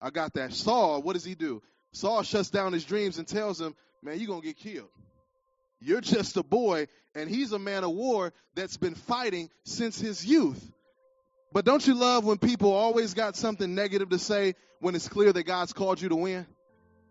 I 0.00 0.10
got 0.10 0.34
that. 0.34 0.52
Saul, 0.52 1.02
what 1.02 1.14
does 1.14 1.24
he 1.24 1.34
do? 1.34 1.62
Saul 1.92 2.22
shuts 2.22 2.50
down 2.50 2.72
his 2.72 2.84
dreams 2.84 3.18
and 3.18 3.26
tells 3.26 3.60
him, 3.60 3.74
man, 4.02 4.18
you're 4.18 4.26
going 4.26 4.40
to 4.40 4.46
get 4.46 4.56
killed. 4.56 4.88
You're 5.80 6.00
just 6.00 6.36
a 6.36 6.42
boy, 6.42 6.88
and 7.14 7.28
he's 7.28 7.52
a 7.52 7.58
man 7.58 7.84
of 7.84 7.90
war 7.90 8.32
that's 8.54 8.76
been 8.76 8.94
fighting 8.94 9.50
since 9.64 10.00
his 10.00 10.24
youth. 10.24 10.62
But 11.52 11.64
don't 11.64 11.86
you 11.86 11.94
love 11.94 12.24
when 12.24 12.38
people 12.38 12.72
always 12.72 13.14
got 13.14 13.36
something 13.36 13.74
negative 13.74 14.08
to 14.10 14.18
say 14.18 14.54
when 14.80 14.94
it's 14.94 15.08
clear 15.08 15.32
that 15.32 15.44
God's 15.44 15.72
called 15.72 16.00
you 16.00 16.08
to 16.08 16.16
win? 16.16 16.46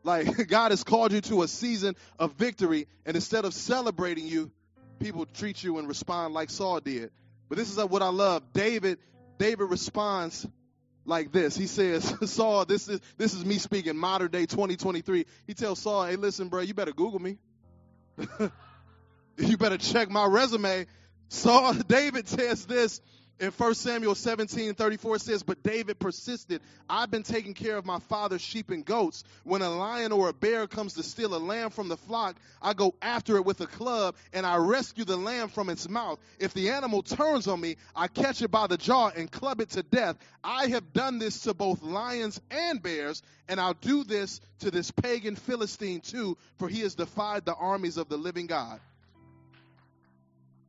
Like 0.03 0.47
God 0.47 0.71
has 0.71 0.83
called 0.83 1.11
you 1.11 1.21
to 1.21 1.43
a 1.43 1.47
season 1.47 1.95
of 2.19 2.33
victory, 2.33 2.87
and 3.05 3.15
instead 3.15 3.45
of 3.45 3.53
celebrating 3.53 4.27
you, 4.27 4.51
people 4.99 5.25
treat 5.25 5.63
you 5.63 5.79
and 5.79 5.87
respond 5.87 6.33
like 6.33 6.49
Saul 6.49 6.79
did. 6.79 7.11
But 7.49 7.57
this 7.57 7.75
is 7.75 7.83
what 7.83 8.01
I 8.01 8.09
love. 8.09 8.43
David, 8.53 8.99
David 9.37 9.65
responds 9.65 10.47
like 11.05 11.31
this. 11.31 11.55
He 11.55 11.67
says, 11.67 12.13
Saul, 12.31 12.65
this 12.65 12.87
is 12.87 12.99
this 13.17 13.33
is 13.33 13.45
me 13.45 13.57
speaking 13.57 13.97
modern 13.97 14.31
day 14.31 14.45
2023. 14.45 15.25
He 15.47 15.53
tells 15.53 15.79
Saul, 15.79 16.05
hey, 16.05 16.15
listen, 16.15 16.49
bro, 16.49 16.61
you 16.61 16.73
better 16.73 16.93
Google 16.93 17.19
me. 17.19 17.37
you 19.37 19.57
better 19.57 19.77
check 19.77 20.09
my 20.09 20.25
resume. 20.25 20.85
Saul, 21.29 21.73
David 21.73 22.27
says 22.27 22.65
this 22.65 23.01
in 23.43 23.51
1 23.51 23.75
Samuel 23.75 24.15
17 24.15 24.73
34 24.73 25.19
says, 25.19 25.43
But 25.43 25.61
David 25.63 25.99
persisted. 25.99 26.61
I've 26.89 27.11
been 27.11 27.23
taking 27.23 27.53
care 27.53 27.75
of 27.75 27.85
my 27.85 27.99
father's 27.99 28.41
sheep 28.41 28.69
and 28.69 28.85
goats. 28.85 29.25
When 29.43 29.61
a 29.61 29.69
lion 29.69 30.13
or 30.13 30.29
a 30.29 30.33
bear 30.33 30.65
comes 30.65 30.93
to 30.93 31.03
steal 31.03 31.35
a 31.35 31.37
lamb 31.37 31.69
from 31.69 31.89
the 31.89 31.97
flock, 31.97 32.37
I 32.61 32.73
go 32.73 32.95
after 33.01 33.35
it 33.35 33.43
with 33.43 33.59
a 33.59 33.67
club 33.67 34.15
and 34.31 34.45
I 34.45 34.55
rescue 34.55 35.03
the 35.03 35.17
lamb 35.17 35.49
from 35.49 35.69
its 35.69 35.89
mouth. 35.89 36.19
If 36.39 36.53
the 36.53 36.69
animal 36.69 37.03
turns 37.03 37.49
on 37.49 37.59
me, 37.59 37.75
I 37.93 38.07
catch 38.07 38.41
it 38.41 38.49
by 38.49 38.67
the 38.67 38.77
jaw 38.77 39.09
and 39.09 39.29
club 39.29 39.59
it 39.59 39.71
to 39.71 39.83
death. 39.83 40.15
I 40.41 40.67
have 40.67 40.93
done 40.93 41.19
this 41.19 41.41
to 41.41 41.53
both 41.53 41.83
lions 41.83 42.39
and 42.49 42.81
bears, 42.81 43.21
and 43.49 43.59
I'll 43.59 43.73
do 43.73 44.05
this 44.05 44.39
to 44.59 44.71
this 44.71 44.89
pagan 44.89 45.35
Philistine 45.35 45.99
too, 45.99 46.37
for 46.59 46.69
he 46.69 46.79
has 46.79 46.95
defied 46.95 47.43
the 47.43 47.55
armies 47.55 47.97
of 47.97 48.07
the 48.07 48.17
living 48.17 48.47
God. 48.47 48.79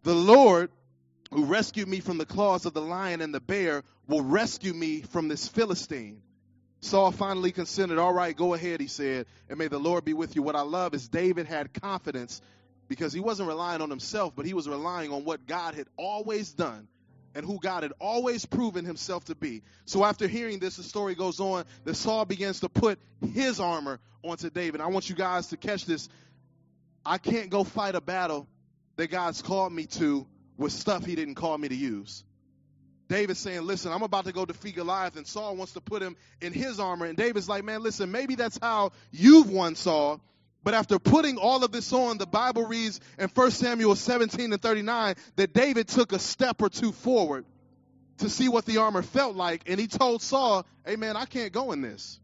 The 0.02 0.14
Lord 0.14 0.70
who 1.34 1.46
rescued 1.46 1.88
me 1.88 1.98
from 1.98 2.16
the 2.16 2.24
claws 2.24 2.64
of 2.64 2.74
the 2.74 2.80
lion 2.80 3.20
and 3.20 3.34
the 3.34 3.40
bear 3.40 3.82
will 4.06 4.22
rescue 4.22 4.72
me 4.72 5.02
from 5.02 5.26
this 5.26 5.48
Philistine. 5.48 6.22
Saul 6.80 7.10
finally 7.10 7.50
consented. 7.50 7.98
All 7.98 8.12
right, 8.12 8.36
go 8.36 8.54
ahead, 8.54 8.80
he 8.80 8.86
said, 8.86 9.26
and 9.48 9.58
may 9.58 9.66
the 9.66 9.80
Lord 9.80 10.04
be 10.04 10.12
with 10.14 10.36
you. 10.36 10.42
What 10.42 10.54
I 10.54 10.60
love 10.60 10.94
is 10.94 11.08
David 11.08 11.46
had 11.46 11.72
confidence 11.72 12.40
because 12.86 13.12
he 13.12 13.18
wasn't 13.18 13.48
relying 13.48 13.82
on 13.82 13.90
himself, 13.90 14.34
but 14.36 14.46
he 14.46 14.54
was 14.54 14.68
relying 14.68 15.12
on 15.12 15.24
what 15.24 15.44
God 15.44 15.74
had 15.74 15.88
always 15.96 16.52
done 16.52 16.86
and 17.34 17.44
who 17.44 17.58
God 17.58 17.82
had 17.82 17.92
always 18.00 18.46
proven 18.46 18.84
himself 18.84 19.24
to 19.24 19.34
be. 19.34 19.62
So 19.86 20.04
after 20.04 20.28
hearing 20.28 20.60
this, 20.60 20.76
the 20.76 20.84
story 20.84 21.16
goes 21.16 21.40
on 21.40 21.64
that 21.82 21.96
Saul 21.96 22.26
begins 22.26 22.60
to 22.60 22.68
put 22.68 23.00
his 23.32 23.58
armor 23.58 23.98
onto 24.22 24.50
David. 24.50 24.80
I 24.80 24.86
want 24.86 25.08
you 25.08 25.16
guys 25.16 25.48
to 25.48 25.56
catch 25.56 25.84
this. 25.84 26.08
I 27.04 27.18
can't 27.18 27.50
go 27.50 27.64
fight 27.64 27.96
a 27.96 28.00
battle 28.00 28.46
that 28.94 29.08
God's 29.08 29.42
called 29.42 29.72
me 29.72 29.86
to 29.86 30.28
with 30.56 30.72
stuff 30.72 31.04
he 31.04 31.14
didn't 31.14 31.34
call 31.34 31.56
me 31.58 31.68
to 31.68 31.74
use. 31.74 32.24
David's 33.08 33.40
saying, 33.40 33.62
Listen, 33.62 33.92
I'm 33.92 34.02
about 34.02 34.24
to 34.26 34.32
go 34.32 34.44
defeat 34.44 34.76
Goliath, 34.76 35.16
and 35.16 35.26
Saul 35.26 35.56
wants 35.56 35.72
to 35.74 35.80
put 35.80 36.02
him 36.02 36.16
in 36.40 36.52
his 36.52 36.80
armor. 36.80 37.06
And 37.06 37.16
David's 37.16 37.48
like, 37.48 37.64
Man, 37.64 37.82
listen, 37.82 38.10
maybe 38.10 38.34
that's 38.34 38.58
how 38.60 38.92
you've 39.10 39.50
won 39.50 39.74
Saul. 39.74 40.20
But 40.62 40.72
after 40.72 40.98
putting 40.98 41.36
all 41.36 41.62
of 41.62 41.72
this 41.72 41.92
on, 41.92 42.16
the 42.16 42.26
Bible 42.26 42.66
reads 42.66 42.98
in 43.18 43.28
1 43.28 43.50
Samuel 43.50 43.94
17 43.94 44.50
and 44.50 44.62
39 44.62 45.14
that 45.36 45.52
David 45.52 45.88
took 45.88 46.12
a 46.12 46.18
step 46.18 46.62
or 46.62 46.70
two 46.70 46.90
forward 46.92 47.44
to 48.18 48.30
see 48.30 48.48
what 48.48 48.64
the 48.64 48.78
armor 48.78 49.02
felt 49.02 49.36
like. 49.36 49.68
And 49.68 49.78
he 49.78 49.86
told 49.86 50.22
Saul, 50.22 50.64
Hey, 50.86 50.96
man, 50.96 51.16
I 51.16 51.26
can't 51.26 51.52
go 51.52 51.72
in 51.72 51.82
this. 51.82 52.18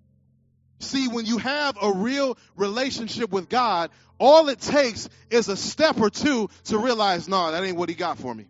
See, 0.80 1.08
when 1.08 1.26
you 1.26 1.38
have 1.38 1.76
a 1.80 1.92
real 1.92 2.36
relationship 2.56 3.30
with 3.30 3.48
God, 3.48 3.90
all 4.18 4.48
it 4.48 4.60
takes 4.60 5.08
is 5.30 5.48
a 5.48 5.56
step 5.56 6.00
or 6.00 6.10
two 6.10 6.48
to 6.64 6.78
realize, 6.78 7.28
no, 7.28 7.52
that 7.52 7.62
ain't 7.62 7.76
what 7.76 7.88
he 7.88 7.94
got 7.94 8.18
for 8.18 8.34
me. 8.34 8.46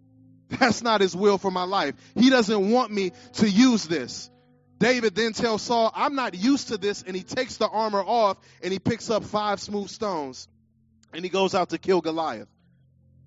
That's 0.48 0.82
not 0.82 1.00
his 1.00 1.14
will 1.14 1.38
for 1.38 1.50
my 1.50 1.64
life. 1.64 1.94
He 2.14 2.30
doesn't 2.30 2.70
want 2.70 2.90
me 2.90 3.12
to 3.34 3.48
use 3.48 3.86
this. 3.86 4.30
David 4.78 5.14
then 5.14 5.32
tells 5.32 5.62
Saul, 5.62 5.92
I'm 5.94 6.14
not 6.14 6.34
used 6.34 6.68
to 6.68 6.78
this. 6.78 7.02
And 7.02 7.14
he 7.14 7.22
takes 7.22 7.56
the 7.58 7.68
armor 7.68 8.02
off 8.02 8.38
and 8.62 8.72
he 8.72 8.78
picks 8.78 9.10
up 9.10 9.24
five 9.24 9.60
smooth 9.60 9.88
stones 9.88 10.48
and 11.12 11.24
he 11.24 11.30
goes 11.30 11.54
out 11.54 11.70
to 11.70 11.78
kill 11.78 12.00
Goliath. 12.00 12.48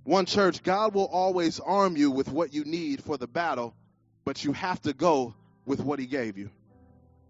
One 0.04 0.26
church, 0.26 0.63
God 0.63 0.93
will 0.93 1.06
always 1.06 1.60
arm 1.60 1.98
you 1.98 2.12
with 2.12 2.30
what 2.30 2.54
you 2.54 2.63
need 2.63 3.04
for 3.04 3.17
the 3.17 3.28
battle, 3.28 3.76
but 4.24 4.43
you 4.43 4.54
have 4.54 4.82
to 4.84 4.93
go 4.93 5.34
with 5.65 5.82
what 5.82 6.00
he 6.00 6.06
gave 6.06 6.38
you. 6.38 6.50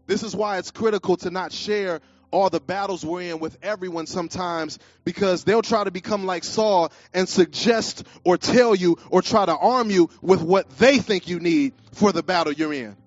This 0.07 0.23
is 0.23 0.35
why 0.35 0.57
it's 0.57 0.71
critical 0.71 1.17
to 1.17 1.29
not 1.29 1.51
share 1.51 2.01
all 2.31 2.49
the 2.49 2.59
battles 2.59 3.05
we're 3.05 3.21
in 3.21 3.39
with 3.39 3.57
everyone 3.61 4.05
sometimes 4.05 4.79
because 5.05 5.43
they'll 5.43 5.61
try 5.61 5.83
to 5.83 5.91
become 5.91 6.25
like 6.25 6.43
Saul 6.43 6.91
and 7.13 7.27
suggest 7.27 8.03
or 8.23 8.37
tell 8.37 8.75
you 8.75 8.97
or 9.09 9.21
try 9.21 9.45
to 9.45 9.55
arm 9.55 9.89
you 9.89 10.09
with 10.21 10.41
what 10.41 10.69
they 10.77 10.97
think 10.97 11.27
you 11.27 11.39
need 11.39 11.73
for 11.93 12.11
the 12.11 12.23
battle 12.23 12.53
you're 12.53 12.73
in. 12.73 12.97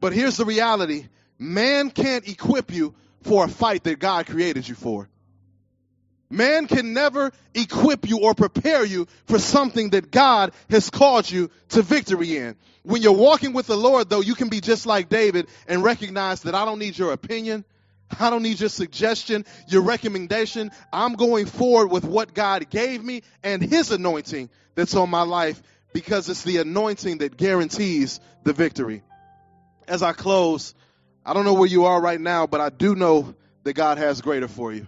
But 0.00 0.12
here's 0.12 0.36
the 0.36 0.44
reality 0.44 1.06
man 1.38 1.90
can't 1.90 2.26
equip 2.28 2.72
you 2.72 2.94
for 3.22 3.44
a 3.44 3.48
fight 3.48 3.84
that 3.84 3.98
God 3.98 4.26
created 4.26 4.68
you 4.68 4.74
for. 4.74 5.08
Man 6.28 6.66
can 6.66 6.92
never 6.92 7.30
equip 7.54 8.08
you 8.08 8.20
or 8.20 8.34
prepare 8.34 8.84
you 8.84 9.06
for 9.26 9.38
something 9.38 9.90
that 9.90 10.10
God 10.10 10.52
has 10.70 10.90
called 10.90 11.30
you 11.30 11.50
to 11.70 11.82
victory 11.82 12.36
in. 12.36 12.56
When 12.82 13.02
you're 13.02 13.12
walking 13.12 13.52
with 13.52 13.66
the 13.66 13.76
Lord, 13.76 14.08
though, 14.08 14.20
you 14.20 14.34
can 14.34 14.48
be 14.48 14.60
just 14.60 14.86
like 14.86 15.08
David 15.08 15.48
and 15.68 15.84
recognize 15.84 16.42
that 16.42 16.54
I 16.54 16.64
don't 16.64 16.78
need 16.78 16.98
your 16.98 17.12
opinion. 17.12 17.64
I 18.18 18.30
don't 18.30 18.42
need 18.42 18.60
your 18.60 18.68
suggestion, 18.68 19.44
your 19.68 19.82
recommendation. 19.82 20.70
I'm 20.92 21.14
going 21.14 21.46
forward 21.46 21.90
with 21.90 22.04
what 22.04 22.34
God 22.34 22.70
gave 22.70 23.02
me 23.02 23.22
and 23.42 23.62
His 23.62 23.90
anointing 23.90 24.50
that's 24.74 24.94
on 24.94 25.10
my 25.10 25.22
life 25.22 25.60
because 25.92 26.28
it's 26.28 26.42
the 26.42 26.58
anointing 26.58 27.18
that 27.18 27.36
guarantees 27.36 28.20
the 28.44 28.52
victory. 28.52 29.02
As 29.88 30.02
I 30.02 30.12
close, 30.12 30.74
I 31.24 31.32
don't 31.34 31.44
know 31.44 31.54
where 31.54 31.68
you 31.68 31.86
are 31.86 32.00
right 32.00 32.20
now, 32.20 32.46
but 32.46 32.60
I 32.60 32.70
do 32.70 32.94
know 32.94 33.34
that 33.64 33.72
God 33.72 33.98
has 33.98 34.20
greater 34.20 34.48
for 34.48 34.72
you. 34.72 34.86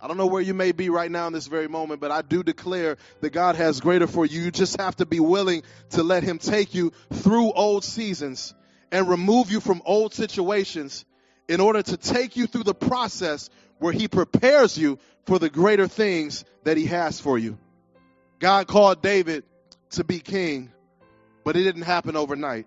I 0.00 0.08
don't 0.08 0.18
know 0.18 0.26
where 0.26 0.42
you 0.42 0.54
may 0.54 0.72
be 0.72 0.90
right 0.90 1.10
now 1.10 1.26
in 1.26 1.32
this 1.32 1.46
very 1.46 1.68
moment, 1.68 2.00
but 2.00 2.10
I 2.10 2.22
do 2.22 2.42
declare 2.42 2.96
that 3.20 3.30
God 3.30 3.56
has 3.56 3.80
greater 3.80 4.06
for 4.06 4.26
you. 4.26 4.42
You 4.42 4.50
just 4.50 4.78
have 4.78 4.96
to 4.96 5.06
be 5.06 5.20
willing 5.20 5.62
to 5.90 6.02
let 6.02 6.22
Him 6.22 6.38
take 6.38 6.74
you 6.74 6.92
through 7.12 7.52
old 7.52 7.82
seasons 7.82 8.54
and 8.92 9.08
remove 9.08 9.50
you 9.50 9.60
from 9.60 9.80
old 9.84 10.12
situations 10.12 11.04
in 11.48 11.60
order 11.60 11.82
to 11.82 11.96
take 11.96 12.36
you 12.36 12.46
through 12.46 12.64
the 12.64 12.74
process 12.74 13.48
where 13.78 13.92
He 13.92 14.06
prepares 14.06 14.76
you 14.76 14.98
for 15.24 15.38
the 15.38 15.50
greater 15.50 15.88
things 15.88 16.44
that 16.64 16.76
He 16.76 16.86
has 16.86 17.18
for 17.18 17.38
you. 17.38 17.58
God 18.38 18.66
called 18.66 19.02
David 19.02 19.44
to 19.90 20.04
be 20.04 20.20
king, 20.20 20.70
but 21.42 21.56
it 21.56 21.62
didn't 21.62 21.82
happen 21.82 22.16
overnight. 22.16 22.66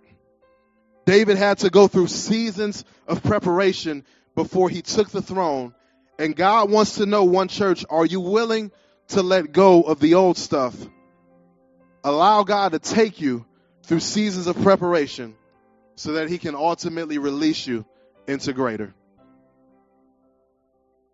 David 1.06 1.38
had 1.38 1.60
to 1.60 1.70
go 1.70 1.88
through 1.88 2.08
seasons 2.08 2.84
of 3.08 3.24
preparation 3.24 4.04
before 4.36 4.70
he 4.70 4.82
took 4.82 5.10
the 5.10 5.22
throne. 5.22 5.74
And 6.20 6.36
God 6.36 6.70
wants 6.70 6.96
to 6.98 7.08
know 7.08 7.24
one 7.24 7.48
church, 7.48 7.84
are 7.90 8.06
you 8.06 8.20
willing 8.20 8.72
to 9.10 9.24
let 9.24 9.52
go 9.52 9.82
of 9.82 10.00
the 10.00 10.16
old 10.16 10.38
stuff. 10.38 10.76
Allow 12.04 12.44
God 12.44 12.72
to 12.72 12.80
take 12.80 13.20
you 13.20 13.46
through 13.84 14.00
seasons 14.00 14.48
of 14.48 14.62
preparation 14.62 15.36
so 15.96 16.14
that 16.14 16.30
He 16.30 16.38
can 16.38 16.56
ultimately 16.56 17.18
release 17.18 17.68
you 17.68 17.86
into 18.28 18.54
greater. 18.54 18.94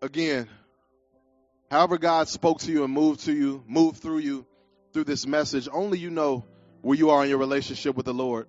Again, 0.02 0.48
however 1.70 1.98
God 1.98 2.28
spoke 2.28 2.60
to 2.60 2.70
you 2.70 2.84
and 2.84 2.92
moved 2.92 3.24
to 3.24 3.32
you, 3.32 3.64
moved 3.66 4.00
through 4.00 4.18
you 4.18 4.46
through 4.92 5.04
this 5.04 5.26
message, 5.26 5.68
only 5.72 5.98
you 5.98 6.10
know 6.10 6.44
where 6.82 6.96
you 6.96 7.10
are 7.10 7.24
in 7.24 7.30
your 7.30 7.38
relationship 7.38 7.96
with 7.96 8.06
the 8.06 8.14
Lord. 8.14 8.46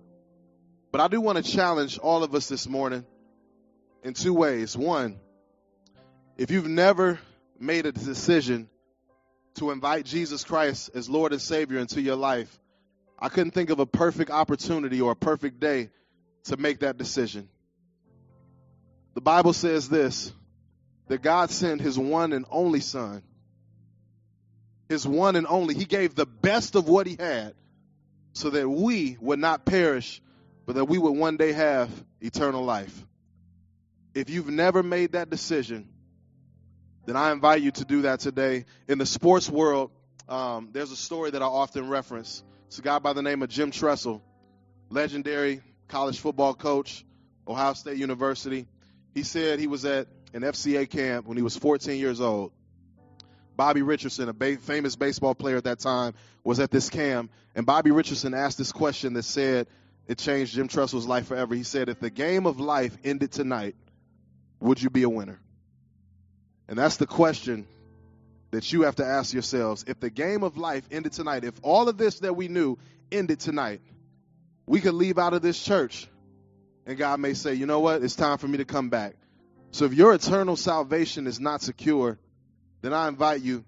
But 0.92 1.00
I 1.00 1.08
do 1.08 1.20
want 1.20 1.44
to 1.44 1.52
challenge 1.52 1.98
all 1.98 2.22
of 2.22 2.34
us 2.34 2.48
this 2.48 2.68
morning 2.68 3.04
in 4.02 4.14
two 4.14 4.34
ways. 4.34 4.76
One, 4.76 5.18
if 6.38 6.52
you've 6.52 6.68
never 6.68 7.18
made 7.58 7.84
a 7.84 7.92
decision 7.92 8.70
to 9.56 9.72
invite 9.72 10.06
Jesus 10.06 10.44
Christ 10.44 10.90
as 10.94 11.08
Lord 11.10 11.32
and 11.32 11.42
Savior 11.42 11.80
into 11.80 12.00
your 12.00 12.14
life, 12.14 12.60
I 13.18 13.28
couldn't 13.28 13.50
think 13.50 13.70
of 13.70 13.80
a 13.80 13.86
perfect 13.86 14.30
opportunity 14.30 15.00
or 15.00 15.10
a 15.10 15.16
perfect 15.16 15.58
day 15.58 15.90
to 16.44 16.56
make 16.56 16.80
that 16.80 16.96
decision. 16.96 17.48
The 19.14 19.20
Bible 19.20 19.52
says 19.52 19.88
this 19.88 20.32
that 21.08 21.22
God 21.22 21.50
sent 21.50 21.80
his 21.80 21.98
one 21.98 22.32
and 22.32 22.44
only 22.50 22.80
Son. 22.80 23.22
His 24.88 25.06
one 25.06 25.36
and 25.36 25.46
only. 25.46 25.74
He 25.74 25.86
gave 25.86 26.14
the 26.14 26.26
best 26.26 26.76
of 26.76 26.86
what 26.86 27.06
he 27.06 27.16
had 27.18 27.54
so 28.32 28.50
that 28.50 28.68
we 28.68 29.16
would 29.20 29.38
not 29.38 29.64
perish, 29.64 30.22
but 30.66 30.76
that 30.76 30.84
we 30.84 30.98
would 30.98 31.16
one 31.16 31.36
day 31.36 31.52
have 31.52 31.90
eternal 32.20 32.64
life. 32.64 33.06
If 34.14 34.30
you've 34.30 34.48
never 34.48 34.82
made 34.82 35.12
that 35.12 35.30
decision, 35.30 35.88
then 37.08 37.16
I 37.16 37.32
invite 37.32 37.62
you 37.62 37.70
to 37.70 37.86
do 37.86 38.02
that 38.02 38.20
today. 38.20 38.66
In 38.86 38.98
the 38.98 39.06
sports 39.06 39.48
world, 39.48 39.90
um, 40.28 40.68
there's 40.72 40.92
a 40.92 40.96
story 40.96 41.30
that 41.30 41.40
I 41.40 41.46
often 41.46 41.88
reference. 41.88 42.44
It's 42.66 42.78
a 42.78 42.82
guy 42.82 42.98
by 42.98 43.14
the 43.14 43.22
name 43.22 43.42
of 43.42 43.48
Jim 43.48 43.70
Tressel, 43.70 44.22
legendary 44.90 45.62
college 45.88 46.20
football 46.20 46.52
coach, 46.52 47.06
Ohio 47.46 47.72
State 47.72 47.96
University. 47.96 48.66
He 49.14 49.22
said 49.22 49.58
he 49.58 49.66
was 49.66 49.86
at 49.86 50.06
an 50.34 50.42
FCA 50.42 50.88
camp 50.90 51.26
when 51.26 51.38
he 51.38 51.42
was 51.42 51.56
14 51.56 51.98
years 51.98 52.20
old. 52.20 52.52
Bobby 53.56 53.80
Richardson, 53.80 54.28
a 54.28 54.34
ba- 54.34 54.58
famous 54.58 54.94
baseball 54.94 55.34
player 55.34 55.56
at 55.56 55.64
that 55.64 55.78
time, 55.78 56.12
was 56.44 56.60
at 56.60 56.70
this 56.70 56.90
camp, 56.90 57.32
and 57.54 57.64
Bobby 57.64 57.90
Richardson 57.90 58.34
asked 58.34 58.58
this 58.58 58.70
question 58.70 59.14
that 59.14 59.22
said 59.22 59.66
it 60.06 60.18
changed 60.18 60.54
Jim 60.54 60.68
Tressel's 60.68 61.06
life 61.06 61.28
forever. 61.28 61.54
He 61.54 61.62
said, 61.62 61.88
If 61.88 62.00
the 62.00 62.10
game 62.10 62.44
of 62.44 62.60
life 62.60 62.94
ended 63.02 63.32
tonight, 63.32 63.76
would 64.60 64.82
you 64.82 64.90
be 64.90 65.04
a 65.04 65.08
winner? 65.08 65.40
And 66.68 66.78
that's 66.78 66.96
the 66.96 67.06
question 67.06 67.66
that 68.50 68.72
you 68.72 68.82
have 68.82 68.96
to 68.96 69.04
ask 69.04 69.32
yourselves. 69.32 69.84
If 69.86 70.00
the 70.00 70.10
game 70.10 70.42
of 70.42 70.56
life 70.56 70.84
ended 70.90 71.12
tonight, 71.12 71.44
if 71.44 71.54
all 71.62 71.88
of 71.88 71.98
this 71.98 72.20
that 72.20 72.34
we 72.34 72.48
knew 72.48 72.78
ended 73.10 73.40
tonight, 73.40 73.80
we 74.66 74.80
could 74.80 74.94
leave 74.94 75.18
out 75.18 75.34
of 75.34 75.42
this 75.42 75.62
church 75.62 76.08
and 76.88 76.96
God 76.96 77.20
may 77.20 77.34
say, 77.34 77.52
you 77.52 77.66
know 77.66 77.80
what, 77.80 78.02
it's 78.02 78.16
time 78.16 78.38
for 78.38 78.48
me 78.48 78.56
to 78.58 78.64
come 78.64 78.88
back. 78.88 79.14
So 79.72 79.84
if 79.84 79.92
your 79.92 80.14
eternal 80.14 80.56
salvation 80.56 81.26
is 81.26 81.38
not 81.38 81.60
secure, 81.60 82.18
then 82.80 82.94
I 82.94 83.08
invite 83.08 83.42
you 83.42 83.62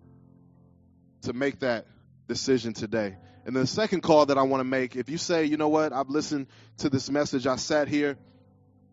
to 1.23 1.35
make 1.35 1.61
that 1.61 1.87
decision 2.29 2.73
today. 2.73 3.17
And 3.45 3.55
the 3.55 3.67
second 3.67 4.01
call 4.01 4.25
that 4.27 4.39
I 4.39 4.43
want 4.43 4.63
to 4.63 4.65
make, 4.65 4.97
if 4.97 5.11
you 5.11 5.19
say, 5.19 5.45
you 5.45 5.59
know 5.59 5.69
what, 5.69 5.93
I've 5.93 6.09
listened 6.09 6.47
to 6.79 6.89
this 6.89 7.11
message, 7.11 7.47
I 7.47 7.57
sat 7.57 7.89
here 7.89 8.17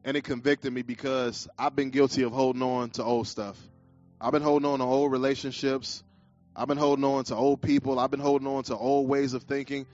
and 0.03 0.17
it 0.17 0.25
convicted 0.25 0.73
me 0.73 0.81
because 0.81 1.47
I've 1.57 1.77
been 1.77 1.89
guilty 1.89 2.23
of 2.23 2.33
holding 2.33 2.61
on 2.61 2.89
to 2.91 3.05
old 3.05 3.29
stuff. 3.29 3.57
I've 4.19 4.31
been 4.31 4.41
holding 4.41 4.67
on 4.67 4.79
to 4.79 4.85
old 4.85 5.11
relationships. 5.11 6.03
I've 6.55 6.67
been 6.67 6.77
holding 6.77 7.05
on 7.05 7.23
to 7.25 7.35
old 7.35 7.61
people. 7.61 7.99
I've 7.99 8.09
been 8.09 8.19
holding 8.19 8.47
on 8.47 8.63
to 8.63 8.75
old 8.75 9.07
ways 9.07 9.33
of 9.33 9.43
thinking. 9.43 9.85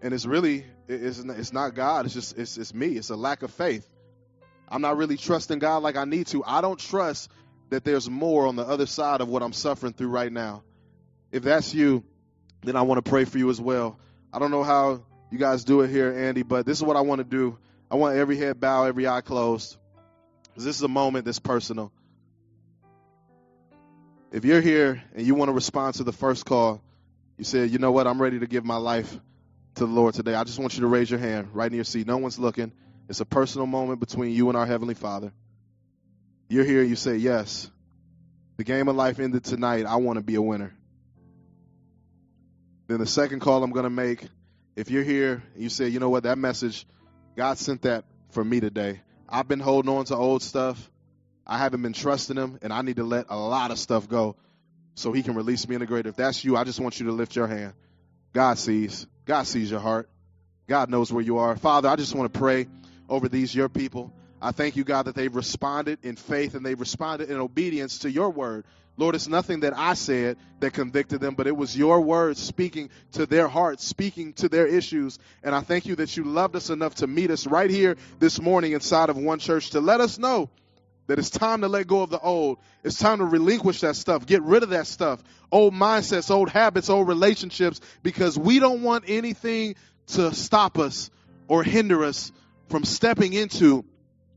And 0.00 0.14
it's 0.14 0.24
really, 0.24 0.64
it's, 0.88 1.18
it's 1.18 1.52
not 1.52 1.74
God. 1.74 2.04
It's 2.04 2.14
just, 2.14 2.38
it's, 2.38 2.56
it's 2.58 2.72
me. 2.72 2.88
It's 2.88 3.10
a 3.10 3.16
lack 3.16 3.42
of 3.42 3.52
faith. 3.52 3.88
I'm 4.68 4.82
not 4.82 4.96
really 4.96 5.16
trusting 5.16 5.58
God 5.58 5.82
like 5.82 5.96
I 5.96 6.04
need 6.04 6.28
to. 6.28 6.44
I 6.44 6.60
don't 6.60 6.78
trust 6.78 7.30
that 7.70 7.84
there's 7.84 8.08
more 8.08 8.46
on 8.46 8.56
the 8.56 8.62
other 8.62 8.86
side 8.86 9.20
of 9.20 9.28
what 9.28 9.42
I'm 9.42 9.52
suffering 9.52 9.92
through 9.92 10.08
right 10.08 10.32
now. 10.32 10.62
If 11.32 11.42
that's 11.42 11.74
you, 11.74 12.04
then 12.62 12.76
I 12.76 12.82
want 12.82 13.04
to 13.04 13.10
pray 13.10 13.24
for 13.24 13.38
you 13.38 13.50
as 13.50 13.60
well. 13.60 13.98
I 14.32 14.38
don't 14.38 14.50
know 14.50 14.62
how 14.62 15.02
you 15.30 15.38
guys 15.38 15.64
do 15.64 15.80
it 15.80 15.90
here, 15.90 16.12
Andy, 16.12 16.42
but 16.42 16.66
this 16.66 16.78
is 16.78 16.84
what 16.84 16.96
I 16.96 17.00
want 17.00 17.18
to 17.18 17.24
do. 17.24 17.58
I 17.90 17.96
want 17.96 18.16
every 18.16 18.36
head 18.36 18.60
bow, 18.60 18.84
every 18.84 19.08
eye 19.08 19.22
closed. 19.22 19.76
This 20.56 20.76
is 20.76 20.82
a 20.82 20.88
moment 20.88 21.24
that's 21.24 21.38
personal. 21.38 21.90
If 24.32 24.46
you're 24.46 24.62
here 24.62 25.02
and 25.14 25.26
you 25.26 25.34
want 25.34 25.50
to 25.50 25.52
respond 25.52 25.96
to 25.96 26.04
the 26.04 26.12
first 26.12 26.46
call, 26.46 26.82
you 27.36 27.44
said, 27.44 27.70
you 27.70 27.78
know 27.78 27.92
what, 27.92 28.06
I'm 28.06 28.20
ready 28.20 28.38
to 28.38 28.46
give 28.46 28.64
my 28.64 28.76
life 28.76 29.12
to 29.74 29.86
the 29.86 29.92
Lord 29.92 30.14
today. 30.14 30.34
I 30.34 30.44
just 30.44 30.58
want 30.58 30.74
you 30.74 30.80
to 30.80 30.86
raise 30.86 31.10
your 31.10 31.20
hand 31.20 31.50
right 31.52 31.70
in 31.70 31.74
your 31.74 31.84
seat. 31.84 32.06
No 32.06 32.16
one's 32.16 32.38
looking. 32.38 32.72
It's 33.10 33.20
a 33.20 33.26
personal 33.26 33.66
moment 33.66 34.00
between 34.00 34.32
you 34.32 34.48
and 34.48 34.56
our 34.56 34.64
Heavenly 34.64 34.94
Father. 34.94 35.32
You're 36.48 36.64
here, 36.64 36.82
you 36.82 36.96
say, 36.96 37.16
Yes, 37.16 37.70
the 38.56 38.64
game 38.64 38.88
of 38.88 38.96
life 38.96 39.18
ended 39.18 39.44
tonight. 39.44 39.84
I 39.84 39.96
want 39.96 40.16
to 40.16 40.22
be 40.22 40.36
a 40.36 40.42
winner. 40.42 40.72
Then 42.86 43.00
the 43.00 43.06
second 43.06 43.40
call 43.40 43.62
I'm 43.62 43.70
going 43.70 43.84
to 43.84 43.90
make, 43.90 44.26
if 44.76 44.90
you're 44.90 45.02
here 45.02 45.42
and 45.54 45.62
you 45.62 45.68
say, 45.68 45.88
You 45.88 46.00
know 46.00 46.08
what, 46.08 46.22
that 46.22 46.38
message, 46.38 46.86
God 47.36 47.58
sent 47.58 47.82
that 47.82 48.04
for 48.30 48.42
me 48.42 48.60
today. 48.60 49.02
I've 49.28 49.48
been 49.48 49.60
holding 49.60 49.90
on 49.94 50.06
to 50.06 50.16
old 50.16 50.42
stuff. 50.42 50.90
I 51.46 51.58
haven't 51.58 51.82
been 51.82 51.92
trusting 51.92 52.36
Him, 52.36 52.58
and 52.62 52.72
I 52.72 52.82
need 52.82 52.96
to 52.96 53.04
let 53.04 53.26
a 53.28 53.36
lot 53.36 53.70
of 53.70 53.78
stuff 53.78 54.08
go 54.08 54.36
so 54.94 55.12
He 55.12 55.22
can 55.22 55.34
release 55.34 55.66
me 55.68 55.74
in 55.74 55.80
the 55.80 55.86
greater. 55.86 56.08
If 56.08 56.16
that's 56.16 56.44
you, 56.44 56.56
I 56.56 56.64
just 56.64 56.80
want 56.80 57.00
you 57.00 57.06
to 57.06 57.12
lift 57.12 57.36
your 57.36 57.46
hand. 57.46 57.74
God 58.32 58.58
sees. 58.58 59.06
God 59.24 59.46
sees 59.46 59.70
your 59.70 59.80
heart. 59.80 60.08
God 60.68 60.90
knows 60.90 61.12
where 61.12 61.22
you 61.22 61.38
are. 61.38 61.56
Father, 61.56 61.88
I 61.88 61.96
just 61.96 62.14
want 62.14 62.32
to 62.32 62.38
pray 62.38 62.66
over 63.08 63.28
these, 63.28 63.54
your 63.54 63.68
people. 63.68 64.12
I 64.40 64.52
thank 64.52 64.76
you, 64.76 64.84
God, 64.84 65.04
that 65.04 65.14
they've 65.14 65.34
responded 65.34 65.98
in 66.02 66.16
faith 66.16 66.54
and 66.54 66.64
they've 66.64 66.78
responded 66.78 67.30
in 67.30 67.36
obedience 67.36 68.00
to 68.00 68.10
your 68.10 68.30
word. 68.30 68.64
Lord, 68.96 69.14
it's 69.14 69.28
nothing 69.28 69.60
that 69.60 69.76
I 69.76 69.94
said 69.94 70.36
that 70.60 70.72
convicted 70.72 71.20
them, 71.20 71.34
but 71.34 71.46
it 71.46 71.56
was 71.56 71.76
your 71.76 72.00
word 72.00 72.36
speaking 72.36 72.90
to 73.12 73.24
their 73.24 73.48
hearts, 73.48 73.84
speaking 73.84 74.34
to 74.34 74.48
their 74.48 74.66
issues. 74.66 75.18
And 75.42 75.54
I 75.54 75.60
thank 75.60 75.86
you 75.86 75.96
that 75.96 76.16
you 76.16 76.24
loved 76.24 76.56
us 76.56 76.70
enough 76.70 76.96
to 76.96 77.06
meet 77.06 77.30
us 77.30 77.46
right 77.46 77.70
here 77.70 77.96
this 78.18 78.40
morning 78.40 78.72
inside 78.72 79.08
of 79.08 79.16
one 79.16 79.38
church 79.38 79.70
to 79.70 79.80
let 79.80 80.00
us 80.00 80.18
know 80.18 80.50
that 81.06 81.18
it's 81.18 81.30
time 81.30 81.62
to 81.62 81.68
let 81.68 81.86
go 81.86 82.02
of 82.02 82.10
the 82.10 82.20
old. 82.20 82.58
It's 82.84 82.98
time 82.98 83.18
to 83.18 83.24
relinquish 83.24 83.80
that 83.80 83.96
stuff, 83.96 84.26
get 84.26 84.42
rid 84.42 84.62
of 84.62 84.70
that 84.70 84.86
stuff, 84.86 85.22
old 85.50 85.74
mindsets, 85.74 86.30
old 86.30 86.48
habits, 86.48 86.88
old 86.88 87.08
relationships, 87.08 87.80
because 88.02 88.38
we 88.38 88.58
don't 88.58 88.82
want 88.82 89.04
anything 89.08 89.74
to 90.08 90.34
stop 90.34 90.78
us 90.78 91.10
or 91.48 91.62
hinder 91.62 92.04
us 92.04 92.32
from 92.68 92.84
stepping 92.84 93.32
into 93.32 93.84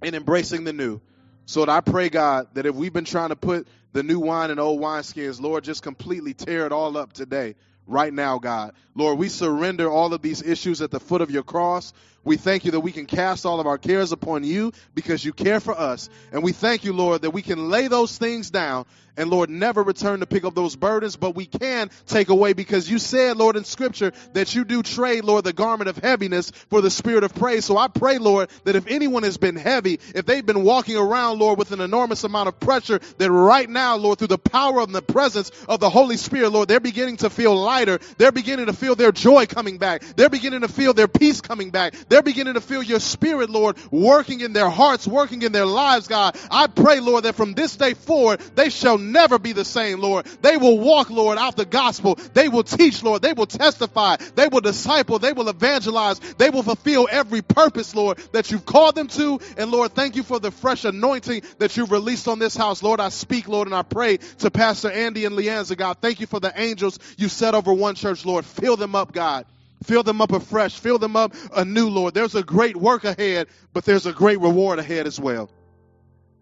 and 0.02 0.16
embracing 0.16 0.64
the 0.64 0.74
new. 0.74 1.00
So 1.46 1.66
I 1.70 1.82
pray, 1.82 2.10
God, 2.10 2.48
that 2.54 2.66
if 2.66 2.76
we've 2.76 2.94
been 2.94 3.06
trying 3.06 3.30
to 3.30 3.36
put 3.36 3.68
the 3.94 4.04
new 4.04 4.20
wine 4.20 4.52
in 4.52 4.60
old 4.60 4.82
wineskins, 4.82 5.40
Lord, 5.40 5.64
just 5.64 5.84
completely 5.84 6.34
tear 6.34 6.66
it 6.66 6.72
all 6.72 6.98
up 6.98 7.14
today, 7.14 7.56
right 7.88 8.14
now, 8.14 8.40
God. 8.40 8.74
Lord, 8.96 9.18
we 9.18 9.30
surrender 9.30 9.90
all 9.90 10.14
of 10.14 10.22
these 10.22 10.42
issues 10.42 10.82
at 10.82 10.92
the 10.92 11.00
foot 11.00 11.22
of 11.22 11.32
your 11.32 11.44
cross. 11.44 11.94
We 12.26 12.38
thank 12.38 12.66
you 12.66 12.72
that 12.72 12.82
we 12.82 12.92
can 12.92 13.06
cast 13.06 13.46
all 13.46 13.60
of 13.60 13.68
our 13.68 13.78
cares 13.78 14.12
upon 14.12 14.44
you 14.44 14.74
because 14.94 15.24
you 15.24 15.32
care 15.32 15.60
for 15.60 15.78
us. 15.78 16.10
And 16.34 16.44
we 16.44 16.52
thank 16.52 16.84
you, 16.84 16.92
Lord, 16.92 17.22
that 17.22 17.32
we 17.32 17.42
can 17.42 17.70
lay 17.70 17.88
those 17.88 18.18
things 18.18 18.50
down 18.50 18.86
and 19.18 19.30
Lord, 19.30 19.50
never 19.50 19.82
return 19.82 20.20
to 20.20 20.26
pick 20.26 20.44
up 20.44 20.56
those 20.56 20.76
burdens, 20.76 21.16
but 21.16 21.36
we 21.36 21.46
can 21.46 21.90
take 22.06 22.30
away 22.30 22.54
because 22.54 22.90
you 22.90 23.00
said, 23.00 23.38
Lord, 23.38 23.56
in 23.56 23.64
scripture 23.64 24.12
that 24.34 24.54
you 24.56 24.66
do 24.66 24.84
trade, 24.84 25.24
Lord, 25.24 25.46
the 25.46 25.54
garment 25.54 25.90
of 25.90 25.98
heaviness 25.98 26.52
for 26.70 26.82
the 26.82 26.90
spirit 26.90 27.24
of 27.24 27.34
praise. 27.34 27.66
So 27.66 27.78
I 27.78 27.88
pray, 27.88 28.18
Lord, 28.18 28.50
that 28.66 28.76
if 28.76 28.88
anyone 28.88 29.24
has 29.24 29.38
been 29.38 29.56
heavy, 29.56 30.00
if 30.14 30.26
they've 30.26 30.46
been 30.46 30.64
walking 30.64 30.98
around, 30.98 31.40
Lord, 31.40 31.58
with 31.58 31.72
an 31.72 31.82
enormous 31.82 32.24
amount 32.24 32.50
of 32.50 32.60
pressure, 32.60 33.00
that 33.18 33.32
right 33.32 33.70
now, 33.70 33.96
Lord, 33.96 34.20
through 34.20 34.28
the 34.28 34.38
power 34.38 34.82
of 34.82 34.92
the 34.92 35.02
presence 35.02 35.52
of 35.68 35.80
the 35.80 35.90
Holy 35.90 36.18
Spirit, 36.18 36.50
Lord, 36.50 36.68
they're 36.68 36.80
beginning 36.80 37.18
to 37.18 37.30
feel 37.30 37.56
lighter. 37.56 38.00
They're 38.18 38.32
beginning 38.32 38.66
to 38.68 38.74
feel 38.74 38.96
their 38.96 39.12
joy 39.12 39.46
coming 39.46 39.78
back. 39.78 40.04
They're 40.16 40.30
beginning 40.30 40.62
to 40.62 40.68
feel 40.68 40.94
their 40.94 41.08
peace 41.08 41.42
coming 41.42 41.70
back. 41.70 41.96
They're 42.10 42.15
beginning 42.22 42.56
to 42.56 42.62
feel 42.62 42.84
your 42.84 43.00
spirit, 43.00 43.50
Lord, 43.50 43.78
working 43.92 44.42
in 44.42 44.54
their 44.54 44.70
hearts, 44.70 45.08
working 45.08 45.42
in 45.42 45.52
their 45.52 45.66
lives, 45.66 46.08
God. 46.08 46.38
I 46.52 46.68
pray, 46.68 47.00
Lord, 47.00 47.26
that 47.26 47.36
from 47.36 47.54
this 47.54 47.76
day 47.76 47.94
forward, 47.94 48.40
they 48.56 48.70
shall 48.70 48.98
never 48.98 49.40
be 49.40 49.54
the 49.54 49.66
same, 49.66 50.00
Lord. 50.00 50.26
They 50.42 50.58
will 50.58 50.80
walk, 50.80 51.10
Lord, 51.10 51.38
out 51.38 51.56
the 51.56 51.66
gospel. 51.66 52.16
They 52.34 52.50
will 52.50 52.64
teach, 52.64 53.04
Lord. 53.04 53.22
They 53.22 53.34
will 53.34 53.46
testify. 53.46 54.18
They 54.36 54.48
will 54.48 54.62
disciple. 54.62 55.20
They 55.20 55.34
will 55.34 55.50
evangelize. 55.50 56.20
They 56.38 56.50
will 56.50 56.64
fulfill 56.64 57.08
every 57.10 57.42
purpose, 57.42 57.96
Lord, 57.96 58.18
that 58.32 58.52
you've 58.52 58.66
called 58.66 58.96
them 58.96 59.08
to. 59.10 59.40
And 59.58 59.72
Lord, 59.72 59.94
thank 59.94 60.16
you 60.16 60.24
for 60.24 60.40
the 60.40 60.52
fresh 60.52 60.86
anointing 60.86 61.44
that 61.60 61.78
you've 61.78 61.92
released 61.92 62.28
on 62.28 62.40
this 62.40 62.56
house. 62.56 62.84
Lord, 62.84 63.00
I 63.00 63.10
speak, 63.10 63.48
Lord, 63.48 63.68
and 63.68 63.76
I 63.76 63.84
pray 63.84 64.18
to 64.18 64.52
Pastor 64.52 64.92
Andy 64.92 65.26
and 65.26 65.36
Leanza, 65.36 65.78
God. 65.78 65.98
Thank 66.02 66.20
you 66.20 66.28
for 66.28 66.40
the 66.40 66.54
angels 66.60 67.00
you 67.18 67.30
set 67.30 67.56
over 67.56 67.74
one 67.74 67.96
church, 67.96 68.26
Lord. 68.26 68.46
Fill 68.46 68.78
them 68.78 68.96
up, 68.96 69.12
God. 69.12 69.46
Fill 69.86 70.04
them 70.04 70.20
up 70.20 70.32
afresh. 70.32 70.80
Fill 70.80 70.98
them 70.98 71.16
up 71.16 71.34
anew, 71.56 71.90
Lord. 71.90 72.14
There's 72.14 72.36
a 72.36 72.44
great 72.44 72.76
work 72.76 73.04
ahead, 73.04 73.48
but 73.72 73.86
there's 73.86 74.06
a 74.06 74.14
great 74.14 74.40
reward 74.40 74.80
ahead 74.80 75.06
as 75.06 75.20
well. 75.20 75.50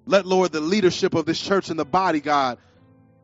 Let, 0.06 0.26
Lord, 0.26 0.52
the 0.52 0.62
leadership 0.62 1.14
of 1.14 1.26
this 1.26 1.40
church 1.40 1.70
and 1.70 1.78
the 1.78 1.86
body, 1.86 2.22
God, 2.22 2.58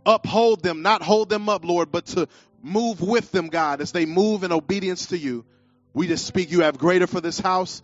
uphold 0.06 0.62
them, 0.62 0.82
not 0.82 1.02
hold 1.02 1.30
them 1.30 1.48
up, 1.50 1.64
Lord, 1.64 1.92
but 1.92 2.06
to 2.08 2.28
move 2.62 3.02
with 3.02 3.32
them, 3.32 3.48
God, 3.48 3.82
as 3.82 3.92
they 3.92 4.06
move 4.06 4.44
in 4.44 4.52
obedience 4.52 5.08
to 5.08 5.18
you. 5.18 5.46
We 5.94 6.08
just 6.08 6.26
speak, 6.26 6.52
you 6.52 6.62
have 6.62 6.78
greater 6.78 7.08
for 7.08 7.22
this 7.22 7.40
house, 7.40 7.82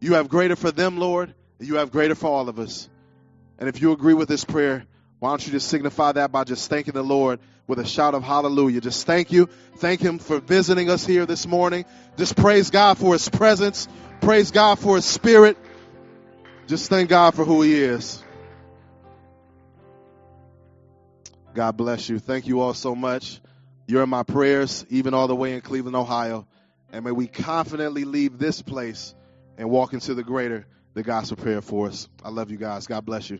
you 0.00 0.14
have 0.14 0.28
greater 0.28 0.56
for 0.56 0.70
them, 0.70 0.98
Lord, 0.98 1.34
you 1.58 1.76
have 1.76 1.90
greater 1.90 2.14
for 2.14 2.28
all 2.28 2.48
of 2.48 2.58
us. 2.58 2.88
And 3.58 3.68
if 3.68 3.82
you 3.82 3.92
agree 3.92 4.14
with 4.14 4.28
this 4.28 4.44
prayer, 4.44 4.86
why 5.24 5.30
don't 5.30 5.46
you 5.46 5.52
just 5.52 5.68
signify 5.68 6.12
that 6.12 6.32
by 6.32 6.44
just 6.44 6.68
thanking 6.68 6.92
the 6.92 7.02
Lord 7.02 7.40
with 7.66 7.78
a 7.78 7.86
shout 7.86 8.12
of 8.12 8.22
hallelujah? 8.22 8.82
Just 8.82 9.06
thank 9.06 9.32
you. 9.32 9.48
Thank 9.78 10.02
Him 10.02 10.18
for 10.18 10.38
visiting 10.38 10.90
us 10.90 11.06
here 11.06 11.24
this 11.24 11.46
morning. 11.46 11.86
Just 12.18 12.36
praise 12.36 12.68
God 12.68 12.98
for 12.98 13.14
His 13.14 13.30
presence. 13.30 13.88
Praise 14.20 14.50
God 14.50 14.78
for 14.78 14.96
His 14.96 15.06
Spirit. 15.06 15.56
Just 16.66 16.90
thank 16.90 17.08
God 17.08 17.34
for 17.34 17.42
who 17.42 17.62
He 17.62 17.72
is. 17.72 18.22
God 21.54 21.74
bless 21.78 22.06
you. 22.10 22.18
Thank 22.18 22.46
you 22.46 22.60
all 22.60 22.74
so 22.74 22.94
much. 22.94 23.40
You're 23.86 24.02
in 24.02 24.10
my 24.10 24.24
prayers, 24.24 24.84
even 24.90 25.14
all 25.14 25.26
the 25.26 25.34
way 25.34 25.54
in 25.54 25.62
Cleveland, 25.62 25.96
Ohio. 25.96 26.46
And 26.92 27.02
may 27.02 27.12
we 27.12 27.28
confidently 27.28 28.04
leave 28.04 28.36
this 28.36 28.60
place 28.60 29.14
and 29.56 29.70
walk 29.70 29.94
into 29.94 30.12
the 30.12 30.22
greater 30.22 30.66
that 30.92 31.04
God's 31.04 31.32
prepared 31.32 31.64
for 31.64 31.86
us. 31.86 32.10
I 32.22 32.28
love 32.28 32.50
you 32.50 32.58
guys. 32.58 32.86
God 32.86 33.06
bless 33.06 33.30
you. 33.30 33.38